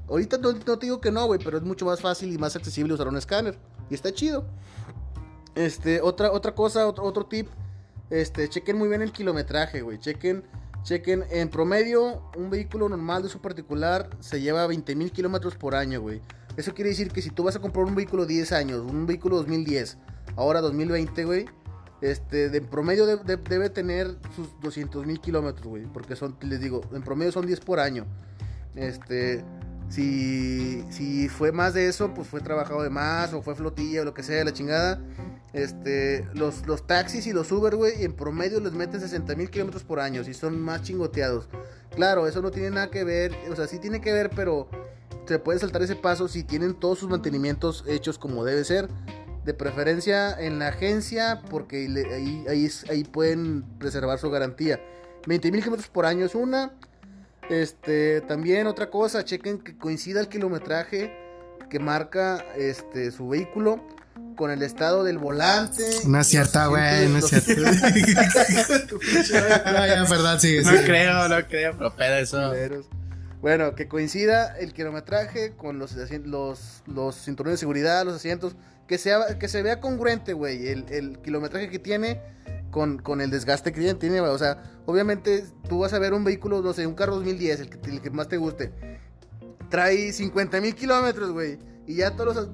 [0.10, 2.56] Ahorita no, no te digo que no, güey, pero es mucho más fácil y más
[2.58, 3.58] accesible usar un escáner.
[3.92, 4.46] Y está chido.
[5.54, 7.48] Este, otra, otra cosa, otro, otro tip.
[8.10, 10.00] Este, chequen muy bien el kilometraje, güey.
[10.00, 10.44] Chequen,
[10.84, 11.26] chequen.
[11.30, 16.02] En promedio, un vehículo normal de su particular se lleva 20 mil kilómetros por año,
[16.02, 16.22] güey.
[16.58, 19.38] Eso quiere decir que si tú vas a comprar un vehículo 10 años, un vehículo
[19.38, 19.98] 2010,
[20.36, 21.46] ahora 2020, güey.
[22.02, 25.86] Este, de en promedio de- de- debe tener sus 200 mil kilómetros, güey.
[25.86, 28.06] Porque son, les digo, en promedio son 10 por año.
[28.76, 29.44] Este,
[29.92, 34.06] si, si fue más de eso, pues fue trabajado de más, o fue flotilla, o
[34.06, 35.02] lo que sea, la chingada.
[35.52, 39.84] Este, los, los taxis y los Uber, güey, en promedio les meten 60 mil kilómetros
[39.84, 41.50] por año, si son más chingoteados.
[41.94, 44.70] Claro, eso no tiene nada que ver, o sea, sí tiene que ver, pero
[45.26, 48.88] se puede saltar ese paso si tienen todos sus mantenimientos hechos como debe ser.
[49.44, 54.80] De preferencia en la agencia, porque ahí, ahí, ahí pueden preservar su garantía.
[55.28, 56.74] 20 mil kilómetros por año es una.
[57.50, 61.14] Este, también otra cosa, chequen que coincida el kilometraje
[61.70, 63.86] que marca este su vehículo
[64.36, 65.84] con el estado del volante.
[66.06, 67.52] No es cierta, güey, no es cierto.
[67.62, 67.72] no,
[69.88, 70.62] ya, verdad, sigue.
[70.64, 72.54] No creo, no creo, pero pedo eso.
[73.42, 78.56] Bueno, que coincida el kilometraje con los, los, los cinturones de seguridad, los asientos,
[78.92, 82.20] que, sea, que se vea congruente, güey, el, el kilometraje que tiene
[82.72, 84.34] con, con el desgaste que tiene, güey.
[84.34, 87.70] O sea, obviamente tú vas a ver un vehículo, no sé, un carro 2010, el
[87.70, 88.74] que, el que más te guste.
[89.70, 91.58] Trae 50 mil kilómetros, güey.
[91.88, 92.50] Y ya todos los,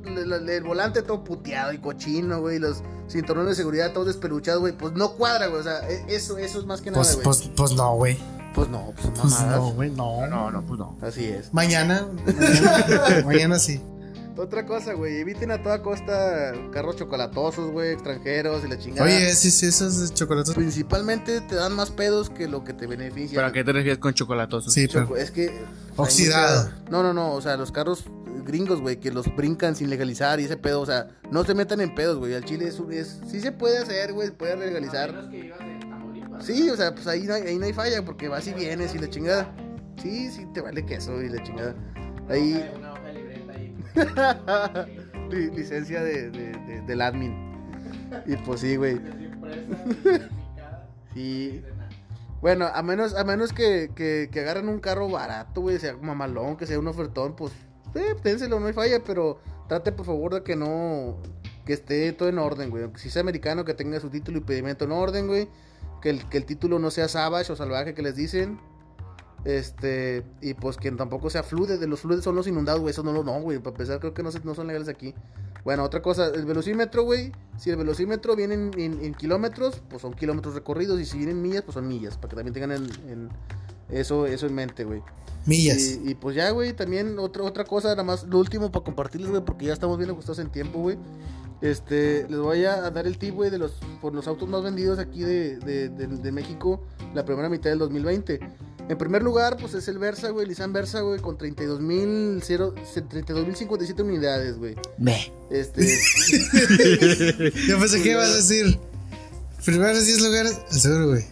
[0.48, 2.60] el, volante todo puteado y cochino, güey.
[2.60, 4.78] Los cinturones de seguridad todos despeluchados, güey.
[4.78, 5.62] Pues no cuadra, güey.
[5.62, 7.24] O sea, e- eso, eso es más que nada, Pues, güey.
[7.24, 8.16] pues, pues no, güey.
[8.54, 10.28] Pues no, pues Pues no, güey, no.
[10.28, 11.00] No, no, pues no.
[11.02, 11.52] Así es.
[11.52, 13.82] Mañana, mañana, mañana sí.
[14.38, 19.04] Otra cosa, güey, eviten a toda costa carros chocolatosos, güey, extranjeros y la chingada.
[19.06, 20.54] Oye, sí, sí, esos chocolates.
[20.54, 23.36] Principalmente te dan más pedos que lo que te beneficia.
[23.36, 24.70] ¿Pero a qué te refieres con chocolatoso?
[24.70, 25.18] Sí, Choco- pero.
[25.18, 25.52] Es que...
[25.96, 26.66] Oxidado.
[26.70, 28.06] mucha- No, no, no, o sea, los carros
[28.46, 31.82] gringos, güey, que los brincan sin legalizar y ese pedo, o sea, no se metan
[31.82, 32.36] en pedos, güey.
[32.36, 35.30] Al chile es, un- es sí se puede hacer, güey, se puede legalizar.
[36.42, 38.94] Sí, o sea, pues ahí no, hay, ahí no hay falla porque vas y vienes
[38.94, 39.52] y la chingada.
[40.02, 41.74] Sí, sí, te vale queso y la chingada.
[42.30, 42.64] Ahí...
[45.30, 47.34] Li- licencia de, de- de- del admin.
[48.26, 49.00] Y pues sí, güey.
[51.14, 51.64] Sí.
[52.42, 56.56] Bueno, a menos, a menos que, que, que agarren un carro barato, güey, sea mamalón,
[56.58, 57.52] que sea un ofertón, pues,
[57.96, 61.18] eh, ténselo, no hay falla, pero trate por favor de que no,
[61.66, 62.84] que esté todo en orden, güey.
[62.84, 65.50] Aunque si sea americano, que tenga su título y pedimento en orden, güey.
[66.02, 68.60] Que el, que el título no sea savage o salvaje que les dicen.
[69.48, 73.02] Este, y pues que tampoco sea flude, de los fludes son los inundados, güey, eso
[73.02, 75.14] no lo, no, güey, para empezar creo que no, se- no son legales aquí.
[75.64, 80.02] Bueno, otra cosa, el velocímetro, güey, si el velocímetro viene en, en- en kilómetros, pues
[80.02, 83.30] son kilómetros recorridos, y si vienen millas, pues son millas, para que también tengan el-
[83.90, 85.02] eso, eso en mente, güey.
[85.46, 85.78] Millas.
[86.04, 89.30] Y, y pues ya, güey, también otra, otra cosa, nada más, lo último para compartirles,
[89.30, 90.98] güey, porque ya estamos bien ajustados en tiempo, güey.
[91.62, 95.00] Este, les voy a dar el tip, güey, de los, por los autos más vendidos
[95.00, 96.82] aquí de, de, de- de México,
[97.16, 98.40] la primera mitad del 2020.
[98.90, 104.02] En primer lugar, pues es el Versa, güey, Nissan Versa, güey, con 32.000 cero- 32.057
[104.02, 104.76] unidades, güey.
[104.98, 105.32] Ve.
[105.52, 105.82] Este,
[107.68, 108.80] Yo pensé que ibas a decir.
[109.66, 111.26] Primeros 10 lugares, el seguro, güey.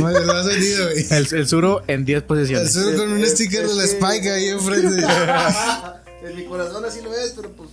[0.00, 1.06] No, lo has vendido, güey.
[1.10, 2.72] El, el suro en 10 El posiciones.
[2.72, 5.04] seguro con un sticker de la Spike ahí enfrente.
[6.24, 7.70] en mi corazón así lo es, pero pues.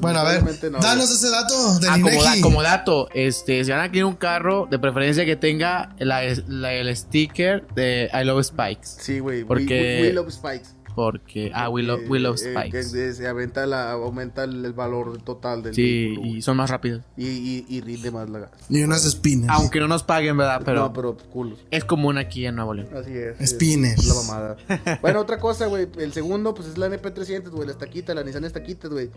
[0.00, 2.40] Bueno, a ver, no, danos ese dato del Ah, como, da- INEGI.
[2.42, 6.72] como dato, este, si van a querer un carro, de preferencia que tenga la, la-
[6.74, 8.86] el sticker de I Love Spikes.
[9.00, 9.44] Sí, güey.
[9.44, 10.70] Porque- We, we love Spikes.
[10.96, 12.92] Porque, ah, we love, we love Eh, Spikes.
[12.92, 16.70] que se- aumenta, la, aumenta el, el valor total del sí, vehículo, y son más
[16.70, 17.02] rápidos.
[17.18, 18.50] y, y, y rinde más la gas.
[18.70, 19.52] Y unas spinners.
[19.52, 20.62] Aunque no nos paguen, ¿verdad?
[20.64, 21.64] Pero, no, pero culos.
[21.70, 22.88] es común aquí en Nuevo León.
[22.96, 23.50] Así es.
[23.50, 24.00] Spinners.
[24.00, 24.56] Es la mamada.
[25.02, 25.86] bueno, otra cosa, güey.
[25.98, 27.66] El segundo, pues es la NP300, güey.
[27.66, 29.10] La estaquita, la Nissan estaquita, güey.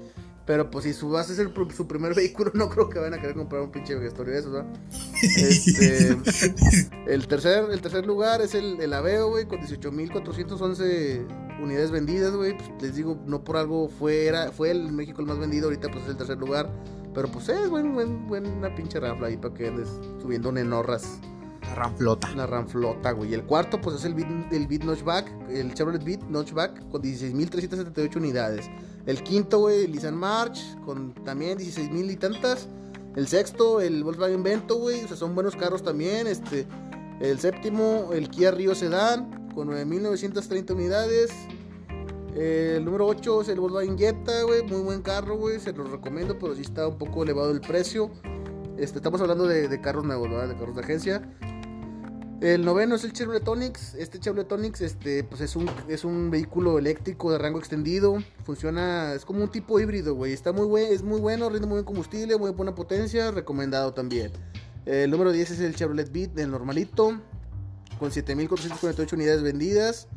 [0.46, 3.22] Pero pues si su base es el, su primer vehículo, no creo que vayan a
[3.22, 4.68] querer comprar un pinche vejestorio de esos, ¿verdad?
[5.22, 6.18] Este,
[7.08, 12.58] el, tercer, el tercer lugar es el, el Aveo, güey, con 18.411 unidades vendidas, güey.
[12.58, 15.90] Pues, les digo, no por algo fue, era, fue el México el más vendido, ahorita
[15.90, 16.70] pues es el tercer lugar.
[17.14, 19.90] Pero pues es buen, buen, buena pinche rafla ahí para que andes
[20.22, 21.20] subiendo nenorras.
[21.76, 22.32] Ramflota.
[22.34, 23.32] Una Ramflota, güey.
[23.32, 27.02] Y el cuarto, pues es el Beat, el Beat Notchback, el Chevrolet Beat Notchback con
[27.02, 28.70] 16.378 unidades.
[29.06, 32.68] El quinto, güey, el Nissan March con también 16.000 y tantas.
[33.16, 35.04] El sexto, el Volkswagen Vento, güey.
[35.04, 36.28] O sea, son buenos carros también.
[36.28, 36.68] Este,
[37.20, 41.32] el séptimo, el Kia Rio Sedan con 9.930 unidades.
[42.36, 44.64] El número 8 es el Volkswagen Jetta, güey.
[44.64, 45.60] Muy buen carro, güey.
[45.60, 48.12] Se los recomiendo, pero sí está un poco elevado el precio.
[48.78, 50.30] Este, estamos hablando de, de carros nuevos.
[50.30, 51.22] De carros de agencia.
[52.42, 53.96] El noveno es el Chevrolet Onix.
[53.96, 58.18] Este Chevrolet Onix este, pues es, un, es un vehículo eléctrico de rango extendido.
[58.46, 60.32] Funciona, es como un tipo híbrido, güey.
[60.32, 63.32] Está muy buen, es muy bueno, rinde muy buen combustible, muy buena potencia.
[63.32, 64.32] Recomendado también.
[64.86, 67.20] El número 10 es el Chevrolet Beat, el normalito.
[68.00, 70.08] Con 7.448 unidades vendidas.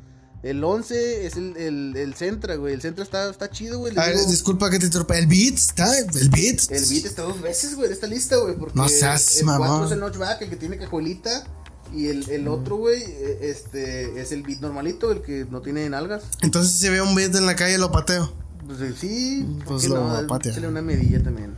[0.42, 2.74] El 11 es el, el, el güey.
[2.74, 3.96] El Sentra está, está chido, güey.
[3.96, 5.16] A ver, digo- disculpa que te interrumpa.
[5.16, 5.54] ¿El Beat?
[5.54, 5.98] ¿Está?
[5.98, 6.70] ¿El Beat?
[6.70, 8.56] el beat está dos veces, güey, en esta lista, güey.
[8.56, 9.68] Porque No seas el mamón.
[9.68, 11.44] 4 es el notchback, el que tiene cajuelita.
[11.94, 15.88] Y el, el otro, güey, eh, este, es el beat normalito, el que no tiene
[15.90, 16.22] nalgas.
[16.40, 18.32] Entonces, si veo un Beat en la calle, lo pateo.
[18.66, 20.26] Pues eh, sí, ¿por Pues lo no?
[20.26, 20.52] patea.
[20.52, 21.54] Échale una medilla también.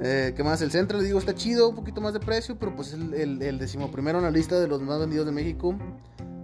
[0.00, 0.60] Eh, ¿Qué más?
[0.60, 3.14] El centro, le digo, está chido, un poquito más de precio, pero pues es el,
[3.14, 5.76] el, el decimoprimero en la lista de los más vendidos de México.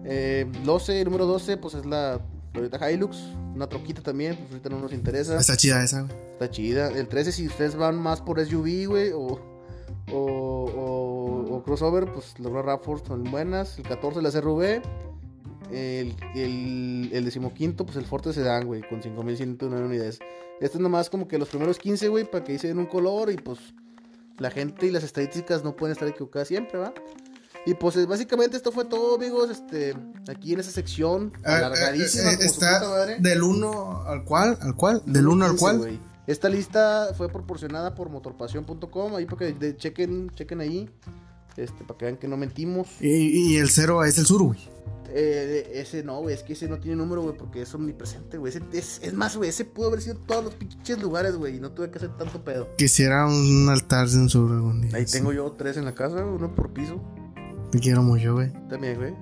[0.05, 2.21] Eh, 12, número 12, pues es la
[2.53, 3.17] Toyota Hilux,
[3.55, 5.39] una troquita también, pues ahorita no nos interesa.
[5.39, 6.15] Está chida esa, güey.
[6.33, 6.89] Está chida.
[6.89, 9.39] El 13, si ustedes van más por SUV, güey, o,
[10.13, 13.79] o, o, o crossover, pues las RAV4 son buenas.
[13.79, 14.83] El 14, la CRV.
[15.73, 20.19] El, el, el decimoquinto, pues el Forte Sedan, güey, con 5109 unidades.
[20.61, 23.37] Esto es nomás como que los primeros 15, güey, para que den un color y
[23.37, 23.59] pues
[24.39, 26.93] la gente y las estadísticas no pueden estar equivocadas siempre, ¿va?
[27.65, 29.51] Y pues es- básicamente esto fue todo, amigos.
[29.51, 29.95] Este,
[30.29, 33.17] aquí en esa sección, alargadísima, eh, eh, como su está madre.
[33.21, 35.79] del 1 al cual, al cual, del 1 al 15, cual.
[35.79, 36.01] güey.
[36.27, 40.89] Esta lista fue proporcionada por motorpasión.com, ahí para que de- chequen, chequen ahí,
[41.57, 42.89] este, para que vean que no mentimos.
[43.01, 43.09] Y,
[43.53, 44.59] y el 0 es el sur, güey.
[45.15, 48.51] Eh, ese no, güey, es que ese no tiene número, güey, porque es omnipresente, güey.
[48.51, 51.61] Ese- Es, es más, güey, ese pudo haber sido todos los pinches lugares, güey, y
[51.61, 52.69] no tuve que hacer tanto pedo.
[52.79, 54.97] Quisiera un altar de un sur algún día.
[54.97, 55.13] Ahí sí.
[55.19, 56.99] tengo yo tres en la casa, uno por piso,
[57.71, 58.51] Te quiero mucho, güey.
[58.71, 59.15] también, güey.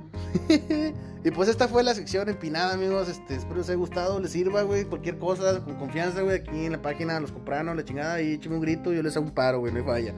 [1.25, 3.09] y pues esta fue la sección empinada, amigos.
[3.09, 4.85] Este, espero les haya gustado, les sirva, güey.
[4.85, 6.37] Cualquier cosa, con confianza, güey.
[6.37, 8.23] Aquí en la página Los Compranos, la chingada.
[8.23, 10.15] Y écheme un grito, yo les hago un paro, güey, no hay falla.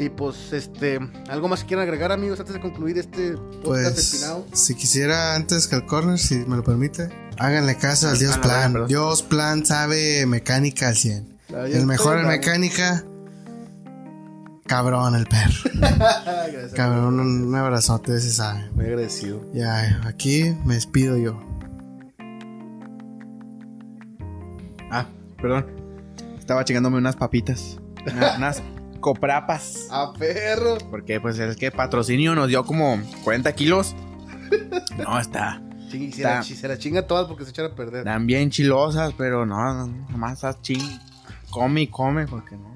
[0.00, 0.98] Y pues, este,
[1.28, 5.68] algo más que quieran agregar, amigos, antes de concluir este podcast Pues, si quisiera antes
[5.68, 8.42] que el corner, si me lo permite, háganle caso al Dios Ah, no,
[8.72, 8.86] Plan.
[8.88, 11.38] Dios Plan sabe mecánica al 100.
[11.50, 13.04] Ah, ya El mejor en mecánica,
[14.66, 15.52] cabrón el perro.
[15.74, 18.70] Gracias, Cabrón, un, un abrazote, ese sabe.
[18.74, 19.44] Muy agradecido.
[19.52, 21.38] Ya, aquí me despido yo.
[24.90, 25.06] Ah,
[25.42, 25.66] perdón.
[26.38, 27.78] Estaba chingándome unas papitas.
[28.16, 28.62] Una- unas
[29.00, 29.88] coprapas.
[29.90, 30.78] A perro.
[30.90, 33.94] Porque pues es que patrocinio nos dio como 40 kilos.
[34.98, 35.62] No, está.
[35.90, 38.04] Se, la, se chinga todas porque se echan a perder.
[38.22, 40.98] Bien chilosas, pero no, no, nomás estás ching.
[41.50, 42.69] Come y come, porque no.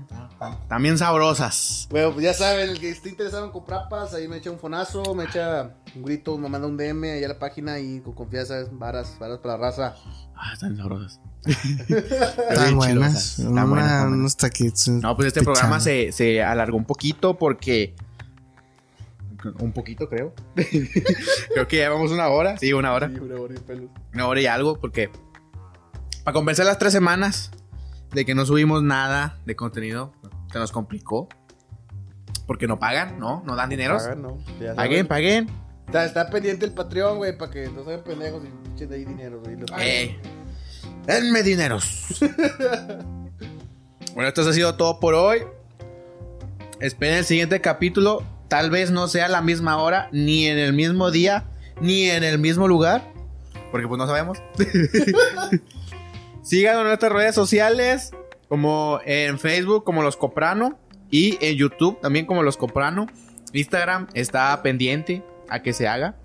[0.80, 1.86] Bien sabrosas.
[1.90, 4.58] Bueno, pues ya saben, el que esté interesado en comprar papas, ahí me echa un
[4.58, 8.12] fonazo, me echa un grito, me manda un DM ahí a la página y con
[8.14, 9.94] confianza, varas, varas para la raza.
[10.36, 11.20] Ah, están sabrosas.
[11.44, 13.38] Están buenas.
[13.38, 14.06] Están Una- buenas, están buenas.
[14.06, 14.88] unos taquitos.
[14.88, 15.52] No, pues este pichando.
[15.60, 17.94] programa se, se alargó un poquito porque.
[19.58, 20.32] Un poquito, creo.
[20.54, 22.56] creo que llevamos una hora.
[22.56, 23.08] Sí, una hora.
[23.10, 23.90] Sí, una hora y pelos.
[24.14, 25.10] Una hora y algo, porque.
[26.24, 27.50] Para compensar las tres semanas
[28.14, 30.12] de que no subimos nada de contenido,
[30.52, 31.28] se nos complicó.
[32.46, 33.42] Porque no pagan, ¿no?
[33.46, 33.96] No dan dinero.
[33.96, 34.38] Pagan, ¿no?
[34.60, 35.48] Ya Paguen, paguen.
[35.86, 39.40] Está, está pendiente el Patreon, güey, para que no sean pendejos y echen ahí dinero,
[39.40, 39.56] güey.
[39.78, 40.18] Eh,
[41.06, 42.06] denme dineros.
[44.14, 45.42] bueno, esto ha sido todo por hoy.
[46.80, 48.22] Esperen el siguiente capítulo.
[48.48, 51.44] Tal vez no sea a la misma hora, ni en el mismo día,
[51.80, 53.10] ni en el mismo lugar.
[53.70, 54.38] Porque pues no sabemos.
[56.44, 58.10] Síganos en nuestras redes sociales,
[58.48, 60.78] como en Facebook, como Los Coprano,
[61.10, 63.06] y en YouTube también como Los Coprano.
[63.52, 66.16] Instagram está pendiente a que se haga.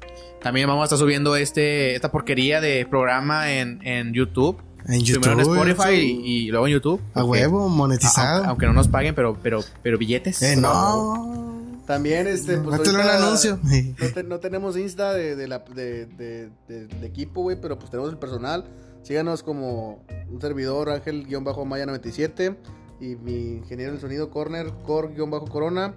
[0.41, 4.57] También vamos a estar subiendo este, esta porquería de programa en, en YouTube.
[4.87, 5.23] En YouTube.
[5.23, 7.01] Primero en Spotify y, y luego en YouTube.
[7.13, 8.35] A porque- huevo, monetizado.
[8.37, 10.41] aunque, aunque no nos paguen, pero, pero, pero billetes.
[10.41, 11.57] eh, no.
[11.85, 12.79] También, este, pues.
[12.87, 13.59] Un anuncio.
[13.63, 17.77] No, te- no tenemos Insta de, de la, de, de- de- de equipo, güey, pero
[17.77, 18.65] pues tenemos el personal.
[19.03, 22.55] Síganos como un servidor, Ángel-Maya97.
[23.01, 25.93] Y mi ingeniero del sonido, Corner, Cor-Corona.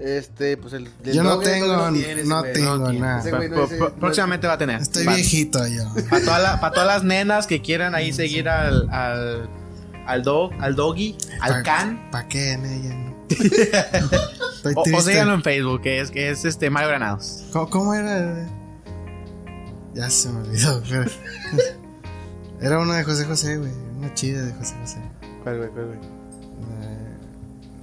[0.00, 0.88] Este, pues el.
[1.04, 1.90] el Yo no tengo,
[2.26, 3.22] no tengo nada.
[4.00, 4.80] Próximamente va a tener.
[4.82, 5.84] Estoy Va- viejito yo.
[6.10, 9.48] Para toda la- para todas las nenas que quieran ahí seguir al, al,
[10.06, 12.10] al dog, al doggy, al can.
[12.10, 12.94] ¿Para qué en ella?
[12.96, 13.14] no?
[14.68, 17.44] Estoy O, síganlo en Facebook, que es, que es este Mario Granados.
[17.52, 18.48] ¿Cómo, cómo era?
[19.94, 20.82] Ya se me olvidó.
[20.90, 21.10] pero-
[22.64, 23.70] Era una de José José, güey.
[23.98, 24.98] Una chida de José José.
[25.42, 25.98] ¿Cuál, güey, cuál, güey?
[25.98, 27.16] Eh,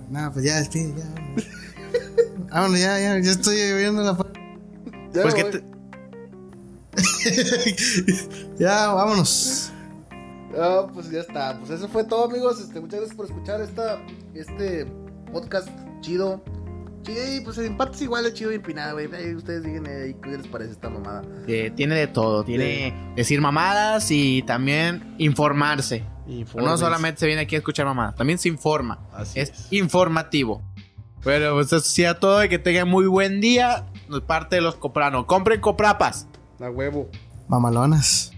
[0.09, 1.05] No, pues ya despide, ya.
[1.15, 1.45] vámonos.
[2.51, 3.19] Vámonos, ya, ya.
[3.19, 4.17] Ya estoy viendo la.
[5.13, 5.63] Ya, Pues que te-
[8.59, 9.71] Ya, vámonos.
[10.57, 11.57] Ah, pues ya está.
[11.59, 12.59] Pues eso fue todo, amigos.
[12.59, 13.99] Este, muchas gracias por escuchar esta,
[14.33, 14.85] este
[15.31, 15.69] podcast
[16.01, 16.41] chido.
[17.07, 19.07] Y pues en partes igual es chido y empinado, güey.
[19.35, 21.23] Ustedes digan ahí qué les parece esta mamada.
[21.45, 22.43] tiene de todo.
[22.43, 26.03] Tiene decir mamadas y también informarse.
[26.55, 28.99] No solamente se viene aquí a escuchar mamadas, también se informa.
[29.11, 29.67] Así es, es.
[29.73, 30.61] informativo.
[31.23, 33.85] Bueno, pues eso sea todo y que tengan muy buen día.
[34.09, 35.27] De parte de los Coprano.
[35.27, 36.27] Compren coprapas.
[36.59, 37.09] A huevo.
[37.47, 38.30] Mamalonas.